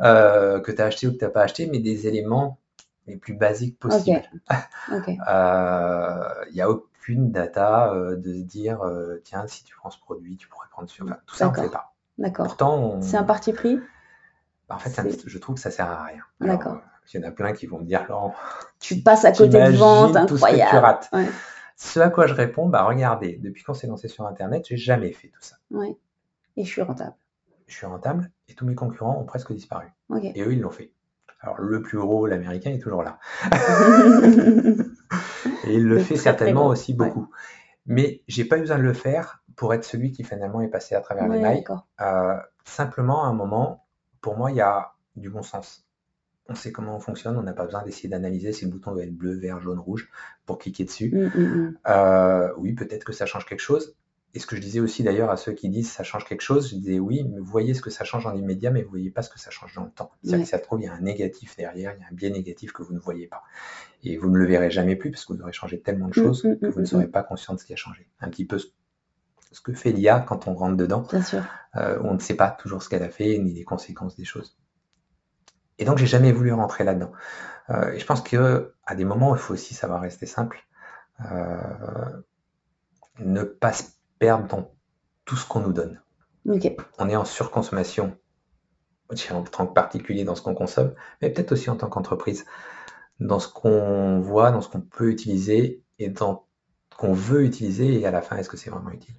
euh, 0.00 0.60
que 0.60 0.72
tu 0.72 0.80
as 0.80 0.86
acheté 0.86 1.06
ou 1.06 1.12
que 1.12 1.18
tu 1.18 1.24
n'as 1.24 1.30
pas 1.30 1.42
acheté, 1.42 1.66
mais 1.66 1.80
des 1.80 2.06
éléments 2.06 2.58
les 3.06 3.16
plus 3.16 3.34
basiques 3.34 3.78
possibles. 3.78 4.22
Il 4.88 4.94
n'y 5.08 5.20
a 6.62 6.70
aucune 6.70 7.32
data 7.32 7.94
de 8.16 8.32
se 8.34 8.42
dire 8.44 8.80
tiens, 9.24 9.46
si 9.46 9.64
tu 9.64 9.74
prends 9.76 9.90
ce 9.90 9.98
produit, 9.98 10.36
tu 10.36 10.48
pourrais 10.48 10.68
prendre 10.70 10.88
sur. 10.88 11.04
tout 11.26 11.34
ça, 11.34 11.48
on 11.48 11.52
ne 11.52 11.56
fait 11.56 11.70
pas. 11.70 11.92
D'accord. 12.18 12.46
Pourtant, 12.46 13.00
c'est 13.02 13.16
un 13.16 13.24
parti 13.24 13.52
pris? 13.52 13.78
Bah, 14.68 14.76
En 14.76 14.78
fait, 14.78 15.18
je 15.26 15.38
trouve 15.38 15.56
que 15.56 15.60
ça 15.60 15.70
sert 15.70 15.90
à 15.90 16.04
rien. 16.04 16.22
D'accord. 16.40 16.78
Il 17.12 17.20
y 17.20 17.24
en 17.24 17.28
a 17.28 17.30
plein 17.30 17.52
qui 17.52 17.66
vont 17.66 17.78
me 17.78 17.84
dire, 17.84 18.06
Laurent, 18.08 18.34
tu 18.80 18.96
passes 19.00 19.24
à 19.24 19.32
côté 19.32 19.62
de 19.62 19.76
vente, 19.76 20.16
incroyable. 20.16 21.00
Ce, 21.76 22.00
à 22.00 22.10
quoi 22.10 22.26
je 22.26 22.34
réponds, 22.34 22.68
bah 22.68 22.84
regardez, 22.84 23.38
depuis 23.42 23.64
qu'on 23.64 23.74
s'est 23.74 23.86
lancé 23.86 24.08
sur 24.08 24.26
Internet, 24.26 24.64
j'ai 24.68 24.76
jamais 24.76 25.12
fait 25.12 25.28
tout 25.28 25.40
ça. 25.40 25.56
Ouais. 25.70 25.96
Et 26.56 26.64
je 26.64 26.70
suis 26.70 26.82
rentable. 26.82 27.14
Je 27.66 27.74
suis 27.74 27.86
rentable 27.86 28.30
et 28.48 28.54
tous 28.54 28.64
mes 28.66 28.74
concurrents 28.74 29.18
ont 29.18 29.24
presque 29.24 29.52
disparu. 29.52 29.86
Et 30.34 30.42
eux, 30.42 30.52
ils 30.52 30.60
l'ont 30.60 30.70
fait. 30.70 30.92
Alors 31.40 31.60
le 31.60 31.82
plus 31.82 31.98
gros, 31.98 32.26
l'américain, 32.26 32.70
est 32.70 32.78
toujours 32.78 33.02
là. 33.02 33.18
et 35.64 35.74
il 35.74 35.84
le, 35.84 35.98
fait 35.98 36.16
certainement 36.16 36.66
aussi 36.68 36.94
beaucoup. 36.94 37.28
Mais 37.86 38.22
j'ai 38.28 38.44
pas 38.44 38.58
eu 38.58 38.60
besoin 38.60 38.78
de 38.78 38.82
le 38.82 38.92
faire 38.92 39.42
pour 39.56 39.74
être 39.74 39.84
celui 39.84 40.12
qui 40.12 40.22
finalement 40.22 40.60
est 40.60 40.68
passé 40.68 40.94
à 40.94 41.00
travers 41.00 41.26
les 41.28 41.40
mailles. 41.40 41.64
Euh, 42.00 42.36
simplement, 42.64 43.24
à 43.24 43.26
un 43.26 43.32
moment, 43.32 43.86
pour 44.20 44.36
moi, 44.36 44.52
il 44.52 44.56
y 44.56 44.60
a 44.60 44.92
du 45.16 45.30
bon 45.30 45.42
sens 45.42 45.84
on 46.48 46.54
sait 46.54 46.72
comment 46.72 46.96
on 46.96 47.00
fonctionne, 47.00 47.36
on 47.36 47.42
n'a 47.42 47.52
pas 47.52 47.64
besoin 47.64 47.82
d'essayer 47.82 48.08
d'analyser 48.08 48.52
si 48.52 48.64
le 48.64 48.70
bouton 48.70 48.92
doit 48.92 49.04
être 49.04 49.14
bleu, 49.14 49.34
vert, 49.34 49.60
jaune, 49.60 49.78
rouge 49.78 50.10
pour 50.44 50.58
cliquer 50.58 50.84
dessus. 50.84 51.10
Mm, 51.10 51.40
mm, 51.40 51.42
mm. 51.42 51.78
Euh, 51.88 52.52
oui, 52.58 52.72
peut-être 52.72 53.04
que 53.04 53.12
ça 53.12 53.26
change 53.26 53.46
quelque 53.46 53.60
chose. 53.60 53.94
Et 54.34 54.38
ce 54.38 54.46
que 54.46 54.56
je 54.56 54.62
disais 54.62 54.80
aussi 54.80 55.02
d'ailleurs 55.02 55.30
à 55.30 55.36
ceux 55.36 55.52
qui 55.52 55.68
disent 55.68 55.90
ça 55.90 56.04
change 56.04 56.24
quelque 56.24 56.40
chose, 56.40 56.70
je 56.70 56.76
disais 56.76 56.98
oui, 56.98 57.22
mais 57.22 57.38
vous 57.38 57.44
voyez 57.44 57.74
ce 57.74 57.82
que 57.82 57.90
ça 57.90 58.04
change 58.04 58.26
en 58.26 58.34
immédiat, 58.34 58.70
mais 58.70 58.82
vous 58.82 58.88
voyez 58.88 59.10
pas 59.10 59.20
ce 59.20 59.28
que 59.28 59.38
ça 59.38 59.50
change 59.50 59.74
dans 59.74 59.84
le 59.84 59.90
temps. 59.90 60.10
C'est-à-dire 60.24 60.46
que 60.46 60.50
ça 60.50 60.58
se 60.58 60.62
trouve, 60.62 60.80
il 60.80 60.84
y 60.84 60.88
a 60.88 60.94
un 60.94 61.00
négatif 61.00 61.54
derrière, 61.56 61.94
il 61.94 62.00
y 62.00 62.02
a 62.02 62.06
un 62.10 62.14
biais 62.14 62.30
négatif 62.30 62.72
que 62.72 62.82
vous 62.82 62.94
ne 62.94 62.98
voyez 62.98 63.26
pas. 63.26 63.42
Et 64.04 64.16
vous 64.16 64.30
ne 64.30 64.38
le 64.38 64.46
verrez 64.46 64.70
jamais 64.70 64.96
plus 64.96 65.10
parce 65.10 65.26
que 65.26 65.34
vous 65.34 65.42
aurez 65.42 65.52
changé 65.52 65.80
tellement 65.80 66.08
de 66.08 66.14
choses 66.14 66.42
que 66.42 66.66
vous 66.66 66.80
ne 66.80 66.86
serez 66.86 67.08
pas 67.08 67.22
conscient 67.22 67.54
de 67.54 67.60
ce 67.60 67.66
qui 67.66 67.74
a 67.74 67.76
changé. 67.76 68.08
Un 68.20 68.30
petit 68.30 68.46
peu 68.46 68.58
ce 68.58 69.60
que 69.60 69.74
fait 69.74 69.92
l'IA 69.92 70.20
quand 70.20 70.48
on 70.48 70.54
rentre 70.54 70.78
dedans. 70.78 71.06
Bien 71.10 71.22
sûr. 71.22 71.44
Euh, 71.76 71.98
on 72.02 72.14
ne 72.14 72.18
sait 72.18 72.34
pas 72.34 72.50
toujours 72.50 72.82
ce 72.82 72.88
qu'elle 72.88 73.02
a 73.02 73.10
fait 73.10 73.36
ni 73.36 73.52
les 73.52 73.64
conséquences 73.64 74.16
des 74.16 74.24
choses. 74.24 74.56
Et 75.78 75.84
donc, 75.84 75.98
j'ai 75.98 76.06
jamais 76.06 76.32
voulu 76.32 76.52
rentrer 76.52 76.84
là-dedans. 76.84 77.12
Euh, 77.70 77.92
et 77.92 77.98
je 77.98 78.06
pense 78.06 78.22
qu'à 78.22 78.94
des 78.94 79.04
moments, 79.04 79.34
il 79.34 79.40
faut 79.40 79.54
aussi 79.54 79.74
savoir 79.74 80.00
rester 80.00 80.26
simple. 80.26 80.64
Euh, 81.30 81.56
ne 83.18 83.42
pas 83.42 83.72
se 83.72 83.84
perdre 84.18 84.46
dans 84.48 84.70
tout 85.24 85.36
ce 85.36 85.46
qu'on 85.46 85.60
nous 85.60 85.72
donne. 85.72 86.00
On 86.98 87.08
est 87.08 87.16
en 87.16 87.24
surconsommation, 87.24 88.16
en 89.30 89.42
tant 89.42 89.66
que 89.66 89.72
particulier 89.72 90.24
dans 90.24 90.34
ce 90.34 90.42
qu'on 90.42 90.54
consomme, 90.54 90.94
mais 91.20 91.30
peut-être 91.30 91.52
aussi 91.52 91.70
en 91.70 91.76
tant 91.76 91.88
qu'entreprise, 91.88 92.44
dans 93.20 93.38
ce 93.38 93.48
qu'on 93.48 94.20
voit, 94.20 94.50
dans 94.50 94.60
ce 94.60 94.68
qu'on 94.68 94.80
peut 94.80 95.10
utiliser 95.10 95.84
et 95.98 96.08
dans 96.08 96.46
ce 96.90 96.96
qu'on 96.96 97.12
veut 97.12 97.44
utiliser, 97.44 98.00
et 98.00 98.06
à 98.06 98.10
la 98.10 98.22
fin, 98.22 98.36
est-ce 98.36 98.48
que 98.48 98.56
c'est 98.56 98.70
vraiment 98.70 98.90
utile? 98.90 99.14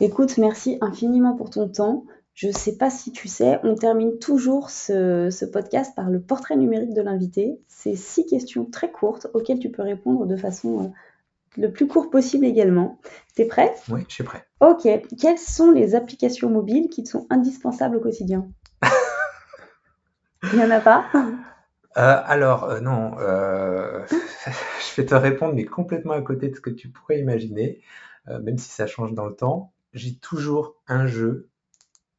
Écoute, 0.00 0.36
merci 0.38 0.78
infiniment 0.80 1.36
pour 1.36 1.50
ton 1.50 1.68
temps. 1.68 2.04
Je 2.34 2.48
ne 2.48 2.52
sais 2.52 2.76
pas 2.76 2.88
si 2.88 3.12
tu 3.12 3.28
sais, 3.28 3.58
on 3.62 3.74
termine 3.74 4.18
toujours 4.18 4.70
ce, 4.70 5.44
podcast 5.44 5.94
par 5.94 6.08
le 6.08 6.20
portrait 6.20 6.56
numérique 6.56 6.94
de 6.94 7.02
l'invité. 7.02 7.60
C'est 7.68 7.94
six 7.94 8.24
questions 8.24 8.64
très 8.64 8.90
courtes 8.90 9.26
auxquelles 9.34 9.58
tu 9.58 9.70
peux 9.70 9.82
répondre 9.82 10.26
de 10.26 10.36
façon 10.36 10.84
euh, 10.84 10.88
le 11.60 11.70
plus 11.70 11.86
court 11.86 12.08
possible 12.08 12.46
également. 12.46 12.98
T'es 13.34 13.44
prêt? 13.44 13.74
Oui, 13.90 14.04
je 14.08 14.14
suis 14.14 14.24
prêt. 14.24 14.46
Ok. 14.60 14.88
Quelles 15.20 15.38
sont 15.38 15.70
les 15.70 15.94
applications 15.94 16.48
mobiles 16.48 16.88
qui 16.88 17.02
te 17.02 17.10
sont 17.10 17.26
indispensables 17.28 17.96
au 17.96 18.00
quotidien? 18.00 18.48
Il 20.44 20.58
n'y 20.58 20.64
en 20.64 20.70
a 20.70 20.80
pas? 20.80 21.06
Euh, 21.98 22.22
alors, 22.24 22.64
euh, 22.64 22.80
non, 22.80 23.10
je 23.18 24.96
vais 24.96 25.04
te 25.04 25.14
répondre, 25.14 25.52
mais 25.52 25.66
complètement 25.66 26.14
à 26.14 26.22
côté 26.22 26.48
de 26.48 26.56
ce 26.56 26.62
que 26.62 26.70
tu 26.70 26.88
pourrais 26.88 27.18
imaginer, 27.18 27.82
même 28.26 28.56
si 28.56 28.70
ça 28.70 28.86
change 28.86 29.12
dans 29.12 29.26
le 29.26 29.34
temps. 29.34 29.74
J'ai 29.92 30.16
toujours 30.16 30.76
un 30.88 31.06
jeu 31.06 31.50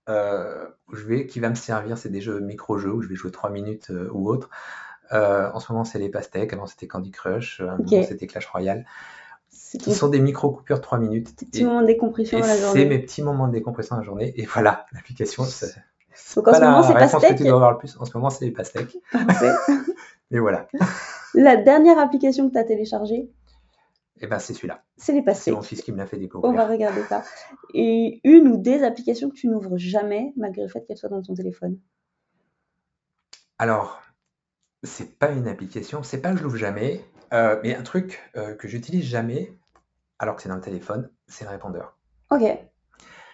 euh, 0.10 0.66
où 0.90 0.96
je 0.96 1.06
vais, 1.06 1.28
qui 1.28 1.40
va 1.40 1.50
me 1.50 1.56
servir, 1.56 1.98
c'est 1.98 2.10
des 2.10 2.22
jeux 2.22 2.40
micro-jeux 2.40 2.92
où 2.92 3.02
je 3.02 3.08
vais 3.08 3.16
jouer 3.16 3.32
3 3.32 3.50
minutes 3.50 3.90
euh, 3.90 4.10
ou 4.12 4.30
autre. 4.30 4.50
Euh, 5.12 5.50
en 5.54 5.60
ce 5.60 5.72
moment, 5.72 5.84
c'est 5.84 6.00
les 6.00 6.10
pastèques, 6.10 6.54
avant 6.54 6.66
c'était 6.66 6.88
Candy 6.88 7.12
Crush, 7.12 7.62
avant 7.62 7.86
c'était 7.88 8.28
Clash 8.28 8.48
Royale. 8.48 8.86
Qui 9.80 9.94
sont 9.96 10.08
des 10.08 10.20
micro-coupures 10.20 10.82
3 10.82 11.00
minutes. 11.00 11.40
Des 11.40 11.46
petits 11.46 11.64
moments 11.64 11.82
de 11.82 11.88
décompression 11.88 12.40
dans 12.40 12.46
la 12.46 12.58
journée. 12.58 12.82
C'est 12.82 12.86
mes 12.86 13.00
petits 13.00 13.22
moments 13.24 13.48
de 13.48 13.54
décompression 13.54 13.96
dans 13.96 14.02
la 14.02 14.06
journée. 14.06 14.34
Et 14.40 14.46
voilà, 14.46 14.86
l'application. 14.94 15.44
Donc 15.44 16.48
en 16.48 16.54
ce 16.54 16.60
moment, 16.62 16.84
c'est 16.84 16.94
pastèques. 16.94 17.38
tu 17.38 17.44
dois 17.44 17.54
avoir 17.54 17.72
le 17.72 17.78
plus. 17.78 17.98
En 18.00 18.06
ce 18.06 18.16
moment, 18.16 18.30
c'est 18.30 18.46
les 18.46 18.52
pastèques. 18.52 18.98
Et 20.32 20.40
voilà. 20.40 20.68
La 21.34 21.58
dernière 21.58 21.98
application 21.98 22.48
que 22.48 22.54
tu 22.54 22.60
as 22.60 22.64
téléchargée 22.64 23.30
eh 24.24 24.28
ben, 24.28 24.40
c'est 24.40 24.54
celui-là. 24.54 24.86
C'est 24.96 25.12
les 25.12 25.22
passés. 25.22 25.42
C'est 25.44 25.52
mon 25.52 25.62
fils 25.62 25.82
qui 25.82 25.92
me 25.92 25.98
l'a 25.98 26.08
fait 26.08 26.18
découvrir. 26.18 26.50
On 26.50 26.56
va 26.56 26.66
regarder 26.66 27.04
ça. 27.04 27.24
Et 27.74 28.22
une 28.24 28.48
ou 28.48 28.58
des 28.58 28.82
applications 28.82 29.30
que 29.30 29.36
tu 29.36 29.50
n'ouvres 29.50 29.78
jamais, 29.78 30.32
malgré 30.38 30.62
le 30.62 30.70
fait 30.70 30.86
qu'elles 30.86 30.98
soient 30.98 31.10
dans 31.10 31.22
ton 31.22 31.34
téléphone 31.34 31.78
Alors, 33.58 34.02
c'est 34.82 35.20
pas 35.20 35.30
une 35.30 35.50
application, 35.50 36.04
c'est 36.04 36.22
pas 36.22 36.32
que 36.32 36.38
je 36.38 36.44
l'ouvre 36.44 36.56
jamais, 36.56 37.04
euh, 37.34 37.60
mais 37.64 37.76
un 37.76 37.84
truc 37.84 38.22
euh, 38.38 38.56
que 38.56 38.70
j'utilise 38.70 39.04
jamais, 39.04 39.54
alors 40.20 40.38
que 40.38 40.42
c'est 40.42 40.50
dans 40.50 40.56
le 40.56 40.62
téléphone, 40.62 41.10
c'est 41.28 41.44
le 41.44 41.50
répondeur. 41.50 41.98
Ok. 42.32 42.44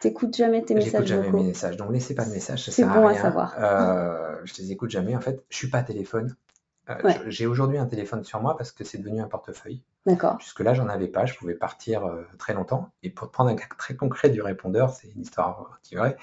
T'écoutes 0.01 0.35
jamais 0.35 0.63
tes 0.63 0.73
messages 0.73 0.91
J'écoute 0.91 1.07
jamais 1.07 1.31
mes 1.31 1.43
messages, 1.43 1.77
donc 1.77 1.91
laissez 1.91 2.15
pas 2.15 2.25
de 2.25 2.31
messages, 2.31 2.65
ça 2.65 2.71
C'est 2.71 2.83
bon 2.83 3.05
à, 3.05 3.13
savoir. 3.13 3.55
Euh, 3.59 4.37
je 4.43 4.55
les 4.59 4.71
écoute 4.71 4.89
jamais. 4.89 5.15
En 5.15 5.21
fait, 5.21 5.45
je 5.49 5.57
suis 5.57 5.69
pas 5.69 5.83
téléphone. 5.83 6.35
Euh, 6.89 7.13
j'ai 7.27 7.45
aujourd'hui 7.45 7.77
un 7.77 7.85
téléphone 7.85 8.23
sur 8.23 8.41
moi 8.41 8.57
parce 8.57 8.71
que 8.71 8.83
c'est 8.83 8.97
devenu 8.97 9.21
un 9.21 9.27
portefeuille. 9.27 9.81
D'accord. 10.05 10.39
Jusque-là, 10.39 10.73
j'en 10.73 10.87
avais 10.87 11.07
pas, 11.07 11.25
je 11.25 11.35
pouvais 11.35 11.53
partir 11.53 12.05
euh, 12.05 12.23
très 12.37 12.53
longtemps. 12.53 12.89
Et 13.03 13.09
pour 13.09 13.29
prendre 13.29 13.49
un 13.49 13.55
cas 13.55 13.65
très 13.77 13.95
concret 13.95 14.29
du 14.29 14.41
répondeur, 14.41 14.89
c'est 14.89 15.09
une 15.09 15.21
histoire 15.21 15.79
qui 15.83 15.95
vraie. 15.95 16.17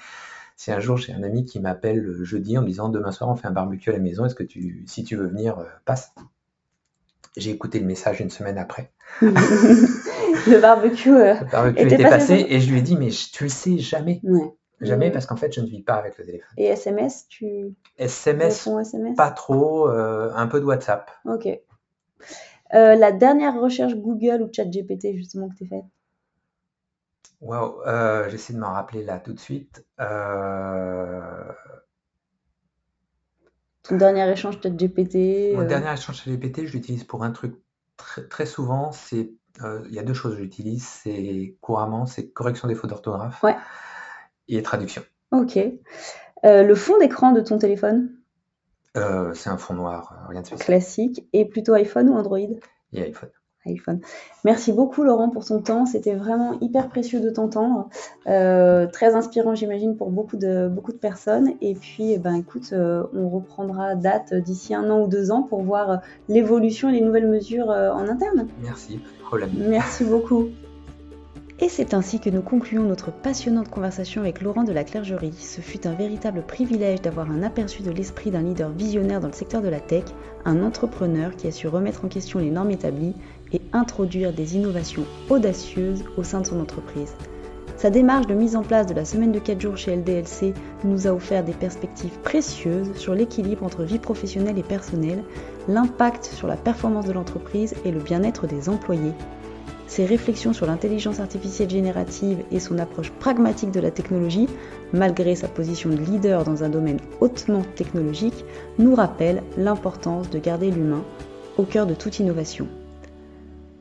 C'est 0.55 0.71
un 0.71 0.79
jour, 0.79 0.97
j'ai 0.97 1.13
un 1.13 1.23
ami 1.23 1.45
qui 1.45 1.59
m'appelle 1.59 2.23
jeudi 2.23 2.57
en 2.57 2.63
me 2.63 2.67
disant 2.67 2.89
Demain 2.89 3.11
soir, 3.11 3.29
on 3.29 3.35
fait 3.35 3.47
un 3.47 3.51
barbecue 3.51 3.91
à 3.91 3.93
la 3.93 3.99
maison, 3.99 4.25
est-ce 4.25 4.35
que 4.35 4.43
tu, 4.43 4.83
si 4.87 5.03
tu 5.03 5.15
veux 5.15 5.27
venir, 5.27 5.59
euh, 5.59 5.65
passe? 5.85 6.13
J'ai 7.37 7.51
écouté 7.51 7.79
le 7.79 7.85
message 7.85 8.19
une 8.19 8.31
semaine 8.31 8.57
après. 8.57 8.91
le 9.21 10.59
barbecue, 10.59 11.11
le 11.11 11.51
barbecue 11.51 11.81
était, 11.83 12.03
passé, 12.03 12.47
et 12.49 12.59
je 12.59 12.71
lui 12.71 12.79
ai 12.79 12.81
dit 12.81 12.97
Mais 12.97 13.09
tu 13.09 13.43
le 13.43 13.49
sais 13.49 13.77
jamais. 13.77 14.21
Jamais, 14.81 15.11
parce 15.11 15.25
qu'en 15.25 15.35
fait, 15.35 15.51
je 15.51 15.61
ne 15.61 15.65
vis 15.65 15.81
pas 15.81 15.95
avec 15.95 16.17
le 16.17 16.25
téléphone. 16.25 16.53
Et 16.57 16.65
SMS, 16.65 17.27
tu. 17.27 17.73
SMS, 17.97 18.69
pas 19.15 19.31
trop, 19.31 19.89
euh, 19.89 20.31
un 20.35 20.47
peu 20.47 20.59
de 20.59 20.65
WhatsApp. 20.65 21.09
Ok. 21.25 21.47
Euh, 21.47 22.95
la 22.95 23.11
dernière 23.11 23.59
recherche 23.59 23.95
Google 23.95 24.43
ou 24.43 24.49
ChatGPT, 24.53 25.15
justement, 25.15 25.49
que 25.49 25.55
tu 25.55 25.63
as 25.63 25.67
faite? 25.67 25.85
Waouh, 27.41 27.81
euh, 27.87 28.29
j'essaie 28.29 28.53
de 28.53 28.59
m'en 28.59 28.73
rappeler 28.73 29.03
là 29.03 29.19
tout 29.19 29.33
de 29.33 29.39
suite. 29.39 29.85
Ton 33.83 33.95
dernier 33.95 34.29
échange 34.31 34.59
ChatGPT 34.61 35.53
Mon 35.55 35.65
dernier 35.65 35.93
échange 35.93 36.23
ChatGPT, 36.23 36.65
je 36.67 36.73
l'utilise 36.73 37.03
pour 37.03 37.23
un 37.23 37.31
truc 37.31 37.55
très, 37.95 38.27
très 38.27 38.45
souvent. 38.45 38.91
Il 39.11 39.37
y 39.89 39.97
a 39.97 40.03
deux 40.03 40.13
choses 40.13 40.35
que 40.35 40.41
j'utilise. 40.41 40.85
C'est 40.85 41.57
couramment, 41.61 42.05
c'est 42.05 42.29
correction 42.29 42.67
des 42.67 42.75
fautes 42.75 42.91
d'orthographe. 42.91 43.41
Ouais 43.41 43.55
et 44.47 44.61
traduction. 44.61 45.03
Ok. 45.31 45.57
Euh, 46.45 46.63
le 46.63 46.75
fond 46.75 46.97
d'écran 46.97 47.31
de 47.31 47.41
ton 47.41 47.57
téléphone? 47.57 48.11
Euh, 48.95 49.33
C'est 49.33 49.49
un 49.49 49.57
fond 49.57 49.73
noir, 49.73 50.13
euh, 50.13 50.29
rien 50.29 50.41
de 50.41 50.45
spécial. 50.45 50.65
Classique. 50.65 51.27
Et 51.33 51.45
plutôt 51.45 51.73
iPhone 51.73 52.09
ou 52.09 52.13
Android? 52.13 52.39
Et 52.93 53.01
iPhone. 53.01 53.29
iPhone. 53.65 53.99
Merci 54.45 54.71
beaucoup 54.71 55.03
Laurent 55.03 55.29
pour 55.29 55.43
ton 55.43 55.61
temps. 55.61 55.85
C'était 55.85 56.15
vraiment 56.15 56.57
hyper 56.61 56.87
précieux 56.87 57.19
de 57.19 57.29
t'entendre. 57.29 57.89
Euh, 58.27 58.87
très 58.87 59.13
inspirant 59.13 59.55
j'imagine 59.55 59.97
pour 59.97 60.09
beaucoup 60.09 60.37
de, 60.37 60.69
beaucoup 60.69 60.93
de 60.93 60.97
personnes. 60.97 61.53
Et 61.61 61.75
puis 61.75 62.13
eh 62.13 62.17
ben, 62.17 62.35
écoute, 62.35 62.73
on 62.73 63.29
reprendra 63.29 63.95
date 63.95 64.33
d'ici 64.33 64.73
un 64.73 64.89
an 64.89 65.01
ou 65.01 65.07
deux 65.07 65.31
ans 65.31 65.43
pour 65.43 65.61
voir 65.63 66.01
l'évolution 66.29 66.89
et 66.89 66.93
les 66.93 67.01
nouvelles 67.01 67.27
mesures 67.27 67.69
en 67.69 68.07
interne. 68.07 68.47
Merci, 68.63 69.01
problème. 69.25 69.51
Merci 69.57 70.05
beaucoup. 70.05 70.47
Et 71.59 71.69
c'est 71.69 71.95
ainsi 71.95 72.19
que 72.19 72.29
nous 72.29 72.43
concluons 72.43 72.83
notre 72.83 73.11
passionnante 73.11 73.69
conversation 73.69 74.21
avec 74.21 74.41
Laurent 74.41 74.63
de 74.63 74.71
la 74.71 74.83
Clergerie. 74.83 75.33
Ce 75.33 75.59
fut 75.59 75.87
un 75.87 75.95
véritable 75.95 76.43
privilège 76.43 77.01
d'avoir 77.01 77.31
un 77.31 77.41
aperçu 77.41 77.81
de 77.81 77.89
l'esprit 77.89 78.29
d'un 78.29 78.43
leader 78.43 78.69
visionnaire 78.69 79.19
dans 79.19 79.27
le 79.27 79.33
secteur 79.33 79.63
de 79.63 79.67
la 79.67 79.79
tech, 79.79 80.03
un 80.45 80.61
entrepreneur 80.61 81.35
qui 81.35 81.47
a 81.47 81.51
su 81.51 81.67
remettre 81.67 82.05
en 82.05 82.09
question 82.09 82.37
les 82.37 82.51
normes 82.51 82.69
établies 82.69 83.15
et 83.53 83.61
introduire 83.73 84.33
des 84.33 84.55
innovations 84.55 85.05
audacieuses 85.29 86.03
au 86.15 86.23
sein 86.23 86.41
de 86.41 86.45
son 86.45 86.59
entreprise. 86.59 87.15
Sa 87.75 87.89
démarche 87.89 88.27
de 88.27 88.35
mise 88.35 88.55
en 88.55 88.61
place 88.61 88.85
de 88.85 88.93
la 88.93 89.05
semaine 89.05 89.31
de 89.31 89.39
4 89.39 89.59
jours 89.59 89.77
chez 89.77 89.95
LDLC 89.95 90.53
nous 90.83 91.07
a 91.07 91.11
offert 91.11 91.43
des 91.43 91.53
perspectives 91.53 92.19
précieuses 92.19 92.95
sur 92.95 93.15
l'équilibre 93.15 93.63
entre 93.63 93.83
vie 93.83 93.99
professionnelle 93.99 94.59
et 94.59 94.63
personnelle, 94.63 95.23
l'impact 95.67 96.25
sur 96.25 96.47
la 96.47 96.55
performance 96.55 97.05
de 97.05 97.13
l'entreprise 97.13 97.73
et 97.83 97.91
le 97.91 97.99
bien-être 97.99 98.45
des 98.45 98.69
employés. 98.69 99.13
Ses 99.87 100.05
réflexions 100.05 100.51
sur 100.51 100.65
l'intelligence 100.65 101.21
artificielle 101.21 101.69
générative 101.69 102.43
et 102.51 102.59
son 102.59 102.77
approche 102.77 103.11
pragmatique 103.11 103.71
de 103.71 103.79
la 103.79 103.89
technologie, 103.89 104.47
malgré 104.91 105.33
sa 105.35 105.47
position 105.47 105.89
de 105.89 105.95
leader 105.95 106.43
dans 106.43 106.63
un 106.63 106.69
domaine 106.69 106.99
hautement 107.21 107.63
technologique, 107.75 108.45
nous 108.79 108.95
rappellent 108.95 109.43
l'importance 109.57 110.29
de 110.29 110.39
garder 110.39 110.71
l'humain 110.71 111.03
au 111.57 111.63
cœur 111.63 111.85
de 111.85 111.93
toute 111.93 112.19
innovation. 112.19 112.67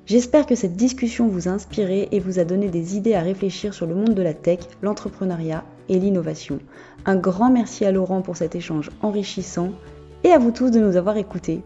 J'espère 0.07 0.47
que 0.47 0.55
cette 0.55 0.77
discussion 0.77 1.27
vous 1.27 1.49
a 1.49 1.51
inspiré 1.51 2.09
et 2.13 2.21
vous 2.21 2.39
a 2.39 2.45
donné 2.45 2.69
des 2.69 2.97
idées 2.97 3.15
à 3.15 3.23
réfléchir 3.23 3.75
sur 3.75 3.87
le 3.87 3.97
monde 3.97 4.15
de 4.15 4.23
la 4.23 4.35
tech, 4.35 4.61
l'entrepreneuriat 4.81 5.65
et 5.89 5.99
l'innovation. 5.99 6.61
Un 7.05 7.17
grand 7.17 7.51
merci 7.51 7.85
à 7.85 7.91
Laurent 7.91 8.23
pour 8.23 8.37
cet 8.37 8.55
échange 8.55 8.91
enrichissant 9.03 9.73
et 10.23 10.31
à 10.31 10.39
vous 10.39 10.53
tous 10.53 10.71
de 10.71 10.79
nous 10.79 10.97
avoir 10.97 11.17
écoutés. 11.17 11.63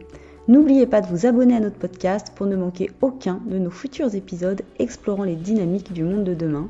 N'oubliez 0.50 0.84
pas 0.84 1.00
de 1.00 1.06
vous 1.06 1.26
abonner 1.26 1.54
à 1.54 1.60
notre 1.60 1.78
podcast 1.78 2.32
pour 2.34 2.44
ne 2.44 2.56
manquer 2.56 2.90
aucun 3.02 3.40
de 3.46 3.56
nos 3.56 3.70
futurs 3.70 4.16
épisodes 4.16 4.62
explorant 4.80 5.22
les 5.22 5.36
dynamiques 5.36 5.92
du 5.92 6.02
monde 6.02 6.24
de 6.24 6.34
demain. 6.34 6.68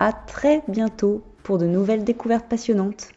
À 0.00 0.14
très 0.14 0.62
bientôt 0.66 1.20
pour 1.42 1.58
de 1.58 1.66
nouvelles 1.66 2.04
découvertes 2.04 2.48
passionnantes. 2.48 3.08